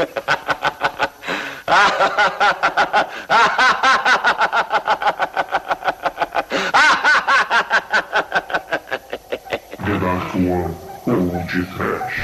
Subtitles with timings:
[0.00, 0.06] The
[10.38, 10.74] One
[11.06, 12.16] Old Trash.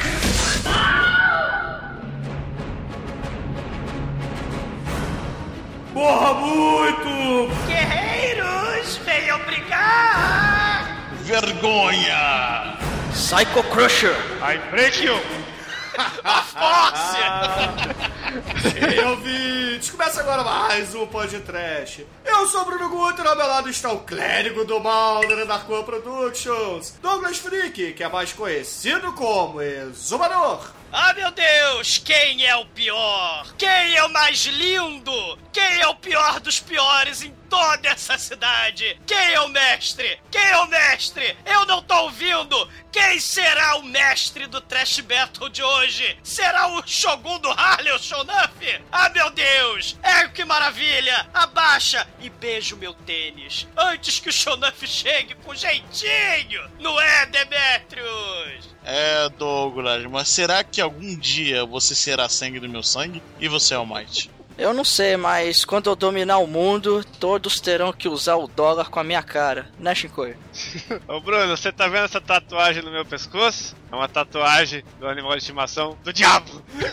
[5.93, 7.51] Porra, muito!
[7.67, 11.11] Guerreiros, venham brigar!
[11.23, 12.79] Vergonha!
[13.13, 14.17] Psycho Crusher!
[14.41, 15.46] I break you!
[16.57, 17.19] Force!
[18.91, 19.91] Ei, ouvintes!
[19.91, 22.07] Começa agora mais um podcast.
[22.25, 25.83] Eu sou o Bruno Guter, ao meu lado está o clérigo do mal da Darkwan
[25.83, 30.73] Productions, Douglas Freak, que é mais conhecido como Exumador.
[30.91, 31.99] Ah, meu Deus!
[31.99, 33.53] Quem é o pior?
[33.59, 35.39] Quem é o mais lindo?
[35.53, 38.99] Quem é o pior dos piores em toda essa cidade?
[39.07, 40.21] Quem é o mestre?
[40.31, 41.37] Quem é o mestre?
[41.45, 42.69] Eu não tô ouvindo!
[42.93, 46.19] Quem será o mestre do Trash Battle de hoje?
[46.23, 48.83] Será o Shogun do Harley, o Shonuff?
[48.91, 49.97] Ah, meu Deus!
[50.03, 51.29] É que maravilha!
[51.35, 56.71] Abaixa e beija o meu tênis antes que o Shonuff chegue com jeitinho!
[56.79, 58.77] Não é, Demetrius?
[58.85, 63.75] É, Douglas, mas será que algum dia você será sangue do meu sangue e você
[63.75, 64.31] é o Might?
[64.59, 68.89] Eu não sei, mas quando eu dominar o mundo, todos terão que usar o dólar
[68.89, 70.35] com a minha cara, né, Shinkoi?
[71.07, 73.77] Ô Bruno, você tá vendo essa tatuagem no meu pescoço?
[73.91, 76.63] É uma tatuagem do animal de estimação do diabo!
[76.75, 76.91] É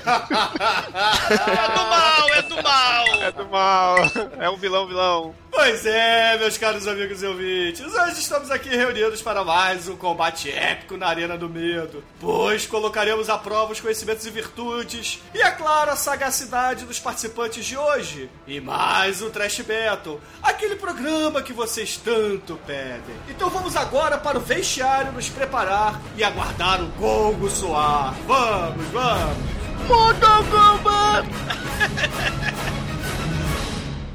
[1.68, 3.06] do mal, é do mal!
[3.22, 3.96] É do mal!
[4.40, 5.36] É um vilão vilão!
[5.56, 10.50] Pois é, meus caros amigos e ouvintes, hoje estamos aqui reunidos para mais um combate
[10.50, 15.52] épico na Arena do Medo, pois colocaremos à prova os conhecimentos e virtudes, e é
[15.52, 18.32] claro, a sagacidade dos participantes de hoje.
[18.48, 23.16] E mais um Trash Battle, aquele programa que vocês tanto pedem.
[23.30, 28.14] Então vamos agora para o vestiário nos preparar e aguardar o gongo soar.
[28.28, 29.54] Vamos, vamos!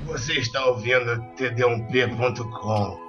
[0.06, 3.07] Você está ouvindo td1p.com.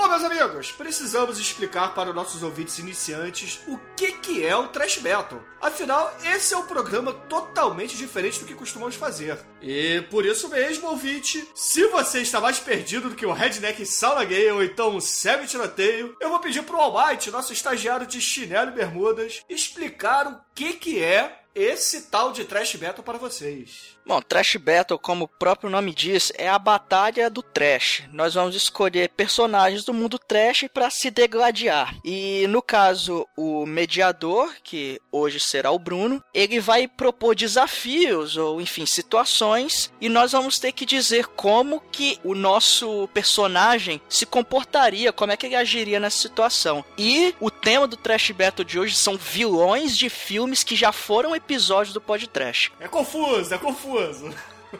[0.00, 4.68] Bom, meus amigos, precisamos explicar para os nossos ouvintes iniciantes o que, que é o
[4.68, 5.42] Trash Battle.
[5.60, 9.38] Afinal, esse é um programa totalmente diferente do que costumamos fazer.
[9.60, 14.24] E por isso mesmo, ouvinte, se você está mais perdido do que o Redneck Sauna
[14.24, 18.70] Gay ou então o Cego Tiroteio, eu vou pedir pro Almighty, nosso estagiário de chinelo
[18.70, 23.98] e bermudas, explicar o que, que é esse tal de Trash Battle para vocês.
[24.10, 28.02] Bom, Trash Battle, como o próprio nome diz, é a batalha do Trash.
[28.12, 31.94] Nós vamos escolher personagens do mundo Trash para se degladiar.
[32.04, 38.60] E no caso, o mediador, que hoje será o Bruno, ele vai propor desafios ou,
[38.60, 45.12] enfim, situações e nós vamos ter que dizer como que o nosso personagem se comportaria,
[45.12, 46.84] como é que ele agiria nessa situação.
[46.98, 51.36] E o tema do Trash Battle de hoje são vilões de filmes que já foram
[51.36, 52.72] episódios do podcast.
[52.80, 53.99] É confuso, é confuso.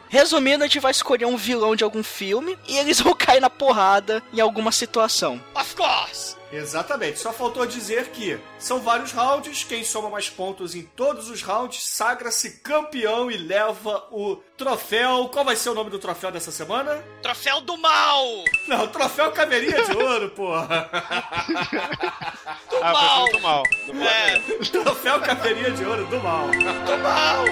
[0.09, 3.51] Resumindo, a gente vai escolher um vilão de algum filme e eles vão cair na
[3.51, 5.41] porrada em alguma situação.
[5.55, 6.37] Of course!
[6.53, 11.43] Exatamente, só faltou dizer que são vários rounds, quem soma mais pontos em todos os
[11.43, 15.29] rounds sagra-se campeão e leva o troféu.
[15.29, 17.05] Qual vai ser o nome do troféu dessa semana?
[17.23, 18.25] Troféu do mal!
[18.67, 20.89] Não, troféu Caveirinha de Ouro, porra.
[22.69, 23.29] Do Ah, mal!
[23.29, 23.63] do mal.
[23.87, 24.09] Do mal.
[24.09, 24.39] É,
[24.71, 26.49] troféu Caveirinha de Ouro do mal.
[26.49, 27.45] do mal!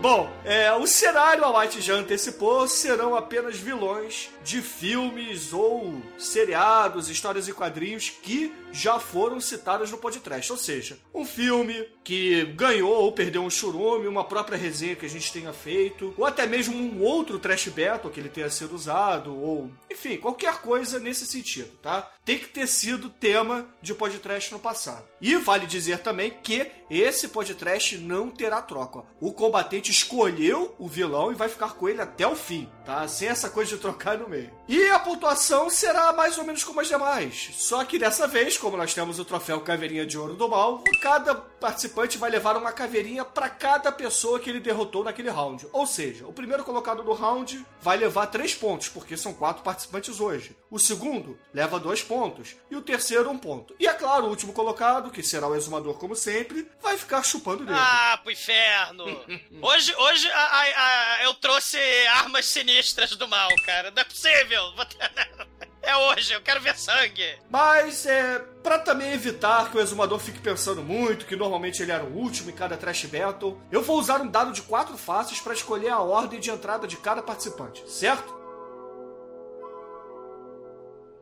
[0.00, 7.10] Bom, é, o cenário a White já antecipou serão apenas vilões de filmes ou seriados,
[7.10, 10.50] histórias e quadrinhos que já foram citados no podcast.
[10.50, 15.08] Ou seja, um filme que ganhou ou perdeu um churume, uma própria resenha que a
[15.08, 19.36] gente tenha feito, ou até mesmo um outro trash battle que ele tenha sido usado,
[19.36, 22.10] ou enfim, qualquer coisa nesse sentido, tá?
[22.24, 25.04] Tem que ter sido tema de podcast no passado.
[25.20, 29.02] E vale dizer também que esse podcast não terá troca.
[29.20, 33.06] O combatente escolheu o vilão e vai ficar com ele até o fim, tá?
[33.08, 34.37] Sem essa coisa de trocar no meio.
[34.68, 37.50] E a pontuação será mais ou menos como as demais.
[37.54, 41.34] Só que dessa vez, como nós temos o troféu Caveirinha de Ouro do Mal, cada
[41.60, 45.66] participante vai levar uma caveirinha para cada pessoa que ele derrotou naquele round.
[45.72, 50.20] Ou seja, o primeiro colocado do round vai levar 3 pontos, porque são quatro participantes
[50.20, 50.56] hoje.
[50.70, 52.56] O segundo leva 2 pontos.
[52.70, 53.74] E o terceiro, um ponto.
[53.78, 57.64] E é claro, o último colocado, que será o exumador como sempre, vai ficar chupando
[57.64, 57.78] dele.
[57.80, 59.04] Ah, pro inferno!
[59.60, 61.78] Hoje, hoje a- a- a- eu trouxe
[62.08, 63.90] armas sinistras do mal, cara.
[63.90, 64.62] Não é possível!
[65.82, 67.38] É hoje, eu quero ver sangue!
[67.48, 72.04] Mas é para também evitar que o exumador fique pensando muito, que normalmente ele era
[72.04, 75.54] o último em cada trash battle, eu vou usar um dado de quatro faces para
[75.54, 78.37] escolher a ordem de entrada de cada participante, certo?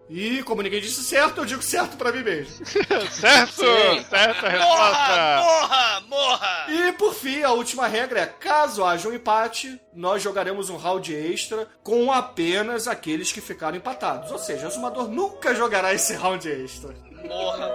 [0.08, 2.64] E como ninguém disse certo, eu digo certo pra mim mesmo.
[3.10, 3.64] certo!
[4.08, 4.50] Certa Morra!
[4.50, 5.42] resposta!
[5.42, 6.00] Morra!
[6.08, 6.66] Morra!
[6.68, 11.12] E por fim, a última regra é: caso haja um empate, nós jogaremos um round
[11.12, 14.30] extra com apenas aqueles que ficaram empatados.
[14.30, 16.94] Ou seja, o Zumador nunca jogará esse round extra.
[17.24, 17.66] Morra!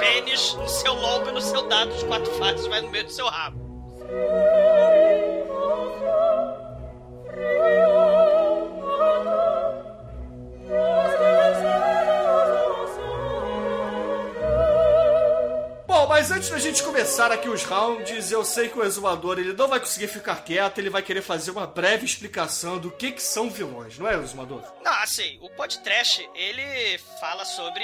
[0.00, 3.12] Pênis no seu lombo e no seu dado de quatro faces vai no meio do
[3.12, 3.64] seu rabo.
[16.76, 20.44] Gente começar aqui os rounds, eu sei que o exumador ele não vai conseguir ficar
[20.44, 24.14] quieto, ele vai querer fazer uma breve explicação do que, que são vilões, não é,
[24.16, 24.62] exumador?
[24.84, 27.82] Não, assim, o podcast, ele fala sobre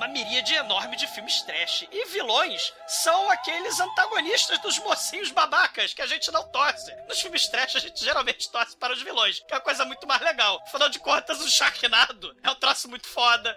[0.00, 1.86] uma miríade enorme de filmes trash.
[1.92, 6.90] E vilões são aqueles antagonistas dos mocinhos babacas que a gente não torce.
[7.06, 10.06] Nos filmes trash, a gente geralmente torce para os vilões, que é uma coisa muito
[10.06, 10.58] mais legal.
[10.66, 13.54] Afinal de contas, o Sharknado é um troço muito foda.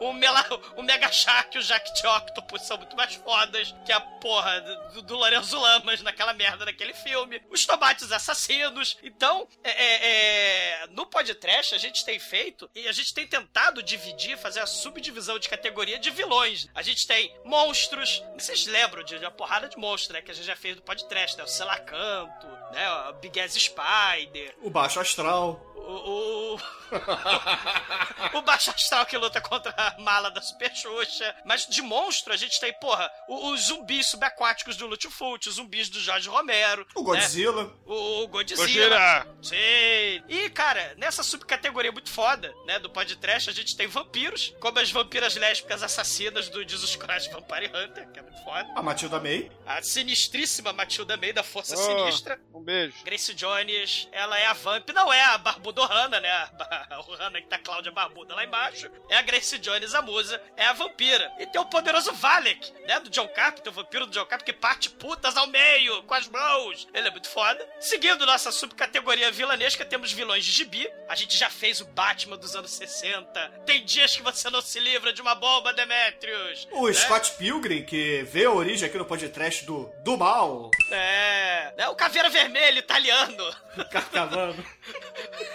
[0.00, 0.44] O, o, Mela,
[0.76, 4.60] o Mega Shark e o Jack de Octopus são muito mais fodas que a porra
[4.92, 7.40] do, do Lorenzo Lamas naquela merda daquele filme.
[7.50, 8.98] Os tomates assassinos.
[9.02, 10.06] Então, é, é,
[10.82, 14.66] é, no podcast a gente tem feito e a gente tem tentado dividir, fazer a
[14.66, 15.48] subdivisão de
[15.84, 16.68] categoria de vilões.
[16.74, 18.22] A gente tem monstros.
[18.38, 20.22] Vocês lembram de uma porrada de monstros, né?
[20.22, 21.44] Que a gente já fez do podcast, né?
[21.44, 22.90] O Selacanto, né?
[23.10, 24.54] O Big Ass Spider.
[24.62, 25.73] O baixo astral.
[25.74, 26.60] O, o,
[28.38, 31.34] o Baixo Astral que luta contra a mala da Super Xuxa.
[31.44, 35.88] Mas de monstro, a gente tem, porra, o- os zumbis subaquáticos do Lutfult, os zumbis
[35.88, 36.86] do Jorge Romero.
[36.94, 37.06] O né?
[37.20, 37.72] Godzilla.
[37.86, 38.60] O, o Godzilla.
[38.62, 39.26] Gojira!
[39.42, 39.56] Sim.
[40.28, 44.90] E, cara, nessa subcategoria muito foda, né, do podcast, a gente tem vampiros, como as
[44.90, 48.68] vampiras lésbicas assassinas do Jesus Christ Vampire Hunter, que é muito foda.
[48.74, 49.50] A Matilda May.
[49.66, 52.40] A sinistríssima Matilda May, da Força Oh, Sinistra.
[52.52, 52.94] Um beijo.
[53.04, 56.30] Grace Jones, ela é a Vamp, não é a Barbuda Ohana, né?
[56.44, 58.90] A, ba- a Ohana que tá Cláudia Barbuda lá embaixo.
[59.08, 61.32] É a Grace Jones, a musa, é a vampira.
[61.38, 63.00] E tem o poderoso Valek, né?
[63.00, 66.28] Do John Carpenter, o vampiro do John Carpenter que parte putas ao meio, com as
[66.28, 66.86] mãos.
[66.92, 67.66] Ele é muito foda.
[67.80, 70.86] Seguindo nossa subcategoria vilanesca, temos vilões de gibi.
[71.08, 73.62] A gente já fez o Batman dos anos 60.
[73.64, 76.68] Tem dias que você não se livra de uma bomba, Demetrius.
[76.72, 76.92] O né?
[76.92, 80.70] Scott Pilgrim, que vê a origem aqui no podcast do, do mal.
[80.90, 81.88] É, né?
[81.88, 83.54] O Caveira Vermelho italiano.
[83.90, 84.62] Carcavando.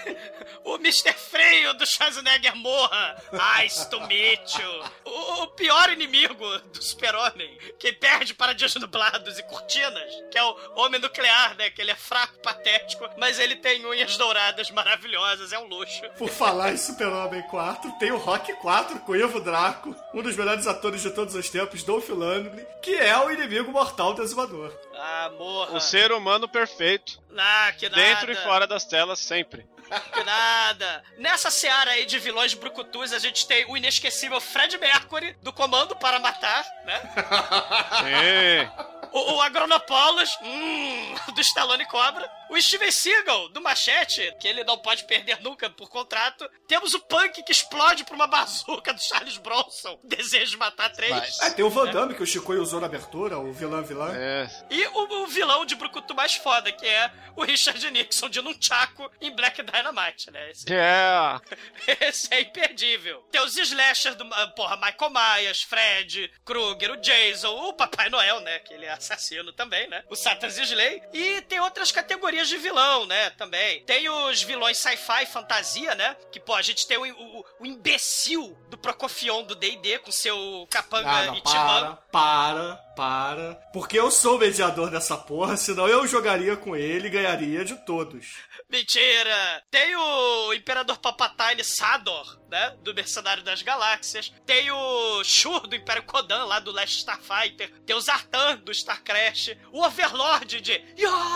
[0.63, 1.13] O Mr.
[1.13, 3.16] Freio do Schwarzenegger morra!
[3.31, 4.84] Nice to meet you!
[5.06, 10.44] O, o pior inimigo do super-homem, que perde para dias nublados e cortinas, que é
[10.44, 11.69] o homem nuclear, né?
[11.69, 16.02] Que ele é fraco, patético, mas ele tem unhas douradas maravilhosas, é um luxo.
[16.18, 20.68] Por falar em Super-Homem 4, tem o Rock 4 com Ivo Draco, um dos melhores
[20.68, 24.74] atores de todos os tempos, Dolph Lundgren, que é o inimigo mortal do exumador.
[24.94, 25.78] Ah, morra!
[25.78, 27.19] O ser humano perfeito.
[27.38, 28.02] Ah, que nada!
[28.02, 29.66] Dentro e fora das telas, sempre.
[30.14, 31.04] Que nada!
[31.18, 35.96] Nessa seara aí de vilões brucutus, a gente tem o inesquecível Fred Mercury, do Comando
[35.96, 37.02] para Matar, né?
[38.00, 38.88] Sim.
[39.12, 42.39] O, o Agronopolis, hum, do Stallone Cobra.
[42.50, 46.50] O Steven Seagal, do Machete, que ele não pode perder nunca por contrato.
[46.68, 50.00] Temos o Punk, que explode por uma bazuca do Charles Bronson.
[50.04, 51.12] Desejo de matar três.
[51.12, 54.12] Mas- Ah, tem o Van Damme, que o Chico usou na abertura, o vilão vilã.
[54.16, 54.48] É.
[54.69, 59.10] E o, o vilão de Brucutu mais foda, que é o Richard Nixon de Nunchaku
[59.22, 60.52] em Black Dynamite, né?
[60.52, 61.42] Esse, Yeah.
[62.02, 63.22] esse é imperdível.
[63.31, 68.40] Tem os slashers do, ah, porra, Michael Myers, Fred, Krueger, o Jason, o Papai Noel,
[68.42, 68.59] né?
[68.59, 70.04] Que ele é assassino também, né?
[70.09, 71.02] O Satan's Slay.
[71.14, 73.30] E tem outras categorias de vilão, né?
[73.31, 73.84] Também.
[73.84, 76.16] Tem os vilões sci-fi fantasia, né?
[76.31, 80.68] Que, pô, a gente tem o, o, o imbecil do Procofion do D&D com seu
[80.69, 81.66] capanga Ah, não, e timão.
[81.68, 83.56] para, para, para.
[83.74, 87.76] Porque eu sou o mediador dessa porra, senão eu jogaria com ele e ganharia de
[87.86, 88.38] todos.
[88.69, 89.64] Mentira!
[89.72, 92.76] Tem o Imperador Palpatine Sador, né?
[92.82, 94.34] Do Mercenário das Galáxias.
[94.46, 97.72] Tem o Shur do Império Kodan, lá do Last Starfighter.
[97.86, 99.56] Tem o Zartan do Star Crash.
[99.72, 100.82] O Overlord de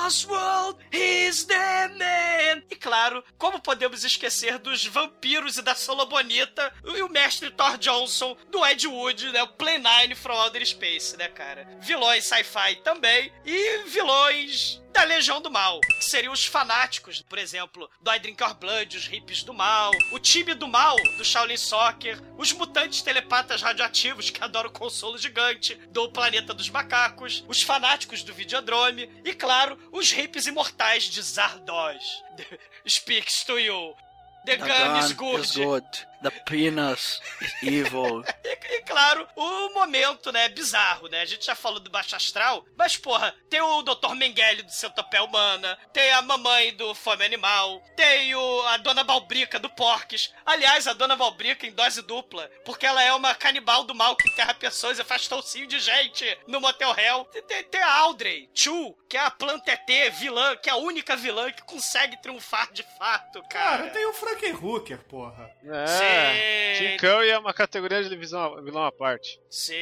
[0.06, 2.64] Oswald is the man!
[2.70, 7.78] E claro, como podemos esquecer dos vampiros e da Solo Bonita e o mestre Thor
[7.78, 9.44] Johnson do Ed Wood, né?
[9.44, 9.48] O
[9.80, 11.68] 9 from Outer Space, né, cara?
[11.80, 13.32] Vilões sci-fi também.
[13.46, 18.42] E vilões da Legião do Mal, que seriam os fanáticos, por exemplo, do I Drink
[18.42, 23.02] Your Blood, os hippies do mal, o time do mal, do Shaolin Soccer, os mutantes
[23.02, 29.10] telepatas radioativos que adoram o consolo gigante, do Planeta dos Macacos, os fanáticos do Videodrome
[29.26, 32.24] e, claro, os hippies imortais de Zardoz.
[32.88, 33.96] Speaks to you.
[34.46, 35.42] The, The gun, is gun good.
[35.42, 35.88] is good.
[36.32, 38.24] Penis is evil.
[38.46, 41.22] E, e claro, o momento, né, bizarro, né?
[41.22, 44.14] A gente já falou do Baixo Astral, mas, porra, tem o Dr.
[44.16, 49.60] Mengele do Centopeia Humana, tem a mamãe do Fome Animal, tem o, a Dona Balbrica
[49.60, 50.34] do Porques.
[50.46, 54.30] Aliás, a Dona Balbrica em dose dupla, porque ela é uma canibal do mal que
[54.30, 57.26] enterra pessoas e faz toucinho de gente no Motel Hell.
[57.26, 60.78] Tem, tem, tem a Audrey Chu, que é a planta ET vilã, que é a
[60.78, 63.78] única vilã que consegue triunfar de fato, cara.
[63.78, 65.50] Cara, tem o Franken Hooker, porra.
[65.64, 66.04] É, Sim.
[66.78, 69.40] Tim Curry é uma categoria de vilão, vilão à parte.
[69.50, 69.74] Sim.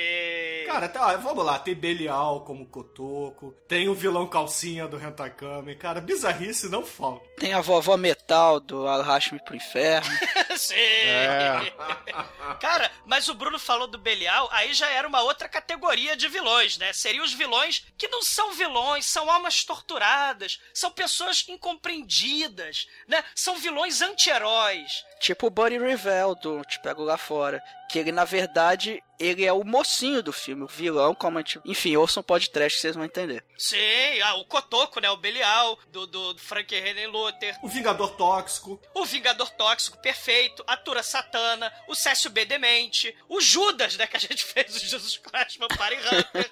[0.66, 6.02] Cara, tá, vamos lá, tem Belial como Cotoco, tem o vilão calcinha do Hentakami, cara,
[6.02, 7.26] bizarrice não falta.
[7.38, 10.10] Tem a vovó metal do Arraste-me pro Inferno.
[10.58, 10.76] Sim.
[10.76, 11.74] É.
[12.60, 16.78] Cara, mas o Bruno falou do Belial, aí já era uma outra categoria de vilões,
[16.78, 16.94] né?
[16.94, 23.24] Seriam os vilões que não são vilões, são almas torturadas, são pessoas incompreendidas, né?
[23.34, 25.04] São vilões anti-heróis.
[25.22, 27.62] Tipo o Buddy Revell do Te Pego Lá Fora.
[27.90, 31.60] Que ele, na verdade, ele é o mocinho do filme, o vilão, como a gente...
[31.66, 33.44] Enfim, ouçam um podcast que vocês vão entender.
[33.58, 35.10] Sim, ah, o Cotoco, né?
[35.12, 37.58] O Belial, do, do Frank René Luther.
[37.62, 40.64] O Vingador Tóxico, O Vingador Tóxico, perfeito.
[40.66, 41.72] A Tura Satana.
[41.88, 42.46] O Cécio B.
[42.46, 43.14] Demente.
[43.28, 44.08] O Judas, né?
[44.08, 46.50] Que a gente fez o Jesus Christ Vampire Hunter.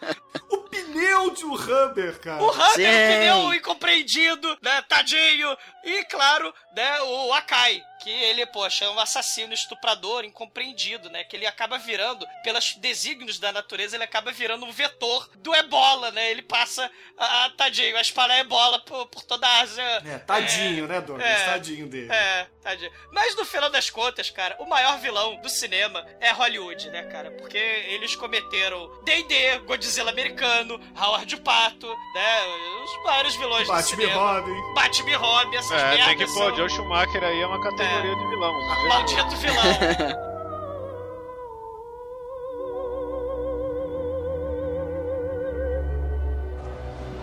[0.51, 2.43] o pneu de Humber, cara.
[2.43, 2.59] O Sim.
[2.59, 4.81] o pneu incompreendido, né?
[4.89, 5.57] Tadinho.
[5.85, 7.01] E, claro, né?
[7.01, 7.81] O Akai.
[8.01, 11.23] Que ele, poxa, é um assassino, estuprador, incompreendido, né?
[11.23, 16.09] Que ele acaba virando, pelos desígnios da natureza, ele acaba virando um vetor do ebola,
[16.11, 16.31] né?
[16.31, 19.83] Ele passa, a, tadinho, a espalhar ebola por, por toda a Ásia.
[20.05, 21.27] É, tadinho, né, Douglas?
[21.27, 21.45] É.
[21.45, 22.11] Tadinho dele.
[22.11, 22.91] É, tadinho.
[23.11, 27.31] Mas no final das contas, cara, o maior vilão do cinema é Hollywood, né, cara?
[27.31, 32.41] Porque eles cometeram D&D, Godzilla americano, Howard Pato, né?
[32.85, 34.39] Os maiores vilões do Batman cinema.
[34.39, 34.73] Robin.
[34.73, 37.61] Batman Robin, essas É, merdas tem que pôr, são o Joe Schumacher aí é uma
[37.61, 38.53] categoria de vilão.
[38.87, 40.29] maldito vilão.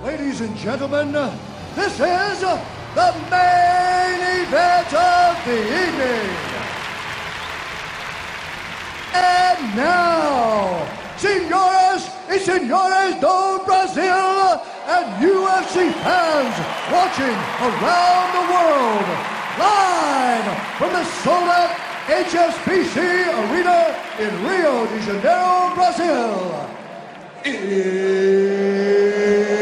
[0.05, 1.13] Ladies and gentlemen,
[1.75, 6.31] this is the main event of the evening.
[9.15, 16.55] And now, senores y senores do Brasil and UFC fans
[16.93, 20.47] watching around the world, live
[20.79, 21.75] from the Soda
[22.07, 22.97] HSBC
[23.51, 26.69] Arena in Rio de Janeiro, Brazil.
[27.45, 29.56] It's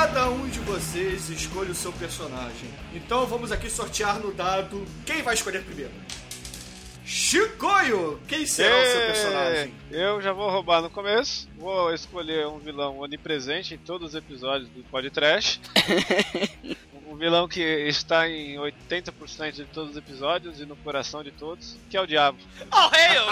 [0.00, 2.70] cada um de vocês escolha o seu personagem.
[2.94, 5.92] Então vamos aqui sortear no dado quem vai escolher primeiro.
[7.04, 8.18] Chicoio!
[8.26, 9.74] Quem será o seu personagem?
[9.90, 11.46] Eu já vou roubar no começo.
[11.58, 15.60] Vou escolher um vilão onipresente em todos os episódios do Podcast.
[17.10, 21.76] um vilão que está em 80% de todos os episódios e no coração de todos,
[21.90, 22.38] que é o Diabo.
[22.70, 23.24] Oh, hail!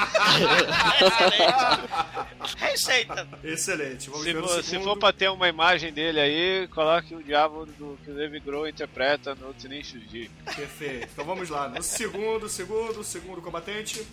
[1.07, 2.59] Excelente.
[2.59, 3.29] Receita.
[3.45, 7.15] Excelente, vamos Se ver o for, se for pra ter uma imagem dele aí, coloque
[7.15, 10.29] o Diabo do que o Dave Grohl interpreta no Tinin Shuji.
[10.45, 11.09] Perfeito.
[11.13, 11.69] Então vamos lá.
[11.69, 14.05] No segundo, segundo, segundo combatente.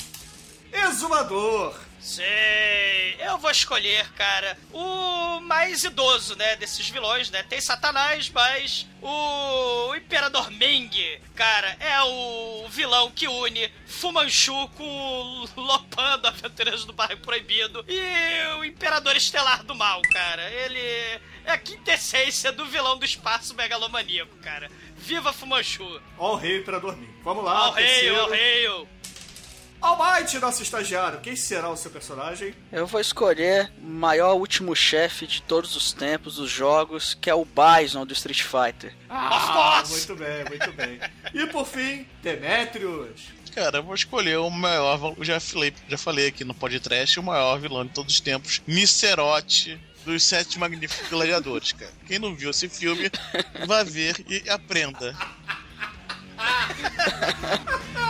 [0.83, 1.75] Exumador.
[1.99, 7.41] Sei, eu vou escolher, cara, o mais idoso, né, desses vilões, né?
[7.41, 10.91] Tem Satanás, mas o Imperador Ming,
[11.33, 14.83] cara, é o vilão que une Fu Manchu com
[15.55, 20.47] o Lopan do Aventureiros do Bairro Proibido e o Imperador Estelar do Mal, cara.
[20.51, 24.69] Ele é a quintessência do vilão do espaço megalomaníaco, cara.
[24.95, 26.01] Viva Fu Manchu!
[26.19, 27.09] Ó o rei para dormir.
[27.23, 27.73] Vamos lá.
[27.73, 28.21] Rei, terceiro.
[28.21, 28.87] ao rei!
[29.85, 31.19] Almighty, nosso estagiário.
[31.19, 32.55] Quem será o seu personagem?
[32.71, 37.35] Eu vou escolher o maior último chefe de todos os tempos dos jogos, que é
[37.35, 38.95] o Bison do Street Fighter.
[39.09, 40.07] Of course!
[40.07, 40.99] Muito bem, muito bem.
[41.33, 43.21] E por fim, Demetrius.
[43.53, 45.13] Cara, eu vou escolher o maior.
[45.17, 48.63] Eu já falei, já falei aqui no podcast, o maior vilão de todos os tempos,
[48.65, 51.91] Micerote dos Sete Magníficos Gladiadores, cara.
[52.07, 53.11] Quem não viu esse filme,
[53.67, 55.15] vá ver e aprenda.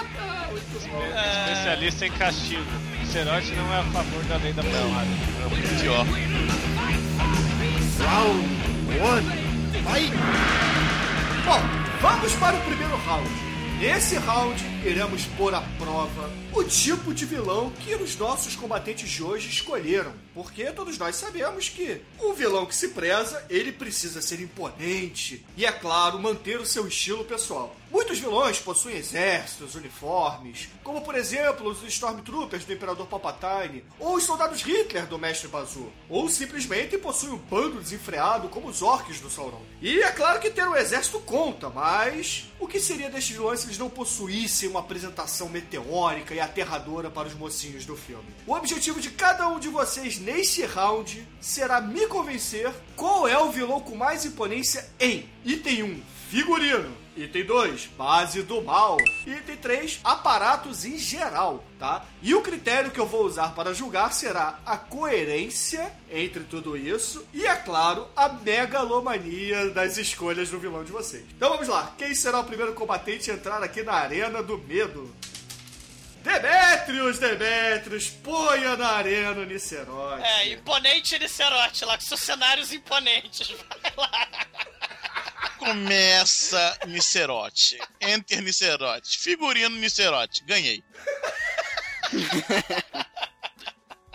[0.57, 2.63] Especialista em castigo.
[3.11, 5.07] Cerote não é a favor da lei da pelada.
[5.43, 6.05] É muito pior.
[7.99, 8.65] Round
[9.01, 9.81] one.
[9.83, 10.11] Vai.
[11.45, 11.61] Bom,
[12.01, 13.29] vamos para o primeiro round.
[13.79, 19.23] Nesse round, iremos pôr à prova o tipo de vilão que os nossos combatentes de
[19.23, 20.13] hoje escolheram.
[20.35, 25.65] porque todos nós sabemos que o vilão que se preza, ele precisa ser imponente e,
[25.65, 27.73] é claro, manter o seu estilo pessoal.
[27.89, 34.23] Muitos vilões possuem exércitos, uniformes, como por exemplo os Stormtroopers do Imperador Palpatine, ou os
[34.23, 39.29] soldados Hitler do Mestre Bazu, ou simplesmente possuem um bando desenfreado como os orcs do
[39.29, 39.61] Sauron.
[39.81, 43.67] E é claro que ter um exército conta, mas o que seria destes vilões se
[43.67, 48.25] eles não possuíssem uma apresentação meteórica e aterradora para os mocinhos do filme?
[48.45, 53.51] O objetivo de cada um de vocês neste round será me convencer qual é o
[53.51, 57.04] vilão com mais imponência em item 1, figurino.
[57.15, 58.97] Item 2, base do mal.
[59.25, 62.05] Item 3, aparatos em geral, tá?
[62.21, 67.25] E o critério que eu vou usar para julgar será a coerência entre tudo isso
[67.33, 71.23] e, é claro, a megalomania das escolhas do vilão de vocês.
[71.35, 75.15] Então vamos lá, quem será o primeiro combatente a entrar aqui na Arena do Medo?
[76.21, 80.23] Demetrius, Demetrius, ponha na arena o Nicerote.
[80.23, 83.53] É, imponente Nicerote lá, com seus cenários imponentes.
[83.69, 84.27] Vai lá.
[85.57, 87.79] Começa Nicerote.
[88.01, 89.17] Enter Nicerote.
[89.17, 90.43] Figurino Nicerote.
[90.45, 90.83] Ganhei.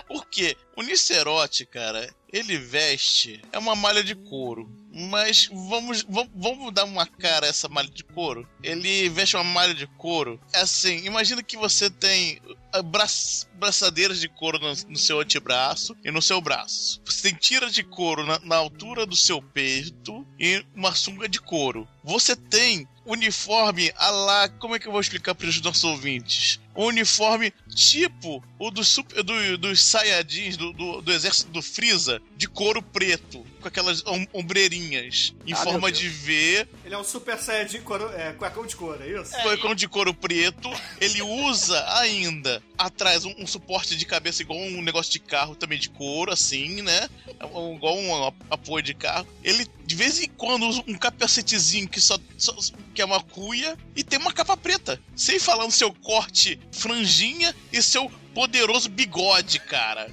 [0.07, 0.57] Por quê?
[0.77, 3.41] O Nicerote, cara, ele veste.
[3.53, 4.69] É uma malha de couro.
[4.93, 8.49] Mas vamos, vamos, vamos dar uma cara a essa malha de couro.
[8.63, 10.41] Ele veste uma malha de couro.
[10.53, 12.41] É assim, imagina que você tem
[12.73, 13.07] ah, bra
[13.55, 17.01] braçadeiras de couro no, no, seu antebraço e no seu braço.
[17.05, 21.41] Você tem tiras de couro na, na altura do seu peito e uma sunga de
[21.41, 21.87] couro.
[22.03, 26.61] Você tem uniforme a lá, como é que eu vou explicar para os nossos ouvintes?
[26.77, 32.21] Um uniforme tipo o do super, do, dos Saiyajins do, do, do, exército do Freeza,
[32.37, 37.05] de couro preto, com aquelas om ombreirinhas em Ah, forma de V, Ele é um
[37.05, 39.33] super saiyajin couro, é, cuecão de couro, é isso?
[39.43, 40.71] cuecão de couro preto.
[41.01, 45.79] Ele usa ainda atrás um, um suporte de cabeça igual um negócio de carro também
[45.79, 47.09] de couro, assim, né?
[47.53, 49.27] Um- Igual um apoio de carro.
[49.43, 52.55] Ele de vez em quando usa um capacetezinho que só, só-
[52.95, 55.01] que é uma cuia e tem uma capa preta.
[55.17, 60.11] Sem falar no seu corte franjinha e seu poderoso bigode, cara.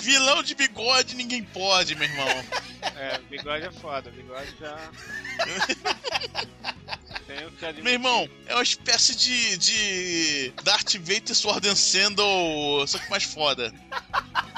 [0.00, 2.44] Vilão de bigode ninguém pode, meu irmão.
[2.96, 4.76] É, bigode é foda, bigode já.
[7.26, 7.84] Tenho que admitir.
[7.84, 13.22] Meu irmão, é uma espécie de, de Darth Vader Sword and Sandal, só que mais
[13.22, 13.72] foda.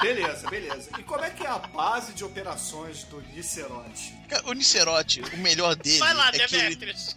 [0.01, 0.89] Beleza, beleza.
[0.97, 4.15] E como é que é a base de operações do Nicerote?
[4.45, 7.15] O Nicerote, o melhor dele Vai lá, é que ele, Demetrius.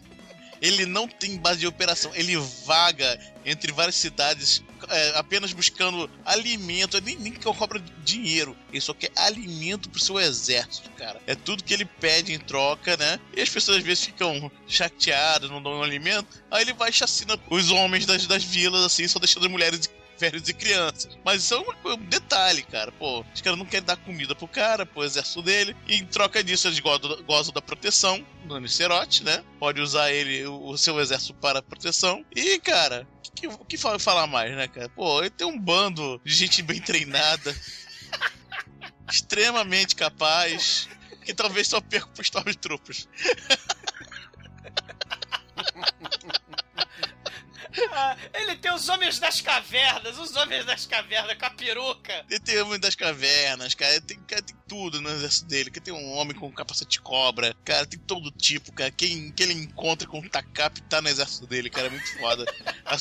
[0.61, 2.11] Ele não tem base de operação.
[2.15, 7.01] Ele vaga entre várias cidades é, apenas buscando alimento.
[7.01, 8.57] Nem, nem que eu cobra dinheiro.
[8.71, 11.21] Ele só quer alimento pro seu exército, cara.
[11.27, 13.19] É tudo que ele pede em troca, né?
[13.37, 16.43] E as pessoas às vezes ficam chateadas, não dão alimento.
[16.51, 19.91] Aí ele vai e chacina os homens das, das vilas, assim, só deixando as mulheres
[20.19, 21.17] velhos e crianças.
[21.25, 22.91] Mas isso é um detalhe, cara.
[22.93, 25.77] Pô, os caras não querem dar comida pro cara, pro exército dele.
[25.87, 29.45] E em troca disso, eles gozam, gozam da proteção do Nicerote, né?
[29.59, 32.25] Pode usar ele, o, o seu exército para proteção.
[32.35, 34.89] E, cara, o que, que, que fa- falar mais, né, cara?
[34.91, 37.55] Pô, ele tem um bando de gente bem treinada,
[39.11, 40.89] extremamente capaz,
[41.25, 43.09] que talvez só perca pro Stormtroopers.
[47.93, 52.25] Ah, ele tem os homens das cavernas, os homens das cavernas com a peruca.
[52.31, 53.93] Ele tem homem das cavernas, cara.
[53.93, 55.71] Ele tem, cara, tem tudo no exército dele.
[55.71, 57.55] Que tem um homem com capacete de cobra.
[57.65, 58.91] Cara, tem todo tipo, cara.
[58.91, 61.87] Quem, quem ele encontra com tacap tá no exército dele, cara.
[61.87, 62.45] É muito foda.
[62.85, 62.97] A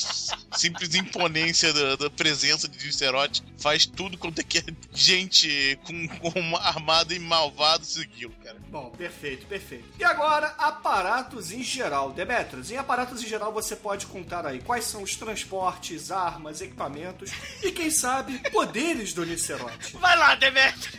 [0.56, 6.08] simples imponência da, da presença de Dicerote faz tudo quanto é que é gente com,
[6.08, 8.56] com uma armada e malvado segui-lo, cara.
[8.68, 9.84] Bom, perfeito, perfeito.
[9.98, 12.12] E agora, aparatos em geral.
[12.12, 17.30] Demetrius, em aparatos em geral você pode contar aí quais são os transportes, armas, equipamentos
[17.62, 19.96] e, quem sabe, poderes do Nicerote.
[19.96, 20.94] Vai lá, Demetrius.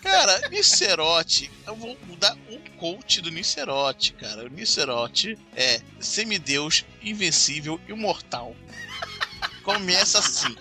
[0.00, 4.44] Cara, Nicerote, eu vou dar um coach do Nicerote, cara.
[4.44, 8.54] O Nicerote é semideus, invencível, imortal.
[9.64, 10.56] Começa assim.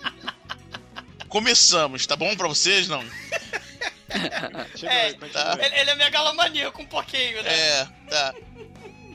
[1.27, 3.05] Começamos, tá bom pra vocês, não?
[4.81, 5.55] É, tá.
[5.61, 7.53] Ele, ele é megalomaníaco um pouquinho, né?
[7.53, 8.33] É, tá.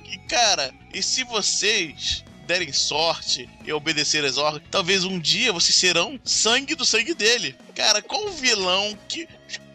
[0.05, 5.75] E cara, e se vocês derem sorte e obedecerem as ordens, talvez um dia vocês
[5.75, 7.57] serão sangue do sangue dele.
[7.75, 9.27] Cara, qual o vilão que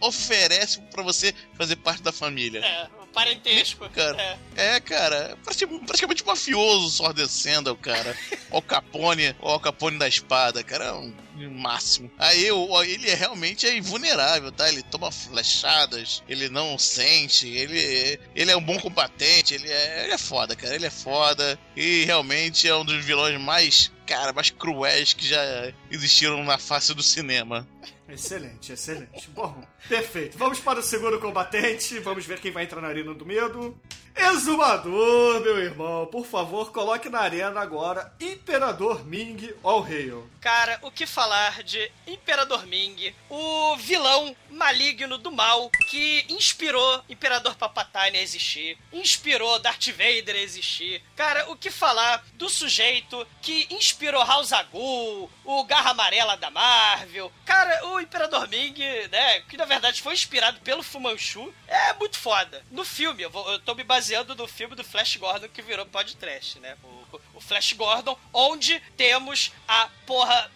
[0.01, 2.60] oferece pra você fazer parte da família?
[2.60, 3.89] É, parentesco.
[3.89, 4.22] Cara.
[4.56, 4.76] É.
[4.76, 8.15] É, cara, praticamente, praticamente um mafioso and Sandal, cara.
[8.52, 10.86] O Capone, o Capone da espada, cara.
[10.86, 11.13] É um
[11.52, 12.10] máximo.
[12.17, 14.67] Aí o- ele é realmente é invulnerável, tá?
[14.67, 20.13] Ele toma flechadas, ele não sente, ele, ele é um bom combatente, ele é, ele
[20.13, 20.74] é foda, cara.
[20.74, 25.72] Ele é foda e realmente é um dos vilões mais, cara, mais cruéis que já
[25.91, 27.67] existiram na face do cinema.
[28.08, 29.30] Excelente, excelente.
[29.30, 30.38] Bom, perfeito.
[30.38, 32.00] Vamos para o segundo combatente.
[32.00, 33.80] Vamos ver quem vai entrar na Arena do Medo.
[34.15, 36.06] Exumador, meu irmão.
[36.08, 40.30] Por favor, coloque na arena agora Imperador Ming All Hail.
[40.42, 47.56] Cara, o que falar de Imperador Ming, o vilão maligno do mal que inspirou Imperador
[47.56, 51.02] Palpatine a existir, inspirou Darth Vader a existir.
[51.15, 57.32] Cara, o que falar do sujeito que inspirou House Agul, o Garra Amarela da Marvel.
[57.46, 58.76] Cara, o Imperador Ming,
[59.12, 62.63] né, que na verdade foi inspirado pelo Fu Manchu, é muito foda.
[62.71, 65.86] No filme, eu, vou- eu tô me baseando no filme do Flash Gordon que virou
[65.86, 66.75] podcast, né?
[66.84, 70.51] O, o Flash Gordon, onde temos a porra.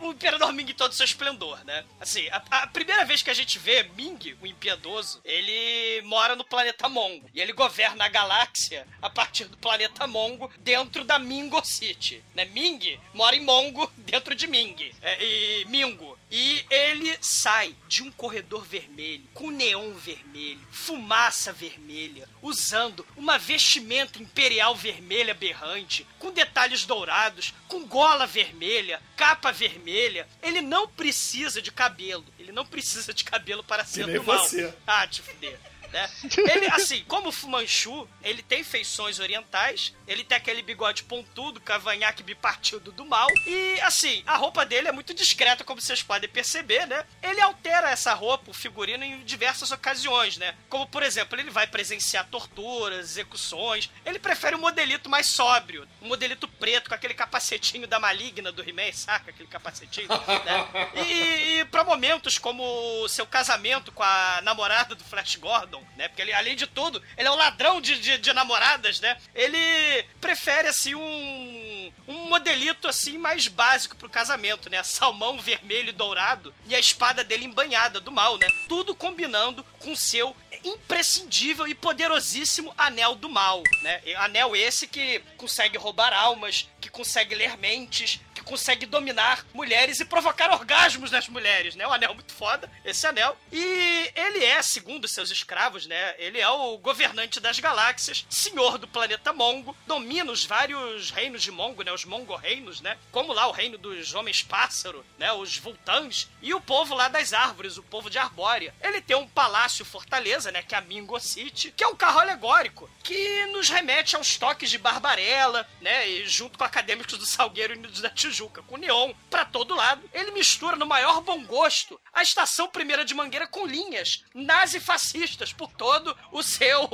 [0.00, 1.84] O, Imperador Ming em todo seu esplendor, né?
[1.98, 6.44] Assim, a, a primeira vez que a gente vê Ming, o impiedoso, ele mora no
[6.44, 7.28] planeta Mongo.
[7.32, 12.22] E ele governa a galáxia a partir do planeta Mongo dentro da Mingo City.
[12.34, 12.44] Né?
[12.46, 14.92] Ming mora em Mongo dentro de Ming.
[15.00, 16.13] É, e Mingo.
[16.30, 24.20] E ele sai de um corredor vermelho, com neon vermelho, fumaça vermelha, usando uma vestimenta
[24.20, 30.26] imperial vermelha berrante, com detalhes dourados, com gola vermelha, capa vermelha.
[30.42, 32.24] Ele não precisa de cabelo.
[32.38, 34.38] Ele não precisa de cabelo para ser do mal.
[34.38, 34.74] você.
[34.86, 35.58] Ah, te fuder.
[35.94, 36.10] Né?
[36.36, 42.20] Ele, assim, como o Fumanchu, ele tem feições orientais, ele tem aquele bigode pontudo, cavanhaque
[42.20, 46.84] bipartido do mal, e, assim, a roupa dele é muito discreta, como vocês podem perceber,
[46.88, 47.06] né?
[47.22, 50.56] Ele altera essa roupa, o figurino, em diversas ocasiões, né?
[50.68, 56.08] Como, por exemplo, ele vai presenciar torturas, execuções, ele prefere um modelito mais sóbrio, um
[56.08, 59.30] modelito preto, com aquele capacetinho da maligna do He-Man, saca?
[59.30, 60.90] Aquele capacetinho, né?
[61.06, 62.64] E, e pra momentos como
[63.04, 66.08] o seu casamento com a namorada do Flash Gordon, né?
[66.08, 69.16] Porque ele, além de tudo, ele é um ladrão de, de, de namoradas, né?
[69.34, 74.82] Ele prefere, assim, um, um modelito, assim, mais básico pro casamento, né?
[74.82, 78.46] Salmão vermelho e dourado e a espada dele embanhada do mal, né?
[78.68, 84.00] Tudo combinando com seu imprescindível e poderosíssimo anel do mal, né?
[84.16, 90.50] Anel esse que consegue roubar almas, que consegue ler mentes, consegue dominar mulheres e provocar
[90.52, 91.86] orgasmos nas mulheres, né?
[91.86, 93.36] Um anel muito foda, esse anel.
[93.52, 96.14] E ele é, segundo seus escravos, né?
[96.18, 101.50] Ele é o governante das galáxias, senhor do planeta Mongo, domina os vários reinos de
[101.50, 101.92] Mongo, né?
[101.92, 102.96] Os Mongo-reinos, né?
[103.10, 105.32] Como lá o reino dos homens-pássaro, né?
[105.32, 108.74] Os Vultãs e o povo lá das árvores, o povo de Arbórea.
[108.80, 110.62] Ele tem um palácio fortaleza, né?
[110.62, 114.70] Que é a Mingo City, que é um carro alegórico, que nos remete aos toques
[114.70, 116.08] de Barbarella, né?
[116.08, 120.02] E junto com acadêmicos do Salgueiro e da Tijuca, com neon pra todo lado.
[120.12, 125.70] Ele mistura no maior bom gosto a estação primeira de Mangueira com linhas nazi-fascistas por
[125.72, 126.88] todo o seu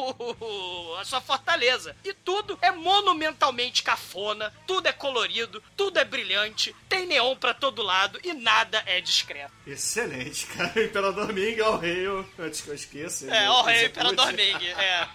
[0.99, 1.97] a sua fortaleza.
[2.05, 7.83] E tudo é monumentalmente cafona, tudo é colorido, tudo é brilhante, tem neon pra todo
[7.83, 9.53] lado e nada é discreto.
[9.67, 10.83] Excelente, cara.
[10.83, 12.29] Imperador Ming All Hail.
[12.39, 13.35] Antes que eu esqueça.
[13.35, 13.87] É, o rei.
[13.87, 15.09] Imperador Ming, é.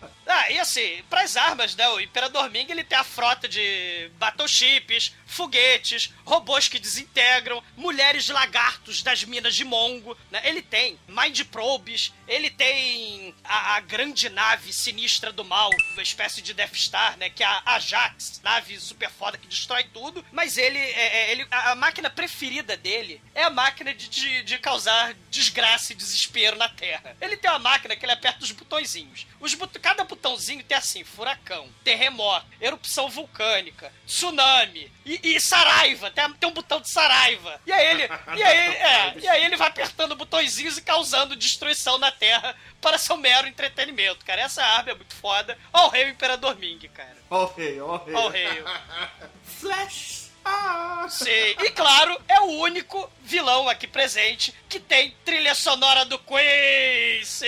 [0.33, 1.87] Ah, e assim, pras armas, né?
[1.89, 9.03] O Imperador Ming ele tem a frota de battleships, foguetes, robôs que desintegram, mulheres lagartos
[9.03, 10.41] das minas de Mongo, né?
[10.45, 16.41] Ele tem Mind Probes, ele tem a, a grande nave sinistra do mal, uma espécie
[16.41, 17.29] de Death Star, né?
[17.29, 21.45] Que é a Ajax, nave super foda que destrói tudo, mas ele, é, é- ele
[21.51, 26.55] a, a máquina preferida dele é a máquina de, de, de causar desgraça e desespero
[26.57, 27.15] na Terra.
[27.19, 29.27] Ele tem uma máquina que ele aperta os botõezinhos.
[29.39, 36.11] Os bot- cada botãozinho tem assim, furacão, terremoto, erupção vulcânica, tsunami e, e saraiva.
[36.11, 37.59] Tem, tem um botão de saraiva.
[37.65, 38.03] E aí ele,
[38.37, 42.99] e aí, é, e aí ele vai apertando botõezinhos e causando destruição na Terra para
[42.99, 44.41] seu mero entretenimento, cara.
[44.41, 45.57] Essa arma é muito foda.
[45.73, 47.17] Ó o rei o Imperador Ming, cara.
[47.29, 48.17] All Hail, All Hail.
[48.17, 48.63] Ó o rei.
[49.59, 50.20] Flash.
[50.43, 51.07] Ah.
[51.09, 57.23] Sim, e claro, é o único vilão aqui presente que tem trilha sonora do Queen.
[57.23, 57.47] Sim.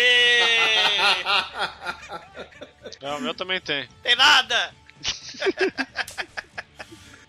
[3.01, 3.87] É, o meu também tem.
[4.01, 4.73] Tem nada.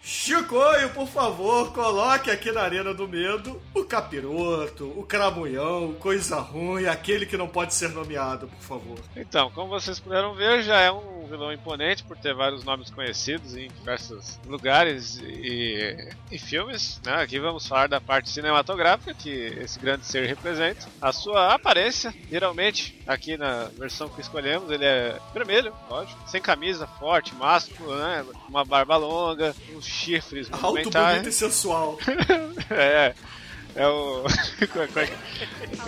[0.03, 6.87] Chicoio, por favor, coloque aqui na Arena do Medo o capiroto, o cramunhão, coisa ruim,
[6.87, 8.99] aquele que não pode ser nomeado, por favor.
[9.17, 13.57] Então, como vocês puderam ver, já é um vilão imponente por ter vários nomes conhecidos
[13.57, 17.01] em diversos lugares e, e filmes.
[17.05, 17.15] Né?
[17.15, 20.87] Aqui vamos falar da parte cinematográfica que esse grande ser representa.
[21.01, 26.87] A sua aparência, geralmente, aqui na versão que escolhemos, ele é vermelho, lógico, sem camisa,
[26.87, 28.25] forte, másculo, né?
[28.49, 31.17] uma barba longa, um chifres Alto, monumentais.
[31.19, 31.99] bonito e sensual.
[32.71, 33.15] É.
[33.77, 34.23] É o.
[34.73, 35.11] Qual é, é,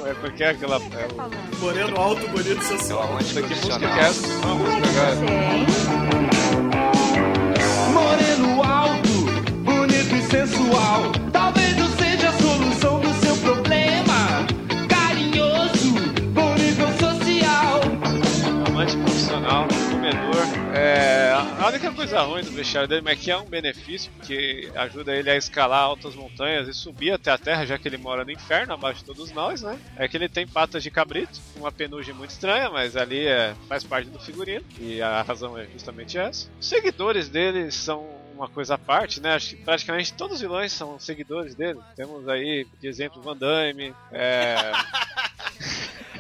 [0.09, 0.77] é, é aquela.
[0.77, 1.59] É o...
[1.61, 3.18] Moreno alto, bonito e sensual.
[3.20, 4.27] Isso aqui, música que é essa?
[4.27, 5.14] Não, música agora.
[7.92, 9.09] Moreno alto,
[9.62, 11.16] bonito e sensual.
[20.87, 25.16] É, a única coisa ruim do vestiário dele, mas que é um benefício, porque ajuda
[25.16, 28.31] ele a escalar altas montanhas e subir até a terra, já que ele mora no
[28.31, 29.77] inferno, abaixo de todos nós, né?
[29.96, 33.83] É que ele tem patas de cabrito, uma penugem muito estranha, mas ali é, faz
[33.83, 36.49] parte do figurino, e a razão é justamente essa.
[36.61, 39.35] Os seguidores dele são uma coisa à parte, né?
[39.35, 41.81] Acho que praticamente todos os vilões são seguidores dele.
[41.96, 44.70] Temos aí, de exemplo, Van Damme, é,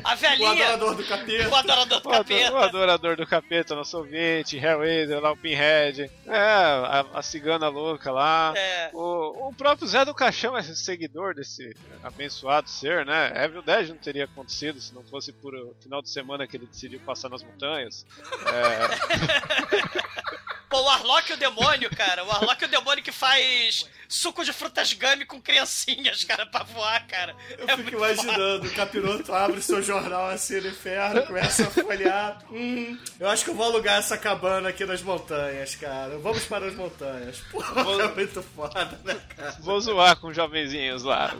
[0.06, 0.50] A O velhinha.
[0.74, 1.48] adorador do capeta.
[1.48, 2.52] O adorador do O, capeta.
[2.52, 8.10] o adorador do capeta nosso ouvinte, Hellraiser, lá o Pinhead, é, a, a cigana louca
[8.12, 8.52] lá.
[8.56, 8.90] É.
[8.94, 13.32] O, o próprio Zé do Caixão é seguidor desse abençoado ser, né?
[13.44, 16.66] Evil Dead não teria acontecido se não fosse por o final de semana que ele
[16.66, 18.06] decidiu passar nas montanhas.
[18.46, 20.06] É,
[20.68, 22.24] Pô, o Arlok e o demônio, cara.
[22.24, 26.62] O Arlok e o demônio que faz suco de frutas gummy com criancinhas, cara, pra
[26.62, 27.34] voar, cara.
[27.58, 32.38] Eu É fico imaginando, o capiroto abre seu jornal assim no inferno, começa a folhear.
[32.50, 36.18] Hum, eu acho que eu vou alugar essa cabana aqui nas montanhas, cara.
[36.18, 37.38] Vamos para as montanhas.
[37.50, 37.62] Pô,
[38.00, 39.56] é muito foda, né, cara?
[39.60, 41.34] vou zoar com os jovenzinhos lá.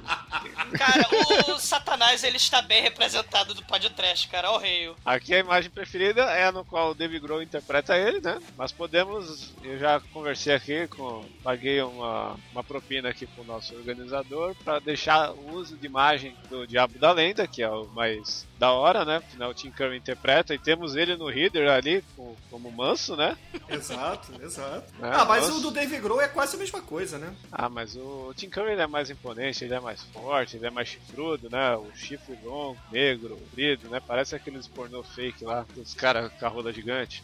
[0.76, 4.50] Cara, o Satanás, ele está bem representado do podcast, cara.
[4.50, 4.92] O rei.
[5.04, 8.40] Aqui a imagem preferida é a no qual o Dave Grohl interpreta ele, né?
[8.56, 14.54] Mas podemos, eu já conversei aqui com, paguei uma, uma propina aqui pro nosso organizador
[14.64, 18.72] para deixar o uso de imagem do Diabo da Lenda, que é o mais da
[18.72, 19.16] hora, né?
[19.16, 23.36] Afinal, o Tim Curry interpreta e temos ele no Reader ali com- como manso, né?
[23.68, 24.90] Exato, exato.
[25.02, 25.58] É, ah, mas nossa.
[25.58, 27.34] o do Dave Grohl é quase a mesma coisa, né?
[27.52, 30.70] Ah, mas o Tim Curry ele é mais imponente, ele é mais forte, ele é
[30.70, 31.76] mais chifrudo, né?
[31.76, 34.00] O chifre longo, negro, comprido, né?
[34.06, 37.22] Parece aqueles pornô fake lá, dos caras com a roda gigante.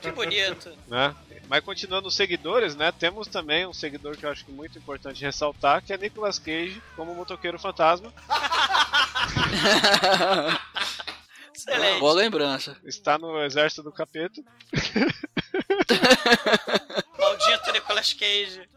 [0.00, 0.70] Que bonito.
[0.88, 1.14] né?
[1.46, 2.90] Mas continuando os seguidores, né?
[2.90, 6.82] Temos também um seguidor que eu acho que muito importante ressaltar, que é Nicolas Cage
[6.96, 8.10] como motoqueiro fantasma.
[11.54, 12.00] Excelente.
[12.00, 12.76] Boa lembrança.
[12.84, 14.42] Está no exército do capeta.
[17.24, 18.68] Maldito Nicolas Cage.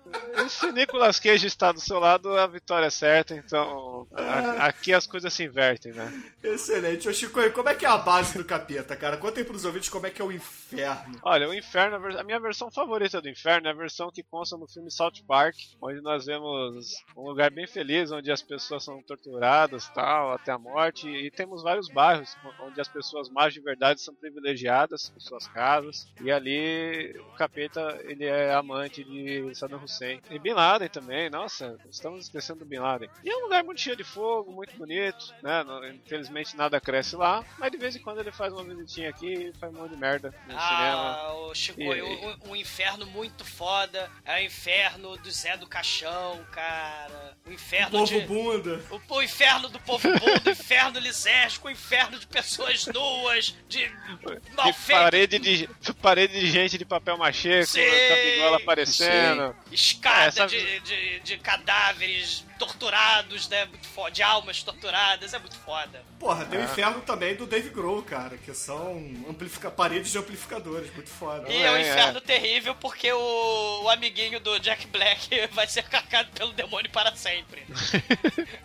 [0.48, 3.36] Se Nicolas Cage está do seu lado, a vitória é certa.
[3.36, 6.24] Então, a- aqui as coisas se invertem, né?
[6.42, 7.10] Excelente.
[7.10, 9.18] Ô, Chico, como é que é a base do capeta, cara?
[9.18, 11.20] Conta aí pros ouvintes como é que é o inferno.
[11.24, 14.68] Olha, o Inferno, a minha versão favorita do Inferno é a versão que consta no
[14.68, 19.90] filme South Park, onde nós vemos um lugar bem feliz, onde as pessoas são torturadas,
[19.90, 24.16] tal, até a morte, e temos vários bairros onde as pessoas mais de verdade são
[24.16, 30.22] privilegiadas com suas casas, e ali o capeta, ele é amante de Saddam Hussein.
[30.30, 33.10] E Bin Laden também, nossa, estamos esquecendo do Bin Laden.
[33.24, 35.64] E é um lugar muito cheio de fogo, muito bonito, né?
[35.64, 39.34] Não- Infelizmente nada cresce lá, mas de vez em quando ele faz uma visitinha aqui
[39.34, 40.60] e faz um monte de merda no cinema.
[40.62, 44.10] Ah, o Chico, E- um, um inferno muito foda.
[44.26, 47.36] É o inferno do Zé do Caixão, cara.
[47.46, 48.26] O inferno Povo de.
[48.26, 48.82] bunda.
[48.90, 53.90] O, o inferno do povo mundo, o inferno lisérgico, o inferno de pessoas nuas, de
[54.56, 55.70] mal Que parede de,
[56.02, 57.82] parede de gente de papel machê com Sim.
[58.28, 59.56] A capigola aparecendo.
[59.72, 63.66] escada Essa- de, de, de cadáveres torturados, né?
[63.66, 66.04] Muito foda, de almas torturadas, é muito foda.
[66.20, 68.98] Porra, tem o inferno também do Dave Grohl, cara, que são
[69.30, 71.50] amplifica paredes de amplificadores, muito foda.
[71.52, 75.84] E é um É, inferno terrível porque o, o amiguinho do Jack Black vai ser
[75.84, 77.64] carcado pelo demônio para sempre.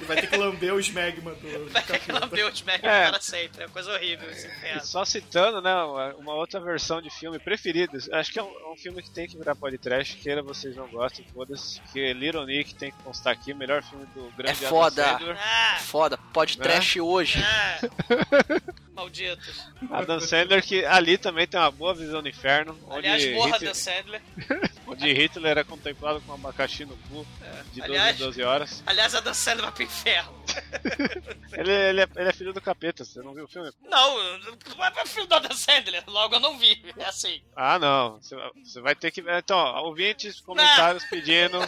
[0.01, 3.09] E vai ter que lamber o smegma do, Vai ter que lamber os Mac É.
[3.09, 3.65] para sempre.
[3.65, 4.85] É coisa horrível esse E inferno.
[4.85, 7.97] só citando, né, uma uma outra versão de filme preferido.
[8.13, 10.89] Acho que é um, é um filme que tem que virar podcast, queira vocês não
[10.89, 11.81] gostem, foda-se.
[11.93, 15.05] Que Little Nick tem que constar aqui, melhor filme do grande É Adam foda.
[15.05, 15.37] Sandler.
[15.41, 16.63] Ah, Foda, pode Né?
[16.65, 17.39] trash hoje.
[17.45, 17.79] ah.
[18.95, 19.67] Malditos.
[19.91, 22.79] Adam Sandler, que ali também tem uma boa visão do inferno.
[22.87, 24.23] Onde, Aliás, morra Hitler, Dan Sandler.
[24.87, 27.27] onde Hitler é contemplado com um abacaxi no cu
[27.73, 28.83] de 12 Aliás- em 12 horas.
[28.87, 30.33] Aliás, a Dan Sandler vai pro inferno.
[31.55, 33.71] Ele, ele, é, ele é filho do capeta, você não viu o filme?
[33.85, 36.03] Não, é filho da Dan Sandler.
[36.07, 36.83] Logo eu não vi.
[36.97, 37.43] É assim.
[37.55, 38.19] Ah, não.
[38.23, 39.23] Você, vai ter que.
[39.27, 41.59] Então, ouvintes, comentários pedindo.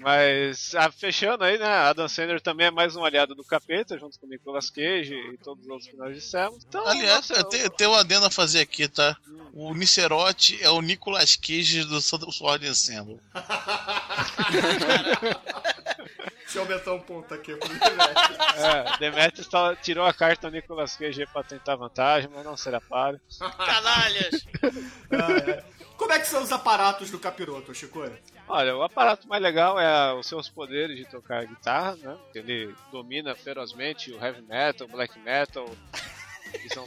[0.00, 1.66] Mas, ah, fechando aí, né?
[1.66, 5.36] Adam Sandler também é mais um aliado do capeta, junto com o Nicolas Cage e
[5.38, 6.64] todos os outros que nós dissemos.
[6.68, 9.16] Então, Aliás, nossa, eu tenho, tenho um adendo a fazer aqui, tá?
[9.52, 13.18] O Nicerote é o Nicolas Cage do Sword and Sandal.
[16.48, 18.38] Deixa eu aumentar um ponto aqui pro Demetrius.
[18.56, 22.56] É, Demetrius tá- tirou a carta do Nicolas Cage aí pra tentar vantagem, mas não
[22.56, 23.20] será páreo.
[23.38, 24.46] Canalhas!
[25.10, 25.64] Ah, é.
[25.98, 28.00] Como é que são os aparatos do capiroto, Chico?
[28.46, 32.16] Olha, o aparato mais legal é os seus poderes de tocar guitarra, né?
[32.34, 35.68] Ele domina ferozmente o heavy metal, o black metal,
[36.52, 36.86] que são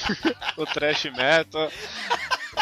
[0.56, 1.70] o thrash metal,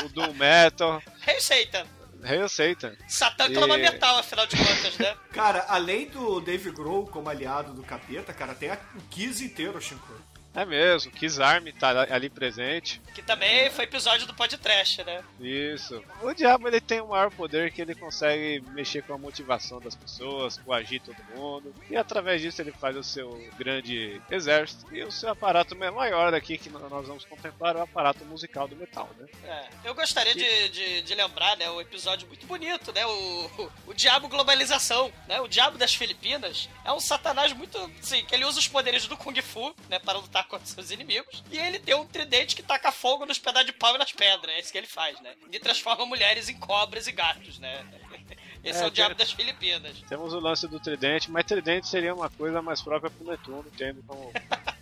[0.04, 1.86] o doom metal, Hey, Satan!
[2.26, 2.96] Hail Satan.
[3.06, 5.14] Satã E- clama metal, afinal de contas, né?
[5.30, 9.80] Cara, além do Dave Grohl como aliado do capeta, cara, tem a- o Kiss inteiro,
[9.80, 10.10] Chico.
[10.54, 13.00] É mesmo, Kiss Army tá ali presente.
[13.12, 15.22] Que também foi episódio do podcast, né?
[15.40, 16.02] Isso.
[16.22, 19.96] O diabo ele tem o maior poder que ele consegue mexer com a motivação das
[19.96, 21.74] pessoas, coagir todo mundo.
[21.90, 24.94] E através disso ele faz o seu grande exército.
[24.94, 28.76] E o seu aparato maior aqui que nós vamos contemplar é o aparato musical do
[28.76, 29.26] metal, né?
[29.44, 29.88] É.
[29.88, 33.04] Eu gostaria de, de, de lembrar, né, o episódio muito bonito, né?
[33.04, 35.40] O, o, o Diabo Globalização, né?
[35.40, 39.16] O Diabo das Filipinas é um satanás muito, assim, que ele usa os poderes do
[39.16, 41.42] Kung Fu, né, para lutar contra seus inimigos.
[41.50, 44.54] E ele tem um tridente que taca fogo nos pedaços de pau e nas pedras.
[44.54, 45.34] É isso que ele faz, né?
[45.52, 47.84] E transforma mulheres em cobras e gatos, né?
[48.64, 50.02] Esse é, É, o Diabo tem- das Filipinas.
[50.08, 54.02] Temos o lance do tridente, mas tridente seria uma coisa mais própria pro Netuno, tendo
[54.04, 54.32] como.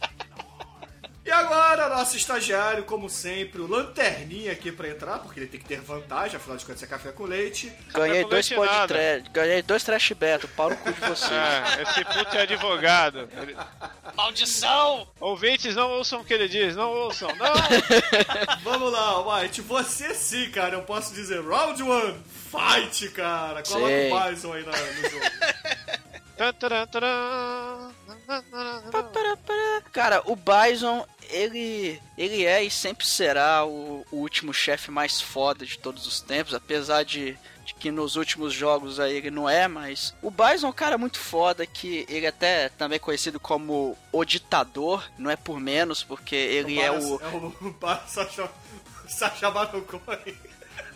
[1.24, 5.66] E agora, nosso estagiário, como sempre, o lanterninha aqui pra entrar, porque ele tem que
[5.66, 7.72] ter vantagem, afinal de contas é café com leite.
[7.94, 11.30] Ganhei dois podcasts, ganhei dois trash battle, pau no cu de vocês.
[11.30, 13.28] É, esse puto é advogado.
[13.40, 13.56] Ele-
[14.16, 15.06] Maldição!
[15.20, 17.52] Ouvintes, não ouçam o que ele diz, não ouçam, não!
[18.64, 23.62] Vamos lá, White, você sim, cara, eu posso dizer round one, fight, cara.
[23.62, 25.24] Coloca o Bison aí na- no jogo.
[29.92, 35.64] Cara, o Bison, ele, ele é e sempre será o, o último chefe mais foda
[35.66, 39.68] de todos os tempos, apesar de, de que nos últimos jogos aí ele não é,
[39.68, 43.96] mas o Bison é um cara muito foda que ele até também é conhecido como
[44.10, 48.50] o ditador, não é por menos, porque ele é o É o Bar- Sacha,
[49.08, 50.36] Sacha Baron Cohen.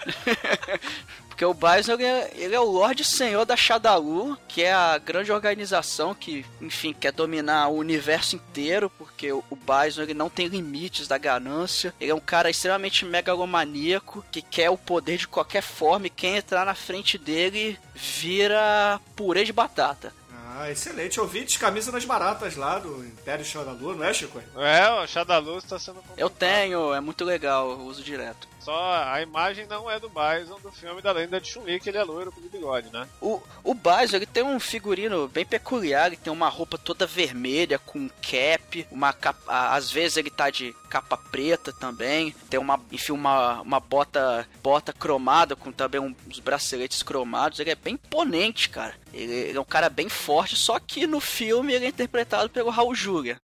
[1.36, 4.96] Porque o Bison ele é, ele é o Lorde Senhor da Shadalu, que é a
[4.96, 10.30] grande organização que, enfim, quer dominar o universo inteiro, porque o, o Bison ele não
[10.30, 11.92] tem limites da ganância.
[12.00, 16.36] Ele é um cara extremamente megalomaníaco, que quer o poder de qualquer forma, e quem
[16.36, 20.14] entrar na frente dele vira purê de batata.
[20.58, 21.20] Ah, excelente.
[21.20, 24.40] Ouvintes, camisa nas baratas lá do Império Chão da Lua, não é, Chico?
[24.56, 26.30] É, o chá da luz tá sendo Eu comprado.
[26.30, 28.48] tenho, é muito legal, eu uso direto.
[28.66, 31.98] Só a imagem não é do Bison do filme da lenda de Chun-Li, que ele
[31.98, 33.06] é loiro com bigode, né?
[33.20, 37.78] O, o Bison, ele tem um figurino bem peculiar, ele tem uma roupa toda vermelha,
[37.78, 43.12] com cap, uma capa, às vezes ele tá de capa preta também, tem uma, enfim,
[43.12, 48.96] uma, uma bota, bota cromada, com também uns braceletes cromados, ele é bem imponente, cara.
[49.12, 52.70] Ele, ele é um cara bem forte, só que no filme ele é interpretado pelo
[52.70, 53.36] Raul Julia.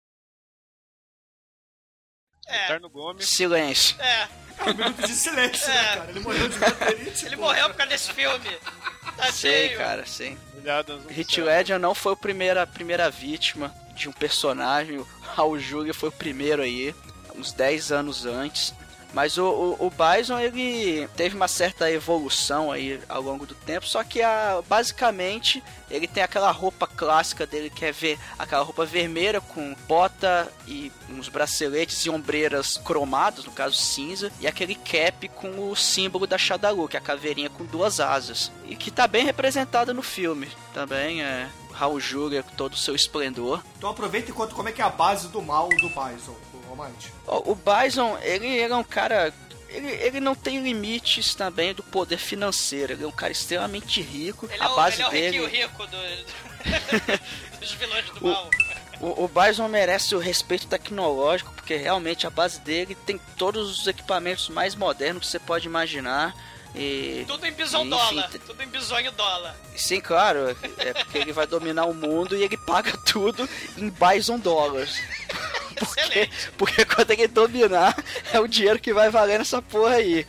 [2.52, 3.28] É, Eterno Gomes.
[3.28, 3.96] Silêncio.
[4.00, 4.28] é.
[4.60, 5.74] É um minuto de silêncio, É.
[5.74, 6.10] né, cara?
[6.12, 7.26] Ele morreu de gastrite.
[7.26, 7.42] Ele pô.
[7.44, 8.58] morreu por causa desse filme.
[9.18, 9.78] Tá Sei, cheio.
[9.80, 10.06] cara,
[11.10, 11.46] Hit céu.
[11.46, 15.00] Ledger não foi a primeira, a primeira vítima de um personagem.
[15.00, 16.94] O Raul Julia foi o primeiro aí,
[17.36, 18.72] uns 10 anos antes.
[19.14, 23.88] Mas o, o, o Bison, ele teve uma certa evolução aí ao longo do tempo,
[23.88, 28.86] só que a, basicamente ele tem aquela roupa clássica dele, que é ver aquela roupa
[28.86, 35.28] vermelha com bota e uns braceletes e ombreiras cromados, no caso cinza, e aquele cap
[35.30, 39.08] com o símbolo da Shadalu, que é a caveirinha com duas asas, e que tá
[39.08, 40.48] bem representada no filme.
[40.74, 43.62] Também é Raul Julia com todo o seu esplendor.
[43.78, 46.36] Então aproveita e conta como é que é a base do mal do Bison,
[46.82, 47.12] Almighty.
[47.28, 49.34] O o Bison, ele, ele é um cara.
[49.70, 52.94] Ele, ele não tem limites também do poder financeiro.
[52.94, 54.46] Ele é um cara extremamente rico.
[54.52, 55.46] Ele a é o, base ele é o dele.
[55.48, 55.98] rico do,
[57.60, 58.50] dos vilões do mal.
[59.00, 63.88] O, o Bison merece o respeito tecnológico, porque realmente a base dele tem todos os
[63.88, 66.36] equipamentos mais modernos que você pode imaginar.
[66.76, 68.32] E, Tudo em bison enfim, dólar.
[68.46, 69.56] Tudo em bisonho dólar.
[69.76, 74.40] Sim, claro, é porque ele vai dominar o mundo e ele paga tudo em Bison
[74.40, 74.96] dólares.
[75.80, 76.52] Excelente.
[76.58, 77.96] Porque quando ele dominar,
[78.34, 80.26] é o dinheiro que vai valer nessa porra aí.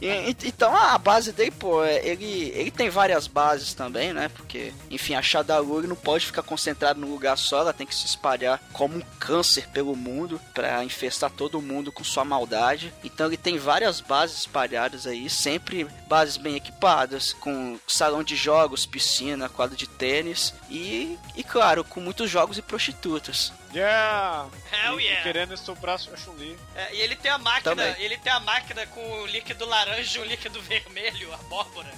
[0.00, 4.28] E- então a base dele, pô, ele, ele tem várias bases também, né?
[4.28, 8.06] Porque, enfim, a Shadaloo não pode ficar concentrada num lugar só, ela tem que se
[8.06, 12.92] espalhar como um câncer pelo mundo pra infestar todo mundo com sua maldade.
[13.02, 18.86] Então ele tem várias bases espalhadas aí, sempre bases bem equipadas, com salão de jogos,
[18.86, 23.52] piscina, quadro de tênis e, e claro, com muitos jogos e prostitutas.
[23.74, 24.48] Yeah!
[24.72, 25.22] Hell E- yeah.
[25.22, 26.56] Querendo estuprar a Chun-Li.
[26.76, 27.94] É, e ele tem a máquina, Também.
[28.02, 31.92] ele tem a máquina com o líquido laranja e o líquido vermelho, abóbora,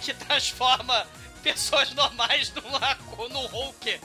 [0.00, 1.06] que transforma
[1.42, 2.98] pessoas normais numa,
[3.30, 4.00] num Hulk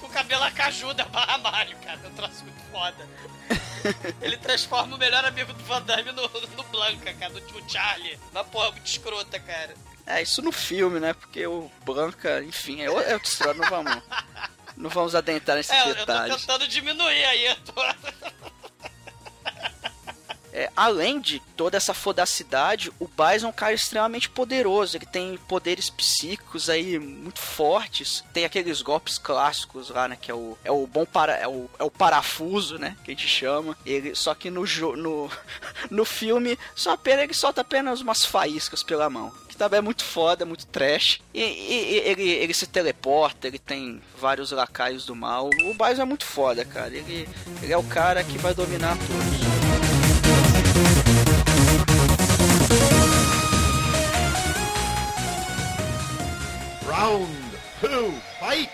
[0.00, 2.00] com cabelo acajuda barra Mario, cara.
[2.04, 3.08] É um troço muito foda.
[4.20, 6.22] Ele transforma o melhor amigo do Van Damme no,
[6.56, 8.18] no Blanca, cara, no, Charlie.
[8.32, 9.74] Uma porra muito escrota, cara.
[10.06, 11.12] É, isso no filme, né?
[11.12, 14.02] Porque o Blanca, enfim, é, o- é outra história, não vamos.
[14.78, 16.36] Não vamos adentrar nesses É, eu tô detalhes.
[16.36, 17.46] tentando diminuir aí.
[17.46, 17.72] Eu tô...
[20.50, 24.96] É, além de toda essa fodacidade, o Bison é um cara extremamente poderoso.
[24.96, 28.24] Ele tem poderes psíquicos aí muito fortes.
[28.32, 30.18] Tem aqueles golpes clássicos lá, né?
[30.20, 32.96] Que é o, é o bom para, é o, é o parafuso, né?
[33.04, 33.76] Que a gente chama.
[33.86, 34.64] Ele, só que no,
[34.96, 35.30] no,
[35.92, 39.32] no filme, só apenas, ele solta apenas umas faíscas pela mão.
[39.58, 41.20] Também é muito foda, muito trash.
[41.34, 45.46] E, e- ele, ele se teleporta, ele tem vários lacaios do mal.
[45.64, 46.94] O Bison é muito foda, cara.
[46.94, 47.28] Ele,
[47.60, 50.48] ele é o cara que vai dominar todos.
[56.86, 57.28] Round
[57.80, 58.70] two, fight!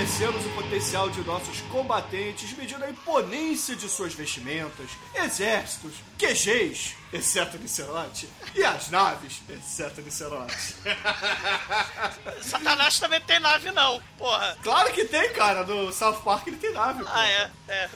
[0.00, 7.58] Conhecemos o potencial de nossos combatentes medindo a imponência de suas vestimentas, exércitos, QGs, exceto
[7.58, 10.56] Nicerote, e as naves, exceto Nicerote.
[12.40, 14.56] Satanás também tem nave, não, porra.
[14.62, 15.64] Claro que tem, cara.
[15.64, 17.04] No South Park ele tem nave.
[17.06, 17.90] Ah, é, é.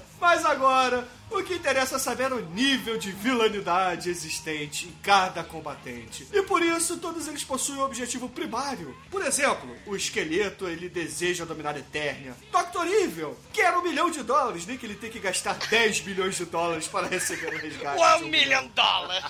[0.24, 6.26] Mas agora, o que interessa é saber o nível de vilanidade existente em cada combatente.
[6.32, 8.96] E por isso, todos eles possuem um objetivo primário.
[9.10, 12.34] Por exemplo, o esqueleto, ele deseja dominar a Eternia.
[12.50, 12.86] Dr.
[13.02, 16.46] Evil quer um milhão de dólares, nem que ele tenha que gastar 10 bilhões de
[16.46, 17.98] dólares para receber o resgate.
[17.98, 19.24] de One million dollars.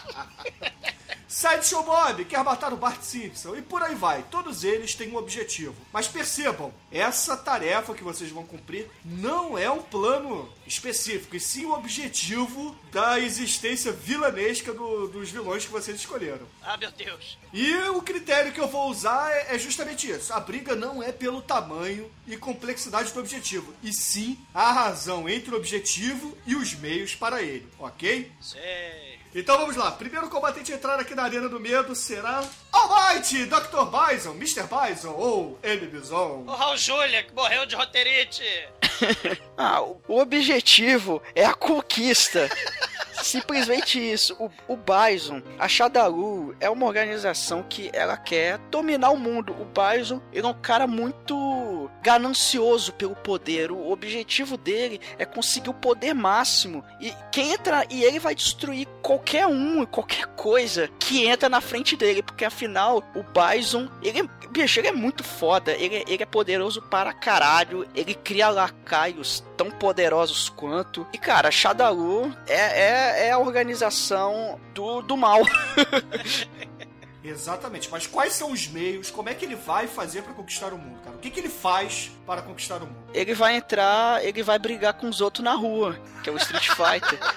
[1.35, 4.23] Sideshow Bob quer matar o Bart Simpson e por aí vai.
[4.31, 5.75] Todos eles têm um objetivo.
[5.93, 10.49] Mas percebam, essa tarefa que vocês vão cumprir não é um plano
[10.89, 16.47] específico, e sim o objetivo da existência vilanesca do- dos vilões que vocês escolheram.
[16.63, 17.39] Ah, meu Deus.
[17.53, 20.33] E o critério que eu vou usar é, é justamente isso.
[20.33, 25.55] A briga não é pelo tamanho e complexidade do objetivo, e sim a razão entre
[25.55, 28.31] o objetivo e os meios para ele, ok?
[28.41, 29.14] Sei.
[29.35, 29.91] Então vamos lá.
[29.91, 33.85] Primeiro combatente a entrar aqui na Arena do Medo será Almighty, Dr.
[33.91, 34.63] Bison, Mr.
[34.63, 35.87] Bison ou M.
[35.87, 36.45] Bison.
[36.47, 38.45] O Raul Júlia, que morreu de roteirite.
[39.57, 42.49] Ah, o o objetivo é a conquista.
[43.23, 44.37] Simplesmente isso.
[44.39, 49.53] O, o Bison, a Shadalu, é uma organização que ela quer dominar o mundo.
[49.53, 53.71] O Bison, ele é um cara muito ganancioso pelo poder.
[53.71, 56.85] O objetivo dele é conseguir o poder máximo.
[57.01, 61.97] E quem entra e ele vai destruir qualquer um, qualquer coisa que entra na frente
[61.97, 65.73] dele, porque afinal o Bison, ele, é- bicho, ele é muito foda.
[65.73, 67.87] Ele, ele é poderoso para caralho.
[67.95, 71.07] Ele cria lacaios tão poderosos quanto.
[71.13, 75.41] E cara, Shadalu é, é, é a organização do, do mal.
[77.23, 77.89] Exatamente.
[77.91, 79.11] Mas quais são os meios?
[79.11, 81.17] Como é que ele vai fazer para conquistar o mundo, cara?
[81.17, 82.97] O que, que ele faz para conquistar o mundo?
[83.15, 86.69] Ele vai entrar, ele vai brigar com os outros na rua, que é o Street
[86.69, 87.19] Fighter.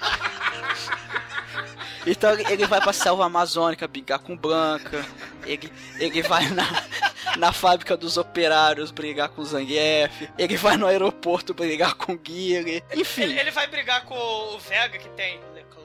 [2.10, 5.06] Então ele- vai pra selva amazônica brigar com Blanca.
[5.46, 6.64] Ele, ele vai na,
[7.38, 10.30] na fábrica dos operários brigar com Zangief.
[10.38, 12.82] Ele vai no aeroporto brigar com Guile.
[12.96, 13.24] Enfim.
[13.24, 15.38] Ele, ele vai brigar com o Vega, que tem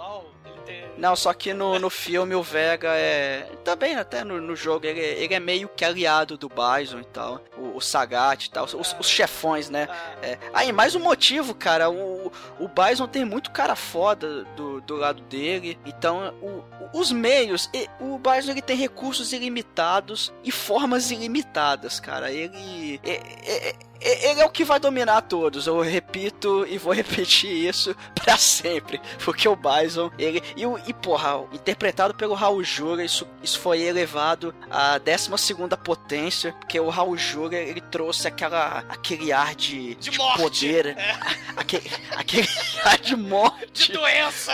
[0.03, 0.25] Claw.
[0.67, 0.87] Ele.
[0.97, 3.49] Não, só que no, no filme o Vega é.
[3.65, 7.05] Também até no, no jogo ele, é- ele é meio que aliado do Bison e
[7.05, 7.41] tal.
[7.59, 8.65] O, o Sagat e tal.
[8.65, 9.89] Os, os chefões, né?
[10.23, 10.39] É.
[10.55, 11.91] Aí, mais um motivo, cara.
[11.91, 12.31] O,
[12.61, 15.79] o Bison tem muito cara foda do, do lado dele.
[15.85, 16.63] Então, o-
[16.99, 17.69] os meios.
[18.01, 22.31] O Bison ele tem recursos ilimitados e formas ilimitadas, cara.
[22.31, 23.01] Ele.
[23.05, 23.75] é- é- é-
[24.05, 25.67] ele é o que vai dominar todos.
[25.67, 29.01] Eu repito e vou repetir isso pra sempre.
[29.25, 30.43] Porque o Bison, ele.
[30.57, 36.53] E, o- e porra, interpretado pelo Raul Jura, isso, isso foi elevado à 12 potência.
[36.55, 40.39] Porque o Raul Jura, ele trouxe aquela, aquele ar de, De morte.
[40.43, 40.87] poder.
[40.99, 41.17] É.
[41.55, 42.49] Aquele, aquele
[42.83, 44.53] ar de morte De doença.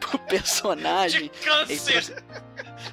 [0.00, 1.22] pro personagem.
[1.22, 2.22] De câncer.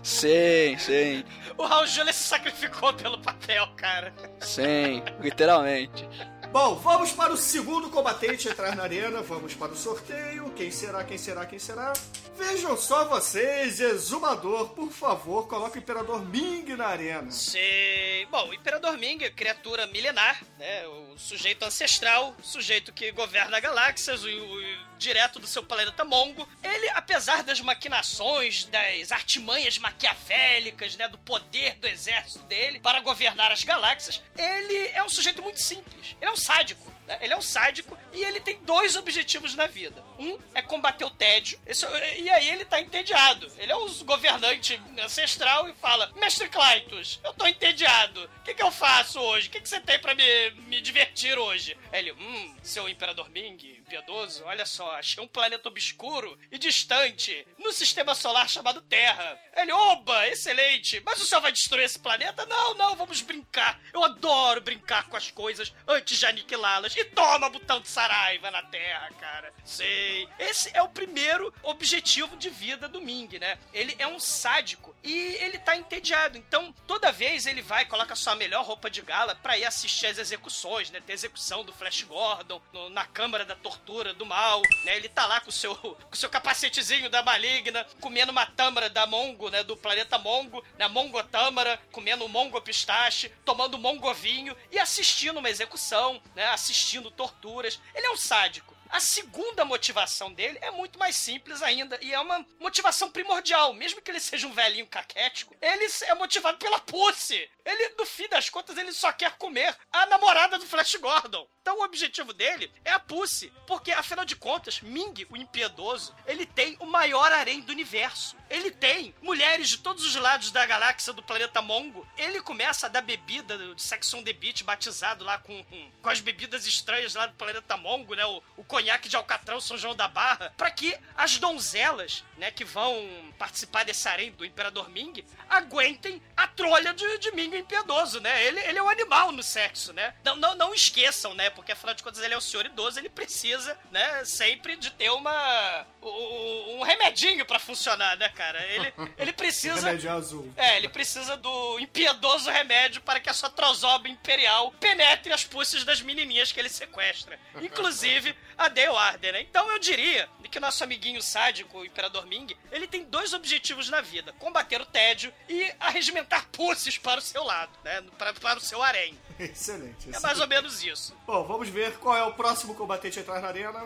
[0.04, 1.24] Sim, sim,
[1.60, 4.14] O Raul Júlia se sacrificou pelo papel, cara.
[4.40, 6.08] sim, literalmente.
[6.52, 9.22] Bom, vamos para o segundo combatente a entrar na arena.
[9.22, 10.50] Vamos para o sorteio.
[10.56, 11.94] Quem será, quem será, quem será?
[12.36, 17.30] Vejam só vocês, exumador, por favor, coloque o Imperador Ming na arena.
[17.30, 18.26] Sei.
[18.32, 20.88] Bom, o Imperador Ming, criatura milenar, né?
[20.88, 26.48] O sujeito ancestral, o sujeito que governa galáxias, o, o- direto do seu planeta Mongo.
[26.62, 31.08] Ele, apesar das maquinações, das artimanhas maquiavélicas, né?
[31.08, 36.16] Do poder do exército dele para governar as galáxias, ele é um sujeito muito simples.
[36.22, 36.94] Ele é um sádico.
[37.08, 37.18] né?
[37.22, 40.04] Ele é um sádico e ele tem dois objetivos na vida.
[40.20, 41.60] Um é combater o tédio.
[41.66, 41.88] Esse-
[42.20, 43.52] e aí ele tá entediado.
[43.58, 48.30] Ele é um governante ancestral e fala: Mestre Clytus, eu tô entediado.
[48.42, 49.48] O que, que eu faço hoje?
[49.48, 51.76] O que, que você tem pra me, me divertir hoje?
[51.92, 57.72] Ele, hum, seu Imperador Ming, piedoso, olha só, achei um planeta obscuro e distante no
[57.74, 59.38] sistema solar chamado Terra.
[59.56, 61.02] Ele, oba, excelente.
[61.06, 62.46] Mas o senhor vai destruir esse planeta?
[62.46, 63.80] Não, não, vamos brincar.
[63.94, 66.96] Eu adoro brincar com as coisas antes de aniquilá-las.
[66.96, 69.54] E toma botão de Saraiva na Terra, cara.
[69.66, 70.28] Sei.
[70.38, 73.58] Esse é o primeiro objetivo de vida do Ming, né?
[73.74, 76.38] Ele é um sádico e ele tá entediado.
[76.38, 80.18] Então, toda vez ele vai, coloca sua melhor roupa de gala pra ir assistir as
[80.18, 81.02] execuções, né?
[81.02, 83.79] Tem a execução do Flash Gordon no- na Câmara da Tortura
[84.16, 84.98] do Mal, né?
[84.98, 89.06] Ele tá lá com o seu, com seu capacetezinho da Maligna, comendo uma tâmara da
[89.06, 89.64] Mongo, né?
[89.64, 90.88] Do planeta Mongo, né?
[90.88, 96.48] Mongo Tâmara, comendo Mongo Pistache, tomando Mongo Vinho e assistindo uma execução, né?
[96.48, 97.80] Assistindo torturas.
[97.94, 98.79] Ele é um sádico.
[98.90, 103.74] A segunda motivação dele é muito mais simples ainda e é uma motivação primordial.
[103.74, 107.50] Mesmo que ele seja um velhinho caquético, ele é motivado pela pussy.
[107.64, 111.48] Ele, no fim das contas, ele só quer comer a namorada do Flash Gordon.
[111.62, 113.54] Então o objetivo dele é a pussy.
[113.68, 118.36] Porque, afinal de contas, Ming, o impiedoso, ele tem o maior harém do universo.
[118.50, 122.08] Ele tem mulheres de todos os lados da galáxia do planeta Mongo.
[122.18, 126.10] Ele começa a dar bebida de Sex on the Beach, batizado lá com, com, com
[126.10, 128.26] as bebidas estranhas lá do planeta Mongo, né?
[128.26, 132.64] O, o conhaque de Alcatrão, São João da Barra, para que as donzelas, né, que
[132.64, 138.46] vão participar desse harém do Imperador Ming, aguentem a trolha de, de Ming impiedoso, né?
[138.46, 140.14] Ele, ele é um animal no sexo, né?
[140.24, 141.50] Não, não, não esqueçam, né?
[141.50, 145.10] Porque afinal de contas ele é o senhor idoso, ele precisa, né, sempre de ter
[145.10, 148.62] uma um, um remedinho pra funcionar, né, cara?
[148.66, 150.54] Ele, ele precisa Remédio azul.
[150.56, 155.84] é, ele precisa do impiedoso remédio para que a sua trozoba imperial penetre as pussas
[155.84, 157.38] das menininhas que ele sequestra.
[157.62, 159.42] Inclusive a Dale Arden, né?
[159.42, 164.02] Então eu diria que nosso amiguinho sádico, o Imperador Ming, ele tem dois objetivos na
[164.02, 164.34] vida.
[164.34, 168.04] Combater o tédio e arregimentar pussies para o seu lado, né?
[168.18, 169.18] Para, para o seu harém.
[169.40, 170.10] Excelente.
[170.14, 171.16] É mais ou menos isso.
[171.26, 173.84] Bom, vamos ver qual é o próximo combatente a entrar na arena.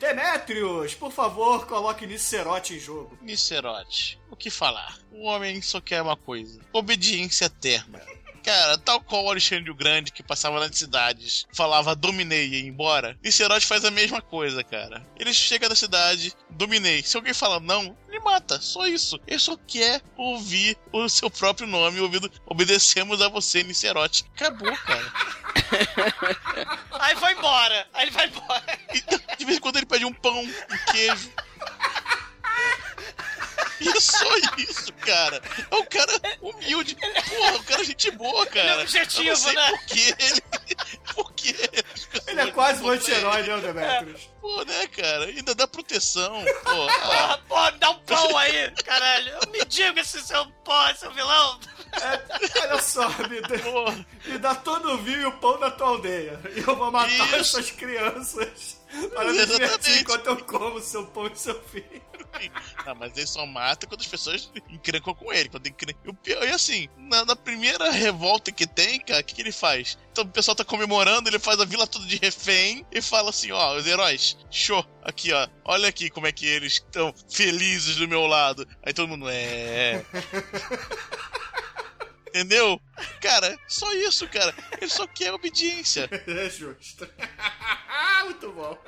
[0.00, 3.18] Demetrius, por favor, coloque Nicerote em jogo.
[3.20, 4.98] Nicerote, o que falar?
[5.12, 8.00] O homem só quer uma coisa: obediência eterna.
[8.42, 12.68] Cara, tal qual o Alexandre o Grande que passava nas cidades, falava dominei e ia
[12.68, 15.04] embora, Nicerote faz a mesma coisa, cara.
[15.18, 17.02] Ele chega na cidade, dominei.
[17.02, 18.60] Se alguém fala não, ele mata.
[18.60, 19.20] Só isso.
[19.26, 24.24] Ele só quer ouvir o seu próprio nome, ouvindo obedecemos a você, Nicerote.
[24.34, 25.12] Acabou, cara.
[26.98, 27.88] Aí vai embora.
[27.92, 28.78] Aí ele vai embora.
[28.94, 31.30] E de vez em quando ele pede um pão, um queijo.
[33.80, 35.42] E é só isso, cara.
[35.70, 36.96] É um cara humilde.
[36.96, 38.72] Porra, o cara é gente boa, cara.
[38.72, 39.70] Ele é objetivo, Eu não sei né?
[39.70, 40.14] Por quê?
[40.18, 40.42] Ele...
[41.14, 41.56] Por quê?
[42.26, 44.30] Ele é quase um anti-herói, né, o Demetrius?
[44.40, 45.24] Pô, né, cara?
[45.26, 46.44] Ainda dá proteção.
[46.64, 49.38] Pô, Porra, ah, porra, me dá um pão aí, caralho.
[49.50, 51.60] Me diga se seu pó, seu vilão.
[51.92, 54.06] É, olha só, me dá, porra.
[54.24, 56.40] me dá todo o vinho e o pão da tua aldeia.
[56.54, 57.58] E eu vou matar Isso.
[57.58, 58.80] essas crianças
[59.14, 62.09] para me divertir enquanto eu como seu pão e seu filho.
[62.86, 65.48] Ah, mas ele só mata quando as pessoas encrencam com ele.
[65.48, 65.94] Quando encren...
[66.04, 69.42] E o pior- E assim, na, na primeira revolta que tem, cara, o que, que
[69.42, 69.98] ele faz?
[70.10, 73.52] Então o pessoal tá comemorando, ele faz a vila toda de refém e fala assim:
[73.52, 78.08] ó, os heróis, show, aqui ó, olha aqui como é que eles estão felizes do
[78.08, 78.66] meu lado.
[78.82, 80.02] Aí todo mundo, é.
[82.30, 82.80] Entendeu?
[83.20, 84.54] Cara, só isso, cara.
[84.80, 86.08] Ele só quer obediência.
[86.30, 87.06] É justo.
[88.24, 88.78] Muito bom.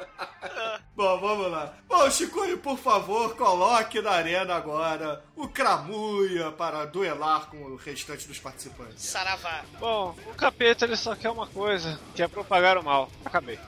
[0.94, 1.74] bom, vamos lá.
[1.88, 8.28] Bom, Chicoio, por favor, coloque na arena agora o Cramuia para duelar com o restante
[8.28, 9.02] dos participantes.
[9.04, 9.64] Saravá.
[9.80, 13.10] Bom, o capeta ele só quer uma coisa, que é propagar o mal.
[13.24, 13.58] Acabei.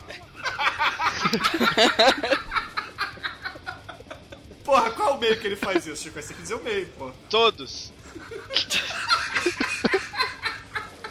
[4.65, 6.25] Porra, qual o meio que ele faz isso, Chicoio?
[6.25, 7.11] Você quer dizer o meio, pô.
[7.29, 7.93] Todos.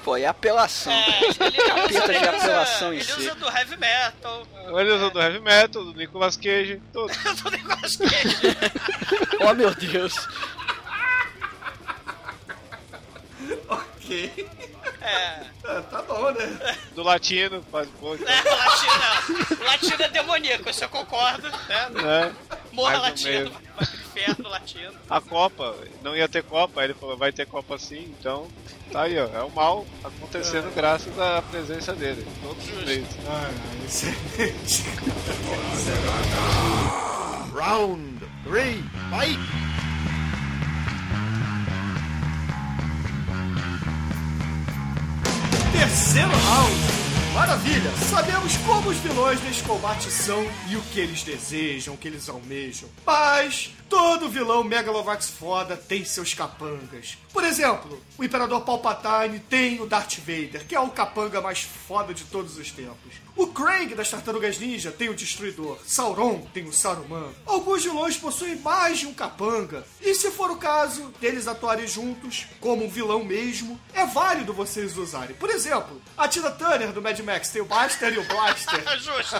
[0.03, 0.91] Pô, é apelação.
[0.91, 3.19] É, ele, usa, Pinta de ele, apelação usa, em ele si.
[3.21, 4.47] usa do heavy metal,
[4.79, 7.15] Ele usa do heavy metal, do Nicolas Cage, todos.
[7.41, 8.55] do negócio dele.
[9.45, 10.13] Oh, meu Deus.
[13.67, 14.49] Ok.
[15.01, 16.77] É, É, tá bom, né?
[16.95, 18.23] Do latino, faz pouco.
[18.23, 21.89] é, o latino, o latino é demoníaco, isso eu concordo, né?
[21.89, 22.35] Né?
[22.73, 23.51] Morra latino, menos.
[23.53, 24.93] vai pro inferno latino.
[25.09, 28.47] A Copa, não ia ter Copa, aí ele falou, vai ter Copa sim, então
[28.91, 29.27] tá aí, ó.
[29.27, 32.25] É o mal acontecendo graças à presença dele.
[32.41, 33.07] Todos os vezes.
[33.27, 33.49] Ah,
[33.85, 34.83] excelente.
[37.53, 39.39] Round three, fight!
[45.71, 47.02] Terceiro round.
[47.33, 47.91] Maravilha!
[48.11, 52.29] Sabemos como os vilões deste combate são e o que eles desejam, o que eles
[52.29, 52.87] almejam.
[53.03, 57.17] Mas todo vilão Megalovax foda tem seus capangas.
[57.33, 62.13] Por exemplo, o Imperador Palpatine tem o Darth Vader, que é o capanga mais foda
[62.13, 63.22] de todos os tempos.
[63.35, 65.79] O Krang das Tartarugas Ninja tem o Destruidor.
[65.85, 67.31] Sauron tem o Saruman.
[67.45, 69.85] Alguns vilões possuem mais de um capanga.
[69.99, 74.95] E se for o caso deles atuarem juntos, como um vilão mesmo, é válido vocês
[74.97, 75.35] usarem.
[75.35, 78.83] Por exemplo, a Tina Turner do Mad Max tem o Buster e o Blaster.
[79.01, 79.35] Justo.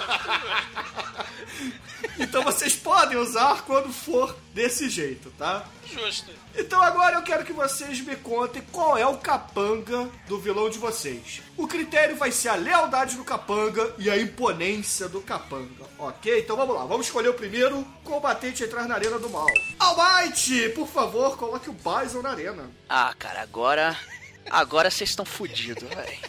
[2.19, 5.65] Então vocês podem usar quando for desse jeito, tá?
[5.85, 6.31] Justo.
[6.56, 10.78] Então agora eu quero que vocês me contem qual é o capanga do vilão de
[10.78, 11.41] vocês.
[11.58, 16.39] O critério vai ser a lealdade do capanga e a imponência do capanga, ok?
[16.39, 19.47] Então vamos lá, vamos escolher o primeiro combatente a entrar na arena do mal.
[19.80, 22.70] Almighty, por favor, coloque o Bison na arena.
[22.88, 23.97] Ah, cara, agora.
[24.49, 26.20] Agora vocês estão fodidos, velho.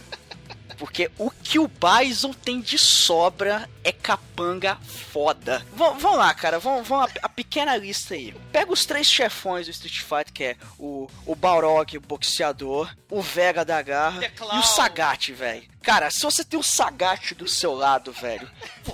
[0.75, 5.59] Porque o que o Bison tem de sobra é capanga foda.
[5.73, 8.35] V vamos lá, cara, vamos, vamos a, a, pequena lista aí.
[8.51, 13.21] Pega os três chefões do Street Fighter, que é o, o Balrog, o boxeador, o
[13.21, 15.75] Vega da Garra The e o Sagat, velho.
[15.83, 18.51] Cara, se você tem o Sagat do seu lado, velho,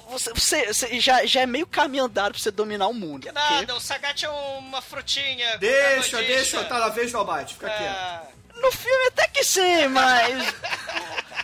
[0.08, 3.28] você, você, você já, já é meio caminho andado pra você dominar o mundo.
[3.28, 5.56] Que nada, o Sagat é uma frutinha.
[5.58, 8.39] Deixa, deixa, tá na vez do Almighty, fica quieto.
[8.60, 10.54] No filme até que sim, mas.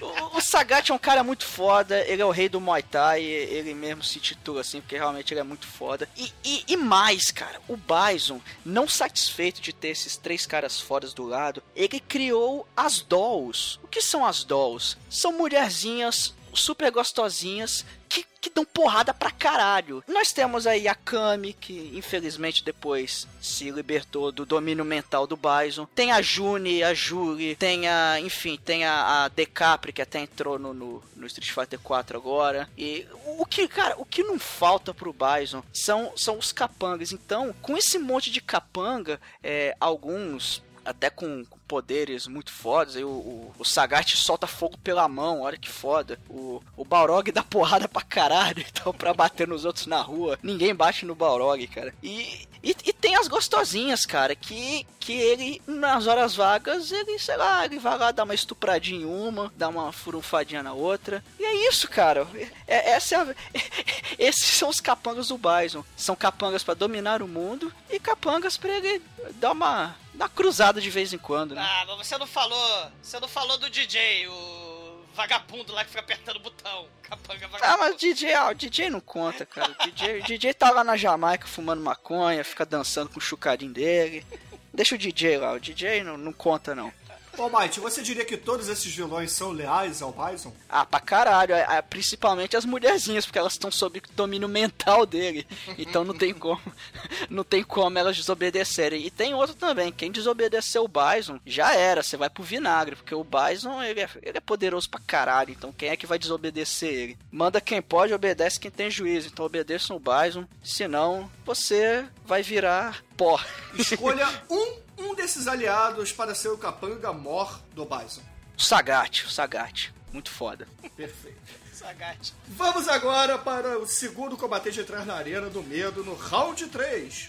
[0.00, 3.22] O, o Sagat é um cara muito foda, ele é o rei do Muay Thai,
[3.22, 6.08] ele mesmo se titula assim, porque realmente ele é muito foda.
[6.16, 11.14] E, e, e mais, cara, o Bison, não satisfeito de ter esses três caras fodas
[11.14, 13.78] do lado, ele criou as dolls.
[13.82, 14.98] O que são as dolls?
[15.08, 20.03] São mulherzinhas super gostosinhas que, que dão porrada pra caralho.
[20.07, 25.86] Nós temos aí a Kami, que infelizmente depois se libertou do domínio mental do Bison.
[25.94, 28.20] Tem a Juni, a Juri, tem a.
[28.20, 32.68] Enfim, tem a, a Decapri, que até entrou no, no, no Street Fighter 4 agora.
[32.78, 33.07] E
[33.38, 37.12] o que, cara, o que não falta pro Bison são, são os capangas.
[37.12, 42.97] Então, com esse monte de capanga, é, alguns até com poderes muito fodas.
[42.97, 46.18] Aí o, o, o Sagat solta fogo pela mão, olha que foda.
[46.30, 50.39] O, o Balrog dá porrada pra caralho, então pra bater nos outros na rua.
[50.43, 51.93] Ninguém bate no Balrog, cara.
[52.03, 57.36] E, e, e tem as gostosinhas, cara, que, que ele, nas horas vagas, ele, sei
[57.36, 61.24] lá, ele vai lá dar uma estupradinha em uma, dá uma furunfadinha na outra.
[61.38, 62.26] E é isso, cara.
[62.66, 63.34] É, essa é a,
[64.18, 65.84] esses são os capangas do Bison.
[65.96, 69.00] São capangas pra dominar o mundo e capangas pra ele
[69.36, 71.62] dar uma, dar uma cruzada de vez em quando, né?
[71.64, 72.90] Ah, mas você não falou.
[73.00, 74.75] Você não falou do DJ, o
[75.16, 76.86] vagabundo lá que fica apertando o botão.
[77.02, 77.64] Capanga vagabundo.
[77.64, 79.72] Ah, mas o DJ, ah, o DJ não conta, cara.
[79.72, 83.72] O DJ, o DJ tá lá na Jamaica fumando maconha, fica dançando com o chucadinho
[83.72, 84.24] dele.
[84.72, 86.92] Deixa o DJ lá, o DJ não, não conta não.
[87.39, 90.53] Ô, Might, você diria que todos esses vilões são leais ao Bison?
[90.68, 91.55] Ah, pra caralho.
[91.55, 95.47] é- é, Principalmente as mulherzinhas, porque elas estão sob domínio mental dele.
[95.78, 96.61] Então não tem como.
[97.30, 99.05] Não tem como elas desobedecerem.
[99.05, 99.93] E tem outro também.
[99.93, 102.03] Quem desobedeceu o Bison já era.
[102.03, 102.97] Você vai pro vinagre.
[102.97, 105.51] Porque o Bison ele é, ele é poderoso pra caralho.
[105.51, 107.18] Então quem é que vai desobedecer ele?
[107.30, 109.28] Manda quem pode, obedece quem tem juízo.
[109.28, 110.45] Então obedeçam o Bison.
[110.62, 113.39] Senão você vai virar pó.
[113.78, 118.22] Escolha um, um desses aliados para ser o capanga mor do Bison.
[118.59, 119.92] O Sagat, o Sagat.
[120.12, 120.66] Muito foda.
[120.97, 121.38] Perfeito.
[121.72, 122.32] Sagat.
[122.49, 127.28] Vamos agora para o segundo combatente a entrar na arena do medo no round 3.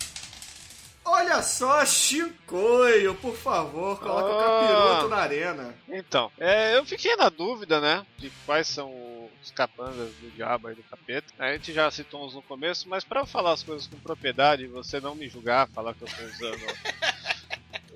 [1.04, 4.44] Olha só, Chicoio, por favor, coloca o Ah.
[4.44, 5.76] capiroto na arena.
[5.88, 8.06] Então, é, eu fiquei na dúvida, né?
[8.18, 11.34] De quais são os capangas do diabo e do capeta.
[11.40, 14.64] A gente já citou uns no começo, mas pra eu falar as coisas com propriedade
[14.64, 16.60] e você não me julgar, falar que eu tô usando.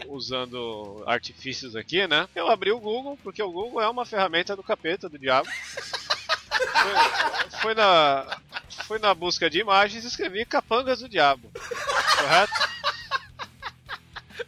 [0.07, 2.27] usando artifícios aqui, né?
[2.35, 5.49] Eu abri o Google, porque o Google é uma ferramenta do capeta, do diabo.
[6.49, 8.37] Foi, foi na,
[8.85, 11.51] foi na busca de imagens e escrevi capangas do diabo.
[12.17, 12.53] Correto?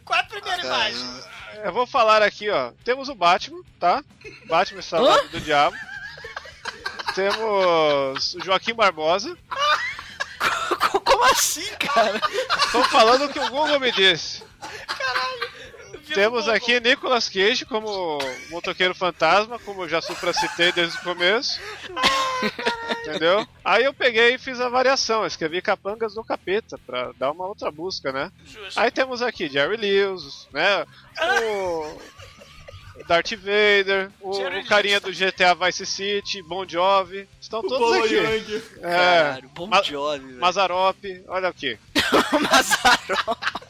[0.04, 1.24] Qual é a primeira imagem?
[1.64, 2.72] Eu vou falar aqui, ó.
[2.84, 4.04] Temos o Batman, tá?
[4.46, 5.74] Batman salvado do diabo.
[7.14, 9.34] Temos o Joaquim Barbosa.
[11.04, 12.20] Como assim, cara?
[12.70, 14.43] Tô falando o que o Google me disse.
[16.12, 18.18] Temos aqui Nicolas Cage como
[18.50, 21.58] motoqueiro fantasma, como eu já supracitei desde o começo.
[23.02, 23.46] Entendeu?
[23.64, 27.70] Aí eu peguei e fiz a variação, escrevi capangas do capeta pra dar uma outra
[27.70, 28.30] busca, né?
[28.44, 28.78] Justo.
[28.78, 30.84] Aí temos aqui Jerry Lewis, né?
[31.42, 31.98] O
[33.08, 38.14] Darth Vader, o, o carinha do GTA Vice City, Bon Jovi, estão todos Bolo aqui.
[38.14, 38.62] Yang.
[38.82, 40.40] É, Caralho, Bon Ma- Jovi, velho.
[40.40, 40.98] Mazarop,
[41.28, 41.78] olha aqui.
[42.52, 43.63] Mazarop.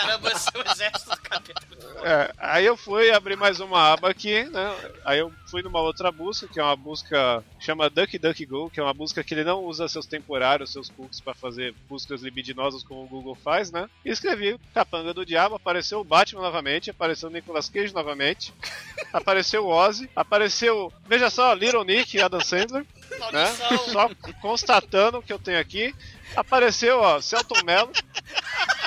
[0.00, 1.70] Caramba, esse é o exército do capeta.
[2.02, 4.74] É, aí eu fui abrir mais uma aba aqui, né?
[5.04, 8.94] Aí eu fui numa outra busca, que é uma busca chama DuckDuckGo, que é uma
[8.94, 13.06] busca que ele não usa seus temporários, seus cookies para fazer buscas libidinosas como o
[13.06, 13.88] Google faz, né?
[14.04, 18.54] E escrevi Capanga do Diabo, apareceu o Batman novamente, apareceu o Nicolas Cage novamente,
[19.12, 22.86] apareceu o Ozzy, apareceu, veja só, Little Nick e Adam Sandler,
[23.32, 23.46] né?
[23.92, 25.94] Só constatando o que eu tenho aqui.
[26.34, 27.90] Apareceu, ó, Celton Mello,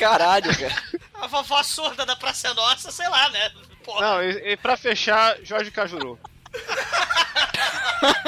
[0.00, 0.82] Caralho, cara.
[1.14, 3.52] A vovó surda da Praça Nossa, sei lá, né?
[3.84, 4.00] Porra.
[4.00, 6.18] não, e, e pra fechar, Jorge Cajuru.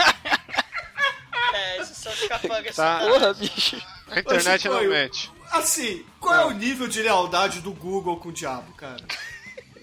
[1.55, 2.75] É, esses são os capangas.
[2.75, 3.01] Tá.
[3.01, 3.79] Porra, bicho.
[4.11, 5.31] A internet não mente.
[5.51, 9.05] Assim, qual é o nível de lealdade do Google com o diabo, cara?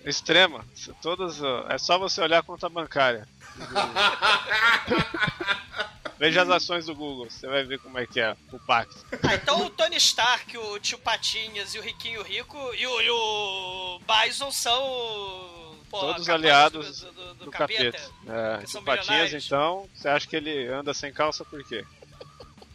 [0.03, 0.65] Extrema.
[0.99, 3.27] Todas, é só você olhar a conta bancária.
[6.19, 8.95] Veja as ações do Google, você vai ver como é que é o pacto.
[9.23, 13.09] Ah, então o Tony Stark, o tio Patinhas e o Riquinho Rico e o, e
[13.09, 14.81] o Bison são.
[15.89, 17.97] pô, Todos aliados do, do- do do capeta.
[17.97, 18.57] capeta.
[18.59, 21.85] É, que são o Patinhas, então, você acha que ele anda sem calça por quê?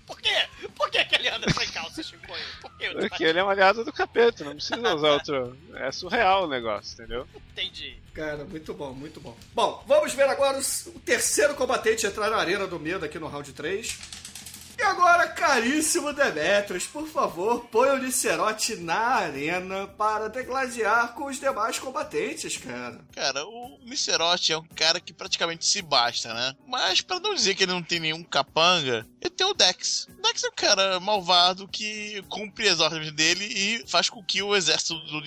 [0.07, 0.35] Por quê?
[0.77, 2.27] Por que, que ele anda sem calça, Chico?
[2.61, 5.57] Por que Porque ele é um aliado do capeta, não precisa usar outro.
[5.75, 7.27] É surreal o negócio, entendeu?
[7.53, 7.97] Entendi.
[8.13, 9.37] Cara, muito bom, muito bom.
[9.55, 13.53] Bom, vamos ver agora o terceiro combatente entrar na Arena do Medo aqui no round
[13.53, 13.99] 3.
[14.85, 21.79] Agora, caríssimo Demetrius, por favor, põe o Licerote na arena para degladiar com os demais
[21.79, 23.01] combatentes, cara.
[23.15, 26.55] Cara, o Micerote é um cara que praticamente se basta, né?
[26.67, 30.07] Mas pra não dizer que ele não tem nenhum capanga, ele tem o Dex.
[30.19, 34.43] O Dex é um cara malvado que cumpre as ordens dele e faz com que
[34.43, 35.23] o exército do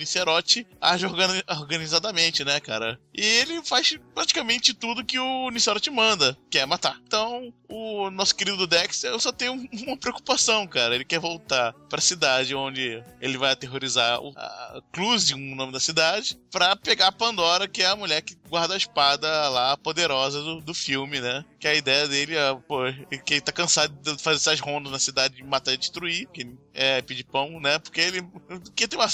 [0.80, 2.98] age organi- organizadamente, né, cara?
[3.14, 7.00] E ele faz praticamente tudo que o Nicerote manda, que é matar.
[7.06, 10.94] Então, o nosso querido Dex, eu só tenho um- uma preocupação, cara.
[10.94, 15.80] Ele quer voltar pra cidade onde ele vai aterrorizar o, a Clusium, o nome da
[15.80, 20.40] cidade, pra pegar a Pandora, que é a mulher que guarda a espada lá, poderosa
[20.42, 21.44] do, do filme, né?
[21.58, 22.80] Que a ideia dele é, pô,
[23.24, 26.48] que ele tá cansado de fazer essas rondas na cidade, de matar e destruir, que
[26.74, 27.78] é pedir pão, né?
[27.78, 28.22] Porque ele.
[28.22, 29.08] Porque tem uma.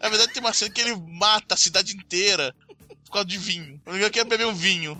[0.00, 2.54] Na verdade, tem uma cena que ele mata a cidade inteira.
[3.04, 3.80] Por causa de vinho.
[3.86, 4.96] Eu quero beber um vinho.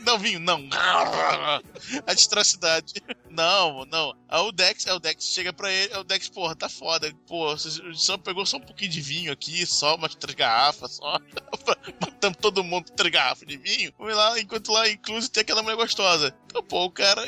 [0.00, 0.68] Não, vinho, não.
[2.06, 2.92] A destracidade.
[3.34, 4.14] Não, não.
[4.28, 7.12] Aí o Dex, aí o Dex chega pra ele, aí o Dex, porra, tá foda.
[7.26, 11.18] Pô, você só pegou só um pouquinho de vinho aqui, só umas três garrafas, só.
[12.00, 13.92] Matamos todo mundo com três garrafas de vinho.
[13.98, 16.34] Vamos lá, enquanto lá, inclusive, tem aquela mulher gostosa.
[16.46, 17.24] Então, pô, o cara,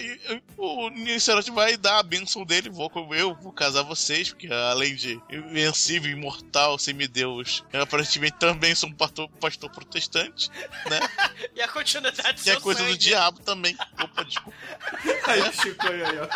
[0.57, 4.95] o Nicerote vai dar a benção dele, vou com eu, vou casar vocês, porque além
[4.95, 10.49] de invencível, imortal, semideus, eu aparentemente também sou um pastor, pastor protestante,
[10.89, 11.01] né?
[11.57, 12.99] E a continuidade do E é seu coisa do sangue.
[12.99, 13.75] diabo também.
[14.03, 14.57] Opa, desculpa.
[15.27, 16.29] Aí, Chico, aí, aí, ó.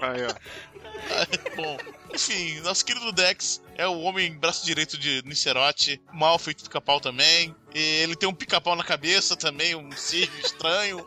[0.00, 1.56] Aí, ó.
[1.56, 1.76] Bom,
[2.14, 7.54] enfim, nosso querido Dex é o homem braço direito de Nicerote, mal feito pica-pau também.
[7.74, 11.06] E ele tem um pica-pau na cabeça também, um cisne estranho.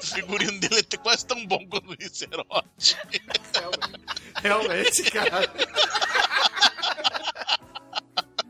[0.00, 2.96] O figurino dele é quase tão bom quanto o Nicerote.
[4.42, 5.50] Realmente, cara.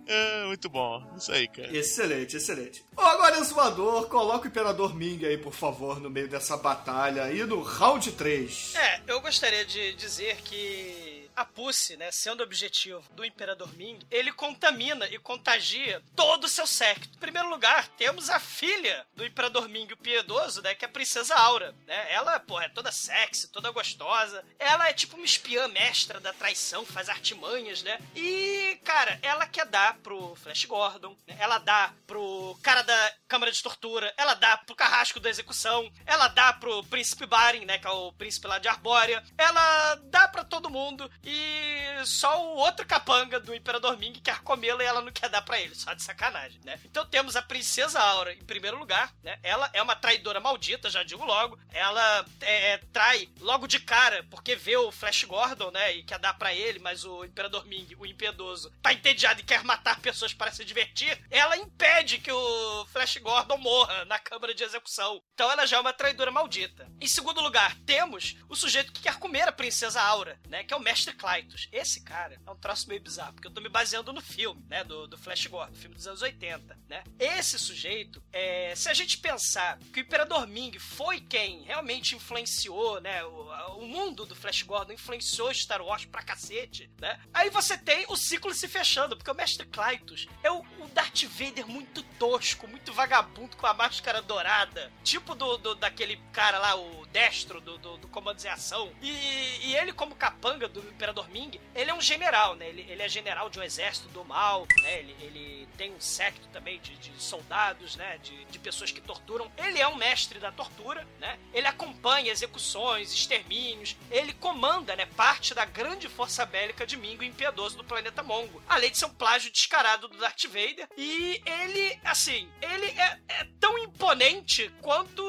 [0.09, 1.05] É, muito bom.
[1.17, 1.77] Isso aí, cara.
[1.77, 2.83] Excelente, excelente.
[2.97, 7.45] Ô, agora, Exumador, coloca o Imperador Ming aí, por favor, no meio dessa batalha aí
[7.45, 8.75] no round 3.
[8.75, 14.33] É, eu gostaria de dizer que a Pussy, né, sendo objetivo do Imperador Ming, ele
[14.33, 17.17] contamina e contagia todo o seu séquito.
[17.17, 20.91] Em primeiro lugar, temos a filha do Imperador Ming, o piedoso, né, que é a
[20.91, 22.13] Princesa Aura, né?
[22.13, 24.45] Ela, pô, é toda sexy, toda gostosa.
[24.59, 28.01] Ela é tipo uma espiã mestra da traição, faz artimanhas, né?
[28.17, 31.37] E, cara, ela quer dar pro Flash Gordon, né?
[31.39, 36.27] ela dá pro cara da Câmara de Tortura, ela dá pro Carrasco da Execução, ela
[36.27, 40.43] dá pro Príncipe Barin, né, que é o príncipe lá de Arbórea, ela dá pra
[40.43, 45.13] todo mundo e só o outro capanga do Imperador Ming quer comê-la e ela não
[45.13, 46.81] quer dar pra ele, só de sacanagem, né?
[46.85, 49.39] Então temos a Princesa Aura em primeiro lugar, né?
[49.43, 51.59] Ela é uma traidora maldita, já digo logo.
[51.71, 56.19] Ela é, é, trai logo de cara porque vê o Flash Gordon, né, e quer
[56.19, 60.33] dar pra ele, mas o Imperador Ming, o impiedoso, tá entediado e quer matar pessoas
[60.33, 61.19] para se divertir.
[61.31, 65.23] Ela impede que o Flash Gordon morra na câmara de execução.
[65.35, 66.89] Então ela já é uma traidora maldita.
[67.01, 70.77] Em segundo lugar, temos o sujeito que quer comer a Princesa Aura, né, que é
[70.77, 71.69] o Mestre Clytus.
[71.73, 74.85] Esse cara é um troço meio bizarro, porque eu tô me baseando no filme, né,
[74.85, 77.03] do, do Flash Gordon, filme dos anos 80, né?
[77.19, 83.01] Esse sujeito, é, se a gente pensar que o Imperador Ming foi quem realmente influenciou,
[83.01, 87.21] né, o, o mundo do Flash Gordon influenciou Star Wars pra cacete, né?
[87.35, 91.25] Aí você tem o ciclo se fechando, porque o Mestre Clytus é o, o Darth
[91.25, 96.75] Vader muito tosco, muito vagabundo com a máscara dourada, tipo do, do- daquele cara lá,
[96.77, 98.93] o destro do, do, do Comandos em Ação.
[99.03, 102.69] E, e ele, como capanga do, Imperador Ming, ele é um general, né?
[102.69, 104.99] Ele, ele é general de um exército do mal, né?
[104.99, 108.19] Ele, ele tem um secto também de, de soldados, né?
[108.19, 109.51] De, de pessoas que torturam.
[109.57, 111.39] Ele é um mestre da tortura, né?
[111.55, 113.97] Ele acompanha execuções, extermínios.
[114.11, 115.07] Ele comanda, né?
[115.07, 118.61] Parte da grande força bélica de Mingo impiedoso do planeta Mongo.
[118.69, 120.89] Além de ser um plágio descarado do Darth Vader.
[120.97, 125.23] E ele, assim, ele é, é tão imponente quanto,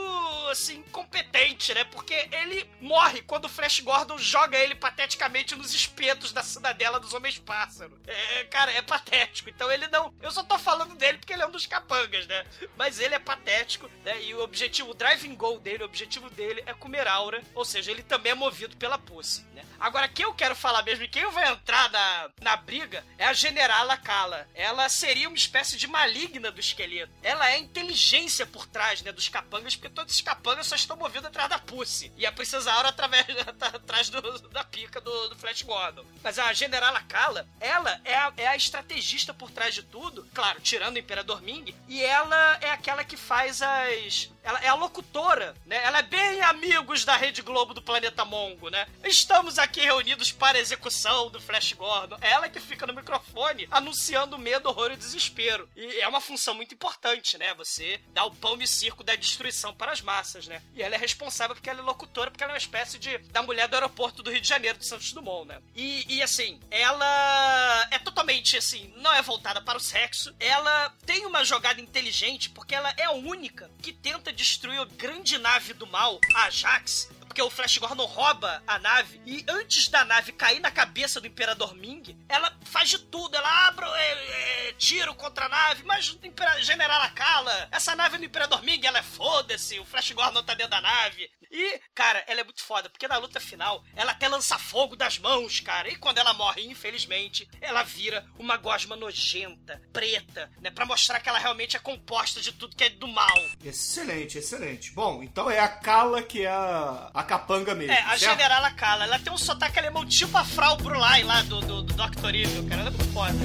[0.50, 1.84] assim, competente, né?
[1.86, 7.14] Porque ele morre quando o Flash Gordon joga ele pateticamente nos espetos da cidadela dos
[7.14, 8.00] Homens-Pássaro.
[8.08, 9.50] É, cara, é patético.
[9.50, 10.14] Então ele não.
[10.22, 12.45] Eu só tô falando dele porque ele é um dos capangas, né?
[12.78, 14.22] Mas ele é patético, né?
[14.24, 17.41] E o objetivo, o driving goal dele, o objetivo dele é comer aura.
[17.54, 19.64] Ou seja, ele também é movido pela pussy, né?
[19.80, 23.34] Agora, quem eu quero falar mesmo e quem vai entrar na, na briga é a
[23.34, 24.47] Generala Kala.
[24.54, 27.12] Ela seria uma espécie de maligna do esqueleto.
[27.24, 29.12] Ela é inteligência por trás, né?
[29.12, 32.12] Dos capangas, porque todos os capangas só estão movidos atrás da pussy.
[32.18, 36.06] E a Princesa Aura através, atrás do, da pica do, do Flash Gordon.
[36.24, 40.60] Mas a Generala Kala, ela é a, é a estrategista por trás de tudo, claro,
[40.62, 44.30] tirando o Imperador Ming, e ela é aquela que faz as.
[44.44, 45.84] Ela é a locutora, né?
[45.84, 48.88] Ela é bem amigos da Rede Globo do Planeta Mongo, né?
[49.04, 52.18] Estamos aqui reunidos para a execução do Flash Gordon.
[52.22, 55.70] É ela que fica no microfone anunciando medo, horror e desespero.
[55.76, 57.54] E é uma função muito importante, né?
[57.56, 60.61] Você dá o pão e circo da destruição para as massas, né?
[60.75, 63.41] E ela é responsável porque ela é locutora, porque ela é uma espécie de da
[63.41, 65.61] mulher do aeroporto do Rio de Janeiro, do Santos Dumont, né?
[65.75, 70.34] E, e assim, ela é totalmente assim, não é voltada para o sexo.
[70.39, 75.38] Ela tem uma jogada inteligente porque ela é a única que tenta destruir a grande
[75.38, 77.09] nave do mal, a Ajax,
[77.40, 81.28] porque o Flash Gordon rouba a nave e antes da nave cair na cabeça do
[81.28, 83.36] Imperador Ming, ela faz de tudo.
[83.36, 86.20] Ela abre é, é, tiro contra a nave, mas o
[86.62, 90.72] General Akala, essa nave do Imperador Ming, ela é foda-se, o Flash Gordon tá dentro
[90.72, 91.30] da nave.
[91.52, 95.18] E, cara, ela é muito foda, porque na luta final, ela até lança fogo das
[95.18, 95.90] mãos, cara.
[95.90, 100.70] E quando ela morre, infelizmente, ela vira uma gosma nojenta, preta, né?
[100.70, 103.36] Pra mostrar que ela realmente é composta de tudo que é do mal.
[103.64, 104.92] Excelente, excelente.
[104.92, 107.93] Bom, então é a Kala que é a capanga mesmo.
[107.93, 108.32] É, a certo?
[108.32, 111.93] General Akala, ela tem um sotaque alemão tipo a Frau Brulai lá do, do, do
[111.93, 112.82] Doctor Evil, cara.
[112.82, 113.38] Ela é muito foda.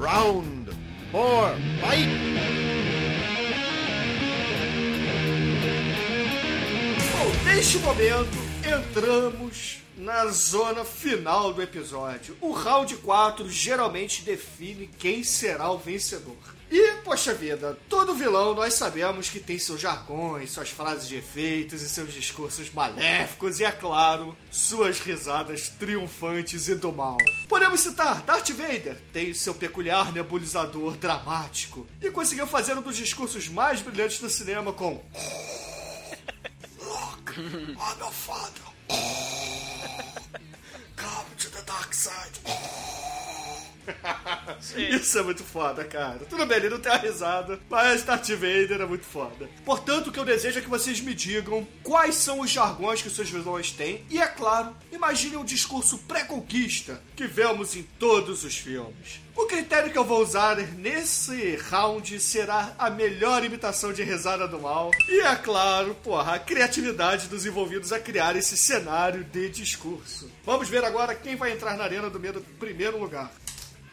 [0.00, 0.70] Round
[1.12, 2.08] four, fight!
[7.12, 12.36] Bom, neste momento, entramos na zona final do episódio.
[12.40, 16.57] O round 4 geralmente define quem será o vencedor.
[16.70, 21.80] E, poxa vida, todo vilão nós sabemos que tem seus jargões, suas frases de efeitos
[21.80, 27.16] e seus discursos maléficos e, é claro, suas risadas triunfantes e do mal.
[27.48, 33.48] Podemos citar Darth Vader, tem seu peculiar nebulizador dramático e conseguiu fazer um dos discursos
[33.48, 35.02] mais brilhantes do cinema com
[36.78, 38.62] Look, I'm your father.
[40.96, 42.97] Come to the dark side.
[44.76, 46.20] Isso é muito foda, cara.
[46.28, 49.48] Tudo bem, ele não tem a risada, mas Darth Vader é muito foda.
[49.64, 53.10] Portanto, o que eu desejo é que vocês me digam quais são os jargões que
[53.10, 54.04] seus vilões têm.
[54.10, 59.20] E, é claro, imaginem um discurso pré-conquista que vemos em todos os filmes.
[59.36, 64.60] O critério que eu vou usar nesse round será a melhor imitação de risada do
[64.60, 64.90] mal.
[65.08, 70.28] E, é claro, porra, a criatividade dos envolvidos a criar esse cenário de discurso.
[70.44, 73.30] Vamos ver agora quem vai entrar na Arena do Medo primeiro lugar.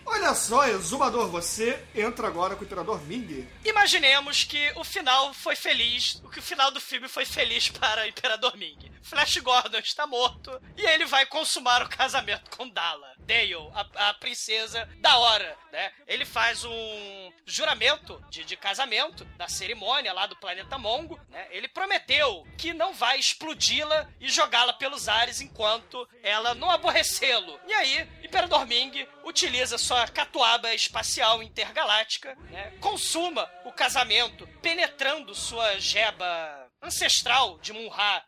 [0.05, 3.47] Olha só, Exumador, você entra agora com o Imperador Ming.
[3.63, 8.07] Imaginemos que o final foi feliz, que o final do filme foi feliz para o
[8.07, 8.91] Imperador Ming.
[9.01, 13.13] Flash Gordon está morto e ele vai consumar o casamento com Dala.
[13.19, 15.91] Dale, a, a princesa da hora, né?
[16.07, 21.47] Ele faz um juramento de, de casamento na cerimônia lá do planeta Mongo, né?
[21.51, 27.59] Ele prometeu que não vai explodi-la e jogá-la pelos ares enquanto ela não aborrecê-lo.
[27.67, 32.73] E aí, Imperador Ming utiliza sua catuaba espacial intergaláctica, né?
[32.79, 38.25] consuma o casamento, penetrando sua jeba ancestral de Munra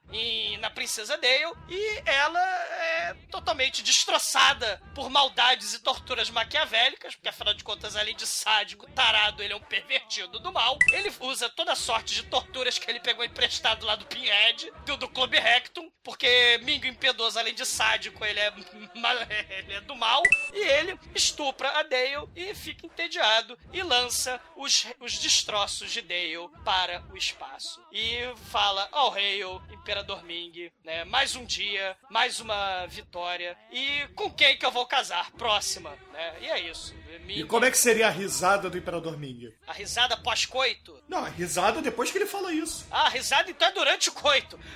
[0.59, 7.53] na princesa Dale e ela é totalmente destroçada por maldades e torturas maquiavélicas, porque afinal
[7.53, 10.77] de contas, além de sádico, tarado, ele é um pervertido do mal.
[10.91, 15.07] Ele usa toda sorte de torturas que ele pegou emprestado lá do Pinhead, do, do
[15.07, 18.53] Clube Rectum, porque Mingo Impiedoso, além de sádico, ele é,
[19.59, 24.85] ele é do mal, e ele estupra a Dale e fica entediado e lança os,
[24.99, 27.81] os destroços de Dale para o espaço.
[27.91, 28.17] E
[28.47, 34.57] fala, oh Hail, Imperador Ming, né, mais um dia, mais uma vitória, e com quem
[34.57, 35.31] que eu vou casar?
[35.31, 36.95] Próxima, né, e é isso.
[37.25, 39.53] Ming, E como é que seria a risada do Imperador Ming?
[39.67, 40.97] A risada pós-coito?
[41.07, 42.87] Não, a risada depois que ele fala isso.
[42.89, 44.57] Ah, a risada então é durante o coito.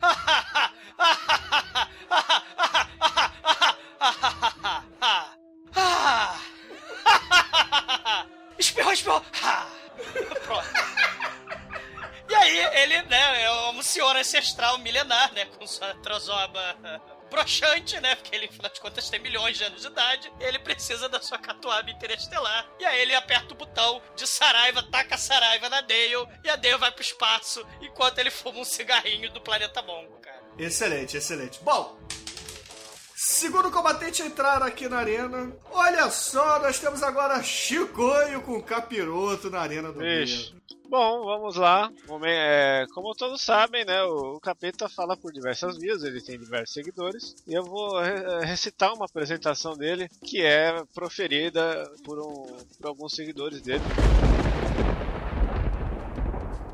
[8.58, 9.22] Espirrou, espirrou.
[10.44, 10.68] Pronto.
[12.30, 16.76] E aí, ele, né, é um senhor ancestral milenar, né, com sua trozoba
[17.30, 21.08] broxante, né, porque ele, afinal de contas, tem milhões de anos de idade, ele precisa
[21.08, 22.68] da sua catuaba interestelar.
[22.78, 26.56] E aí ele aperta o botão de Saraiva, taca a Saraiva na Dale, e a
[26.56, 30.42] Dale vai pro espaço, enquanto ele fuma um cigarrinho do planeta Mongo, cara.
[30.58, 31.60] Excelente, excelente.
[31.62, 31.98] Bom,
[33.20, 39.50] segundo combatente a entrar aqui na arena, olha só, nós temos agora Chicoio com Capiroto
[39.50, 40.56] na arena do meio.
[40.88, 41.90] Bom, vamos lá.
[42.24, 47.34] É, como todos sabem, né, o, Capeta fala por diversas vias, ele tem diversos seguidores.
[47.46, 53.12] E eu vou re- recitar uma apresentação dele que é proferida por, um, por alguns
[53.14, 53.82] seguidores dele.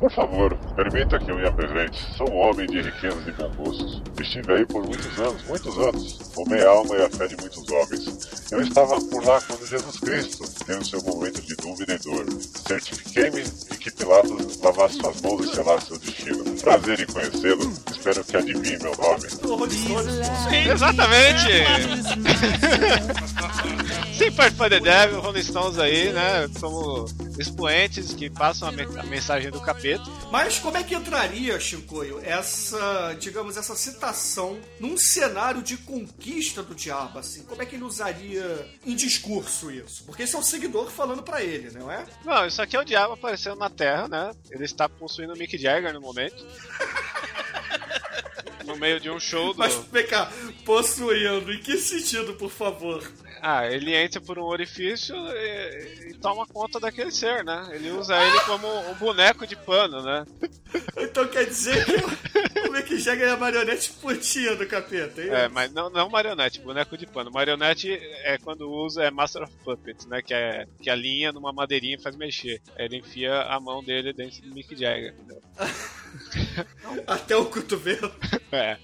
[0.05, 1.98] Por favor, permita que eu me apresente.
[2.18, 4.02] Sou um homem de riquezas e bom gosto.
[4.20, 6.20] Estive aí por muitos anos, muitos anos.
[6.36, 8.50] Roubei a alma e a fé de muitos homens.
[8.52, 12.26] Eu estava por lá quando Jesus Cristo teve seu momento de dúvida e dor.
[12.68, 13.40] Certifiquei-me
[13.72, 16.44] e que Pilatos lavasse suas mãos e selasse seu destino.
[16.61, 17.72] Prazer em conhecê-lo.
[17.90, 19.30] Espero que adivinhe meu nome.
[19.30, 19.74] Stones.
[20.70, 21.64] Exatamente!
[24.18, 27.07] Simple for the Devil, Rolling Stones aí, né, como
[27.38, 29.93] expoentes que passam a, me- a mensagem do capeta.
[30.30, 36.74] Mas como é que entraria, Chicoio, essa, digamos, essa citação num cenário de conquista do
[36.74, 37.42] diabo, assim?
[37.45, 40.05] Como é que ele usaria em discurso isso?
[40.05, 42.05] Porque esse é o seguidor falando pra ele, não é?
[42.24, 44.30] Não, isso aqui é o diabo aparecendo na Terra, né?
[44.51, 46.45] Ele está possuindo o Mick Jagger no momento.
[48.66, 49.59] no meio de um show do...
[49.59, 50.30] Mas vem cá,
[50.64, 53.03] possuindo, em que sentido, por favor?
[53.47, 57.68] Ah, ele entra por um orifício e, e toma conta daquele ser, né?
[57.72, 60.24] Ele usa ele como um boneco de pano, né?
[60.97, 65.28] Então quer dizer que o Mick Jagger é a marionete putinha do capeta, hein?
[65.30, 67.30] É, mas não, não marionete, boneco de pano.
[67.30, 67.92] Marionete
[68.22, 70.22] é quando usa é Master of Puppets, né?
[70.22, 72.62] Que é que alinha numa madeirinha e faz mexer.
[72.78, 75.14] Ele enfia a mão dele dentro do Mick Jagger?
[77.07, 78.11] Até o cotovelo.
[78.51, 78.78] É.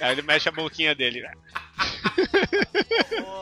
[0.00, 1.24] Aí ele mexe a boquinha dele?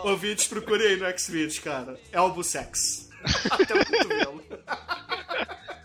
[0.05, 1.99] Ouvintes, procure aí no X-Videos, cara.
[2.13, 3.09] Elbow Sex.
[3.51, 4.43] Até o cotovelo.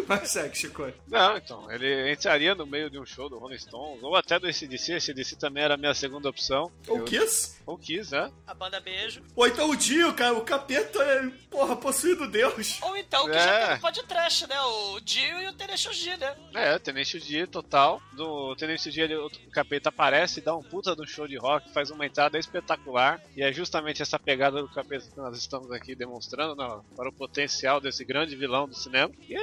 [0.06, 0.92] Mas segue, Chico.
[1.08, 4.46] Não, então, ele entraria no meio de um show do Rolling Stones, ou até do
[4.46, 6.70] ACDC, ACDC também era a minha segunda opção.
[6.88, 7.54] Ou Eu- Kiss?
[7.66, 8.30] Ou Kiss, né?
[8.46, 9.22] A banda Beijo.
[9.34, 10.34] Ou então o Dio, cara.
[10.34, 12.78] O capeta é, porra, possuído Deus.
[12.82, 13.38] Ou então, que É.
[13.38, 14.60] já tem pode trash, né?
[14.60, 16.34] O Dio e o Tenacious D, né?
[16.54, 18.02] É, Tenente Dia total.
[18.12, 21.90] Do Tenente Dia, ele- o capeta aparece, dá um puta do show de rock, faz
[21.90, 23.20] uma entrada espetacular.
[23.36, 27.12] E é justamente essa pegada do capeta que nós estamos aqui demonstrando né, para o
[27.12, 29.10] potencial desse grande vilão do cinema.
[29.28, 29.34] E,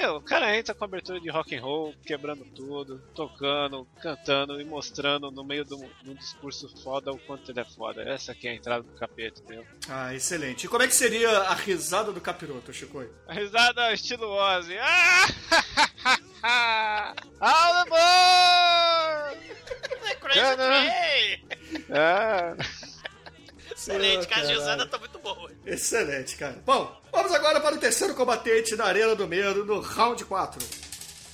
[0.00, 4.64] meu, o cara entra com abertura de rock and roll, quebrando tudo, tocando, cantando e
[4.64, 8.02] mostrando no meio de um, de um discurso foda o quanto ele é foda.
[8.02, 9.66] Essa aqui é a entrada do capeta, entendeu?
[9.88, 10.64] Ah, excelente.
[10.64, 13.04] E como é que seria a risada do capiroto, Chico?
[13.28, 14.76] A risada estilo Ozzy.
[16.42, 17.14] Ah!
[17.40, 19.40] All aboard!
[20.20, 20.66] Crazy É, né?
[20.66, 21.46] Train!
[21.90, 22.56] É.
[23.72, 24.58] Excelente, Ah, cara, a caralho.
[24.60, 25.50] risada tá muito boa.
[25.64, 26.62] Excelente, cara.
[26.66, 26.99] Bom,
[27.50, 30.64] agora para o terceiro combatente da Arena do Medo no round 4.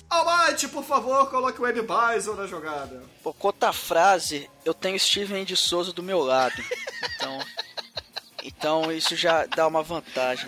[0.09, 3.03] Almighty, por favor, coloque o Web Bison na jogada.
[3.23, 6.55] Pô, conta a frase, eu tenho Steven de Souza do meu lado.
[7.17, 7.39] Então,
[8.43, 10.47] então isso já dá uma vantagem.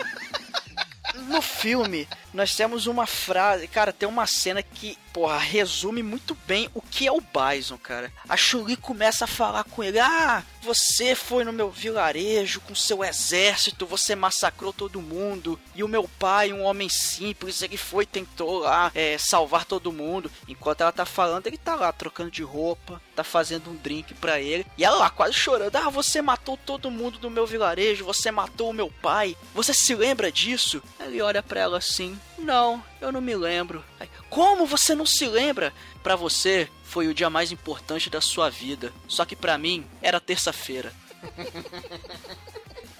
[1.27, 6.69] No filme, nós temos uma frase, cara, tem uma cena que, porra, resume muito bem
[6.73, 8.11] o que é o Bison, cara.
[8.27, 13.03] A Shuri começa a falar com ele: "Ah, você foi no meu vilarejo com seu
[13.03, 18.59] exército, você massacrou todo mundo, e o meu pai, um homem simples, ele foi tentou
[18.59, 20.31] lá é, salvar todo mundo".
[20.47, 24.39] Enquanto ela tá falando, ele tá lá trocando de roupa, tá fazendo um drink pra
[24.39, 28.29] ele, e ela lá quase chorando: "Ah, você matou todo mundo do meu vilarejo, você
[28.31, 29.35] matou o meu pai.
[29.53, 34.09] Você se lembra disso?" Ele olha pra ela assim: "Não, eu não me lembro." Aí,
[34.29, 35.73] Como você não se lembra?
[36.03, 40.19] Pra você foi o dia mais importante da sua vida, só que pra mim era
[40.19, 40.93] terça-feira.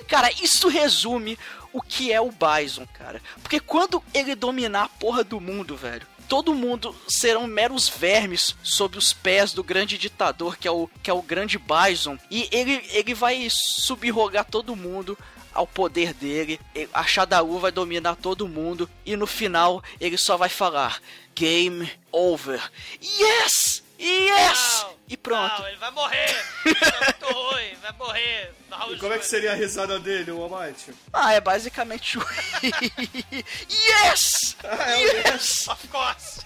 [0.08, 1.38] Cara, isso resume
[1.72, 3.22] o que é o Bison, cara.
[3.44, 8.98] Porque quando ele dominar a porra do mundo, velho, todo mundo serão meros vermes sob
[8.98, 12.18] os pés do grande ditador, que é o, que é o grande Bison.
[12.30, 15.16] E ele, ele vai subrogar todo mundo
[15.60, 16.58] ao poder dele.
[16.94, 18.90] A Shadalu vai dominar todo mundo.
[19.06, 21.02] E no final, ele só vai falar:
[21.36, 22.72] Game over.
[23.02, 23.84] Yes!
[24.00, 24.84] Yes!
[24.84, 25.60] Não, e pronto.
[25.60, 26.46] Não, ele vai morrer.
[26.66, 28.54] é muito ruim, vai morrer.
[28.92, 30.94] E como é que seria a risada dele, o Almighty?
[31.12, 32.22] Ah, é basicamente o.
[33.70, 34.56] yes!
[34.64, 35.68] Ah, é o yes!
[35.68, 36.42] Of course.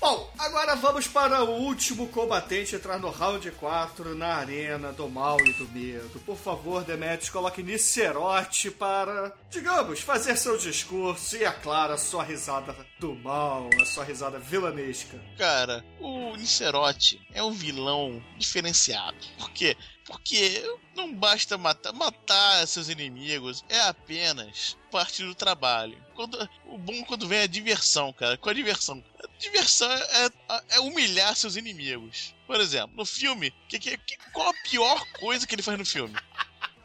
[0.00, 5.36] Bom, agora vamos para o último combatente entrar no round 4 na arena do mal
[5.40, 6.20] e do medo.
[6.20, 12.22] Por favor, Demetrius, coloque Nicerote para, digamos, fazer seu discurso e, é claro, a sua
[12.22, 15.20] risada do mal, a sua risada vilanesca.
[15.36, 19.18] Cara, o Nicerote é um vilão diferenciado.
[19.36, 19.76] Por quê?
[20.08, 20.64] Porque
[20.96, 26.02] não basta matar, matar seus inimigos é apenas parte do trabalho.
[26.14, 28.38] Quando, o bom é quando vem a diversão, cara.
[28.38, 29.04] Com a diversão.
[29.22, 30.30] A diversão é,
[30.70, 32.34] é humilhar seus inimigos.
[32.46, 33.98] Por exemplo, no filme, que, que,
[34.32, 36.16] qual a pior coisa que ele faz no filme?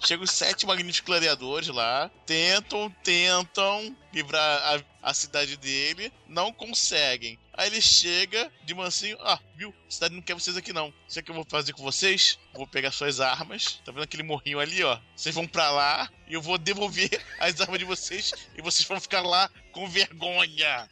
[0.06, 7.39] Chega os sete magníficos gladiadores lá, tentam, tentam livrar a, a cidade dele, não conseguem.
[7.54, 9.74] Aí ele chega de mansinho, ah, viu?
[9.88, 10.93] A cidade não quer vocês aqui não.
[11.08, 12.38] Sabe o que eu vou fazer com vocês?
[12.54, 13.80] Vou pegar suas armas.
[13.86, 14.99] Tá vendo aquele morrinho ali, ó?
[15.16, 18.99] Vocês vão pra lá e eu vou devolver as armas de vocês e vocês vão
[18.99, 20.89] ficar lá com vergonha.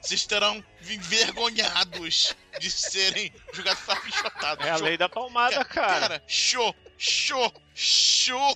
[0.00, 4.66] Vocês terão envergonhados de serem jogados para pichotados.
[4.66, 6.00] É a lei da palmada, cara.
[6.00, 8.54] Cara, show, show, show,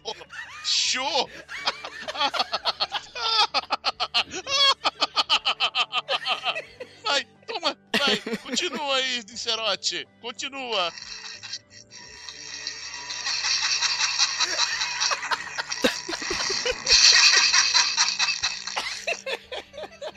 [0.64, 1.30] show.
[7.02, 10.92] Vai, toma, vai, continua aí, Dicerote, continua.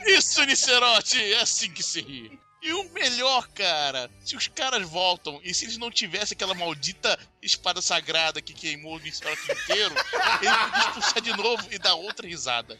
[0.06, 2.47] Isso, Nicerote, é assim que se ri.
[2.60, 7.16] E o melhor, cara, se os caras voltam e se eles não tivessem aquela maldita
[7.40, 9.94] espada sagrada que queimou o Nicerote inteiro,
[10.42, 12.76] ele podia expulsar de novo e dar outra risada.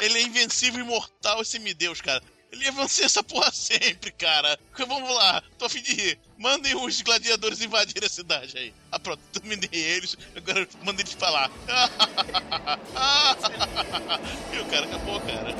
[0.00, 2.22] Ele é invencível, imortal e semideus, cara.
[2.50, 4.58] Ele ia vencer essa porra sempre, cara.
[4.78, 6.18] Vamos lá, tô a fim de rir.
[6.38, 8.72] Mandem os gladiadores invadirem a cidade aí.
[8.90, 10.16] Ah, pronto, dominei eles.
[10.34, 11.50] Agora mandem eles pra lá.
[14.50, 14.86] Viu, cara?
[14.86, 15.54] Acabou, cara.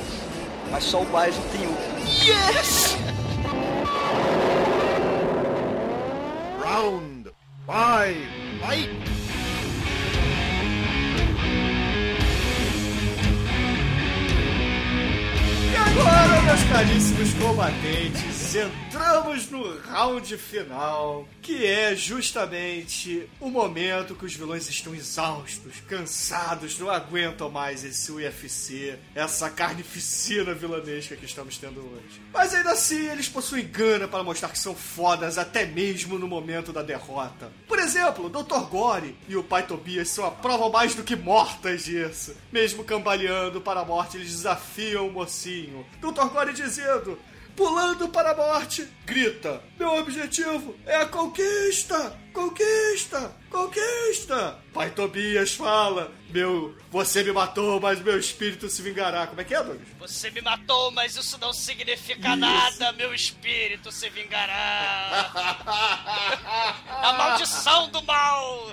[0.71, 1.75] Mas só o Bison tem um.
[2.25, 2.97] Yes!
[6.63, 7.31] Round
[7.65, 8.27] five,
[8.61, 8.89] fight!
[15.69, 24.25] E agora, meus caríssimos combatentes, entramos no round final, que é justamente o momento que
[24.25, 31.57] os vilões estão exaustos, cansados, não aguentam mais esse UFC, essa carnificina vilanesca que estamos
[31.57, 32.21] tendo hoje.
[32.33, 36.71] Mas ainda assim, eles possuem gana para mostrar que são fodas até mesmo no momento
[36.71, 37.51] da derrota.
[37.67, 38.69] Por exemplo, Dr.
[38.69, 42.33] Gore e o pai Tobias são a prova mais do que mortas disso.
[42.53, 45.85] Mesmo cambaleando para a morte, eles desafiam o mocinho.
[45.99, 46.36] Dr.
[46.37, 47.17] Gore dizendo:
[47.55, 52.15] pulando para a morte, grita: Meu objetivo é a conquista!
[52.37, 53.35] Conquista!
[53.49, 54.59] Conquista!
[54.71, 59.25] Pai Tobias fala: Meu, você me matou, mas meu espírito se vingará.
[59.25, 59.87] Como é que é, Douglas?
[59.97, 62.91] Você me matou, mas isso não significa nada.
[62.91, 65.31] Meu espírito se vingará.
[67.01, 68.71] a maldição do mal.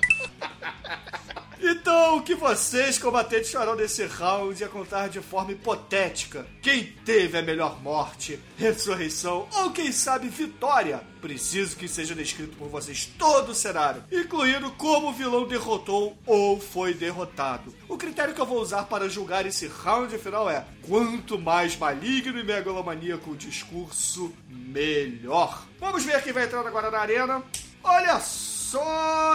[1.59, 7.39] Então, o que vocês, combatentes, farão nesse round é contar de forma hipotética quem teve
[7.39, 11.14] a melhor morte, ressurreição ou, quem sabe, vitória.
[11.25, 16.61] Preciso que seja descrito por vocês todo o cenário, incluindo como o vilão derrotou ou
[16.61, 17.75] foi derrotado.
[17.89, 22.39] O critério que eu vou usar para julgar esse round final é: quanto mais maligno
[22.39, 25.66] e megalomaníaco o discurso, melhor.
[25.81, 27.43] Vamos ver quem vai entrar agora na arena.
[27.83, 28.54] Olha só,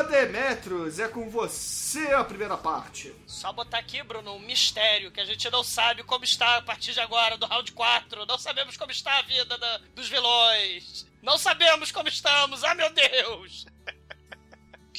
[0.10, 3.14] Demetrius, é com você a primeira parte.
[3.28, 6.94] Só botar aqui, Bruno, um mistério que a gente não sabe como está a partir
[6.94, 8.26] de agora, do round 4.
[8.26, 11.06] Não sabemos como está a vida da- dos vilões.
[11.22, 12.64] Não sabemos como estamos.
[12.64, 13.66] Ah, meu Deus!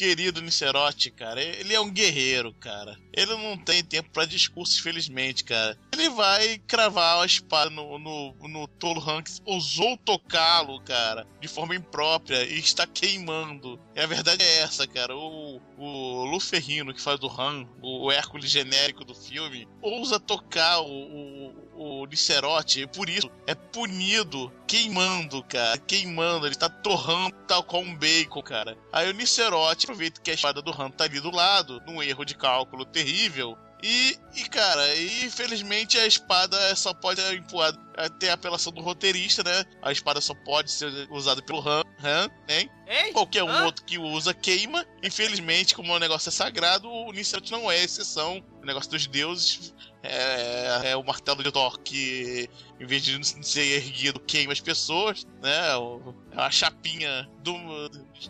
[0.01, 2.97] Querido Nicerote, cara, ele é um guerreiro, cara.
[3.13, 5.79] Ele não tem tempo pra discursos, felizmente, cara.
[5.93, 11.75] Ele vai cravar a espada no, no, no Tolo Hanks, ousou tocá-lo, cara, de forma
[11.75, 13.79] imprópria e está queimando.
[13.95, 15.15] E a verdade é essa, cara.
[15.15, 20.87] O, o Luferrino, que faz do Han, o Hércules genérico do filme, ousa tocar o,
[20.87, 25.79] o, o Nicerote e por isso é punido queimando, cara.
[25.79, 28.77] Queimando, ele tá torrando tal qual um bacon, cara.
[28.93, 32.23] Aí o Nicerote aproveita que a espada do Han tá ali do lado, num erro
[32.27, 33.57] de cálculo terrível.
[33.83, 37.79] E, e, cara, e, infelizmente a espada só pode ser empurrada.
[38.19, 39.65] Tem a apelação do roteirista, né?
[39.83, 42.71] A espada só pode ser usada pelo Han, Han hein?
[42.87, 43.13] Hein?
[43.13, 44.87] Qualquer um outro que usa queima.
[45.03, 48.43] Infelizmente, como o negócio é sagrado, o Nicerote não é exceção.
[48.63, 52.49] O negócio dos deuses é, é o martelo de Thor que,
[52.79, 55.77] em vez de ser erguido, queima as pessoas, né?
[55.77, 57.55] O- É uma chapinha do,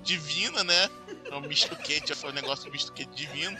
[0.02, 0.88] divina, né?
[1.30, 3.56] É um misto quente, é um negócio misto quente divino.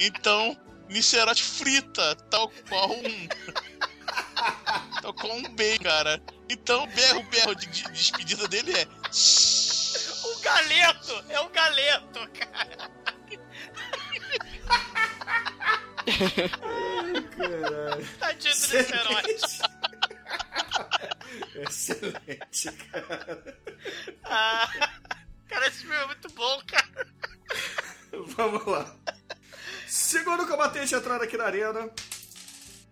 [0.00, 0.56] Então,
[0.88, 3.28] Nicerote frita, tal qual um.
[5.02, 6.22] É o com bem, cara.
[6.48, 8.86] Então o berro, berro de, de despedida dele é.
[10.24, 11.24] O galeto!
[11.28, 12.90] É o galeto, cara!
[17.36, 18.06] Caralho.
[18.18, 19.62] Tadinho do Nicerote.
[21.54, 23.58] Excelente, cara.
[24.24, 24.68] Ah,
[25.48, 27.06] cara, esse filme é muito bom, cara.
[28.36, 28.94] Vamos lá.
[29.88, 31.90] Segundo combatente entrar aqui na arena.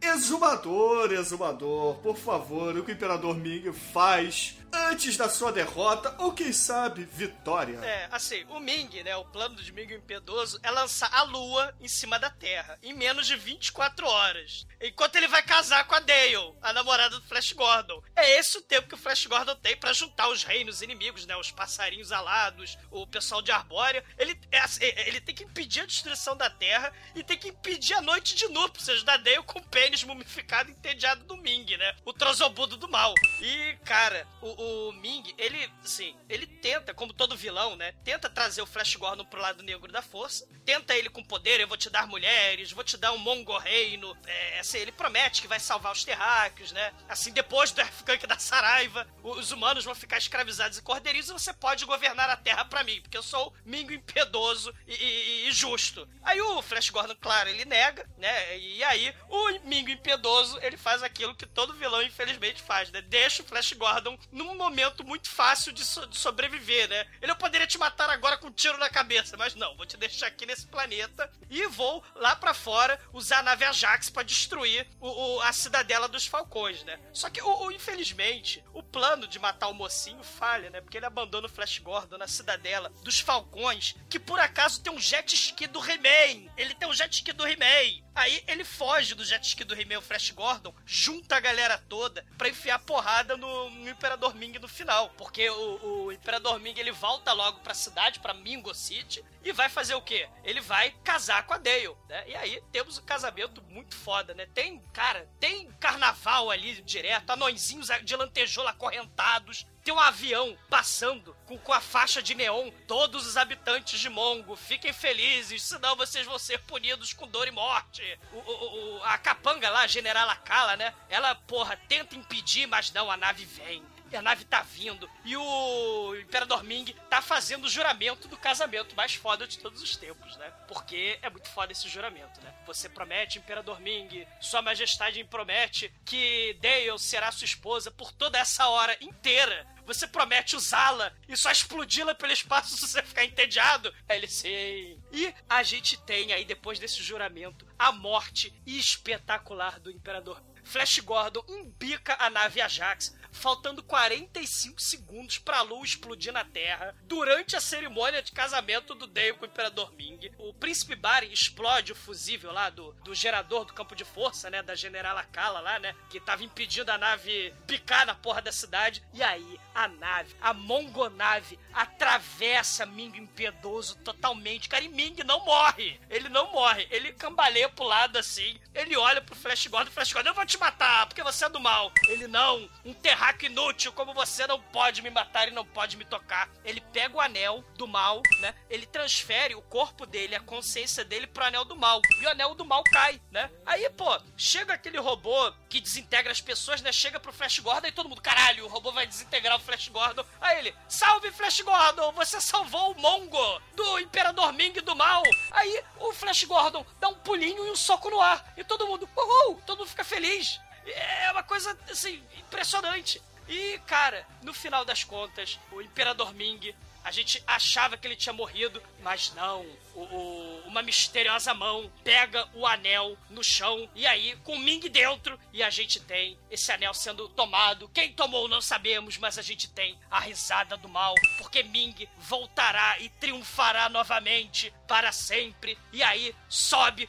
[0.01, 6.33] Exumador, exumador, por favor, o que o Imperador Ming faz antes da sua derrota ou
[6.33, 7.79] quem sabe vitória?
[7.85, 11.75] É, assim, o Ming, né, o plano de Ming o Impiedoso é lançar a Lua
[11.81, 14.67] em cima da Terra em menos de 24 horas.
[14.81, 18.03] Enquanto ele vai casar com a Dale, a namorada do Flash Gordon.
[18.15, 21.37] É esse o tempo que o Flash Gordon tem pra juntar os reinos inimigos, né,
[21.37, 24.05] os passarinhos alados, o pessoal de Arbórea.
[24.19, 27.95] Ele, é, assim, ele tem que impedir a destruição da Terra e tem que impedir
[27.95, 31.97] a noite de núpcias da Dale com o pênis mumificado entediado do Ming, né?
[32.05, 33.15] O trozobudo do mal.
[33.41, 37.93] E, cara, o, o Ming, ele, assim, ele tenta, como todo vilão, né?
[38.05, 40.47] Tenta trazer o Flash Gordon pro lado negro da força.
[40.65, 44.17] Tenta ele com poder, eu vou te dar mulheres, vou te dar um mongo reino.
[44.27, 46.93] É, assim, ele promete que vai salvar os terráqueos, né?
[47.09, 51.53] Assim, depois do F-Kunk da Saraiva, os humanos vão ficar escravizados e cordeirinhos e você
[51.53, 56.09] pode governar a Terra pra mim, porque eu sou Mingo impiedoso e, e- e justo.
[56.23, 58.59] Aí o Flash Gordon, claro, ele nega, né?
[58.59, 63.01] E aí o Mingo impiedoso, ele faz aquilo que todo vilão, infelizmente, faz, né?
[63.03, 67.07] Deixa o Flash Gordon num momento muito fácil de, so- de sobreviver, né?
[67.21, 70.27] Ele poderia te matar agora com um tiro na cabeça, mas não, vou te deixar
[70.27, 75.09] aqui nesse planeta e vou lá pra fora usar a nave Ajax pra destruir o,
[75.37, 76.99] o- a cidadela dos Falcões, né?
[77.13, 80.81] Só que, o- infelizmente, o plano de matar o mocinho falha, né?
[80.81, 84.99] Porque ele abandona o Flash Gordon na cidadela dos Falcões, que por acaso tem um
[85.01, 86.51] jet ski do He-Man.
[86.57, 88.03] Ele tem um jet ski do He-Man.
[88.15, 92.25] Aí ele foge do jet ski do He-Man, o Flash Gordon, junta a galera toda
[92.37, 95.11] pra enfiar porrada no, no Imperador Ming no final.
[95.11, 99.69] Porque o, o Imperador Ming ele volta logo pra cidade, pra Mingo City, e vai
[99.69, 100.29] fazer o quê?
[100.43, 102.25] Ele vai casar com a Dale, né?
[102.29, 104.47] E aí temos um casamento muito foda, né?
[104.55, 111.57] Tem, cara, tem carnaval ali direto, anõezinhos de lantejoula acorrentados, tem um avião passando com,
[111.59, 112.71] com a faixa de neon.
[112.87, 117.51] Todos os habitantes de Mongo, fiquem felizes, senão vocês vão ser punidos com dor e
[117.51, 118.03] morte.
[118.33, 120.95] O, o- o- a capanga lá, a General Akala, né?
[121.09, 123.83] Ela, porra, tenta impedir, mas não, a nave vem.
[124.11, 125.09] E a nave tá vindo.
[125.25, 129.97] E o Imperador Ming tá fazendo o juramento do casamento mais foda de todos os
[129.97, 130.51] tempos, né?
[130.67, 132.53] Porque é muito foda esse juramento, né?
[132.67, 138.67] Você promete, Imperador Ming, Sua Majestade promete que Dale será sua esposa por toda essa
[138.69, 139.67] hora inteira.
[139.87, 143.95] Você promete usá-la e só explodi-la pelo espaço se você ficar entediado.
[144.09, 145.01] Ele, sim.
[145.13, 150.43] E a gente tem aí, depois desse juramento, a morte espetacular do Imperador.
[150.63, 157.57] Flash Gordon embica a nave Ajax, faltando 45 segundos pra lua explodir na Terra, durante
[157.57, 160.31] a cerimônia de casamento do Dale com o Imperador Ming.
[160.39, 164.63] O Príncipe Bari explode o fusível lá do, do gerador do campo de força, né,
[164.63, 169.03] da General Akala lá, né, que tava impedindo a nave picar na porra da cidade.
[169.13, 174.69] E aí, a nave, a mongonave, atravessa Ming impiedoso totalmente.
[174.69, 176.01] Cara, e Ming não morre.
[176.09, 176.87] Ele não morre.
[176.91, 178.59] Ele cambaleia pro lado assim.
[178.75, 179.91] Ele olha pro Flash Gordon.
[179.91, 181.93] Flash Gordon, eu vou te matar, porque você é do mal.
[182.09, 182.69] Ele não.
[182.85, 186.49] Um terráqueo inútil como você não pode me matar e não pode me tocar.
[186.65, 188.55] Ele pega o anel do mal, né?
[188.71, 192.01] Ele transfere o corpo dele, a consciência dele pro anel do mal.
[192.19, 193.51] E o anel do mal cai, né?
[193.67, 196.91] Aí, pô, chega aquele robô que desintegra as pessoas, né?
[196.93, 200.25] Chega pro Flash Gordon e todo mundo, caralho, o robô vai desintegrar o Flash Gordon.
[200.41, 205.23] Aí ele, salve Flash Gordon, você salvou o Mongo do Imperador Ming do mal.
[205.51, 208.51] Aí o Flash Gordon dá um pulinho e um soco no ar.
[208.57, 210.59] E todo mundo, uhul, todo mundo fica feliz.
[210.95, 213.21] É uma coisa, assim, impressionante.
[213.49, 218.33] E, cara, no final das contas, o Imperador Ming, a gente achava que ele tinha
[218.33, 219.63] morrido, mas não.
[219.95, 224.79] O, o- uma misteriosa mão pega o anel no chão, e aí, com o Ming
[224.89, 227.89] dentro, e a gente tem esse anel sendo tomado.
[227.89, 233.01] Quem tomou não sabemos, mas a gente tem a risada do mal, porque Ming voltará
[233.01, 235.77] e triunfará novamente para sempre.
[235.93, 237.09] E aí, sobe.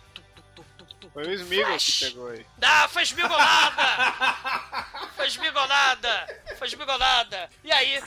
[1.10, 1.86] Foi o Flash.
[1.99, 2.45] que pegou aí.
[2.61, 3.84] Ah, foi esmigolada!
[5.15, 6.41] foi esmigolada!
[6.57, 7.49] Foi esmigolada!
[7.64, 7.99] E aí?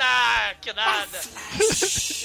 [0.00, 1.20] Ah, que nada!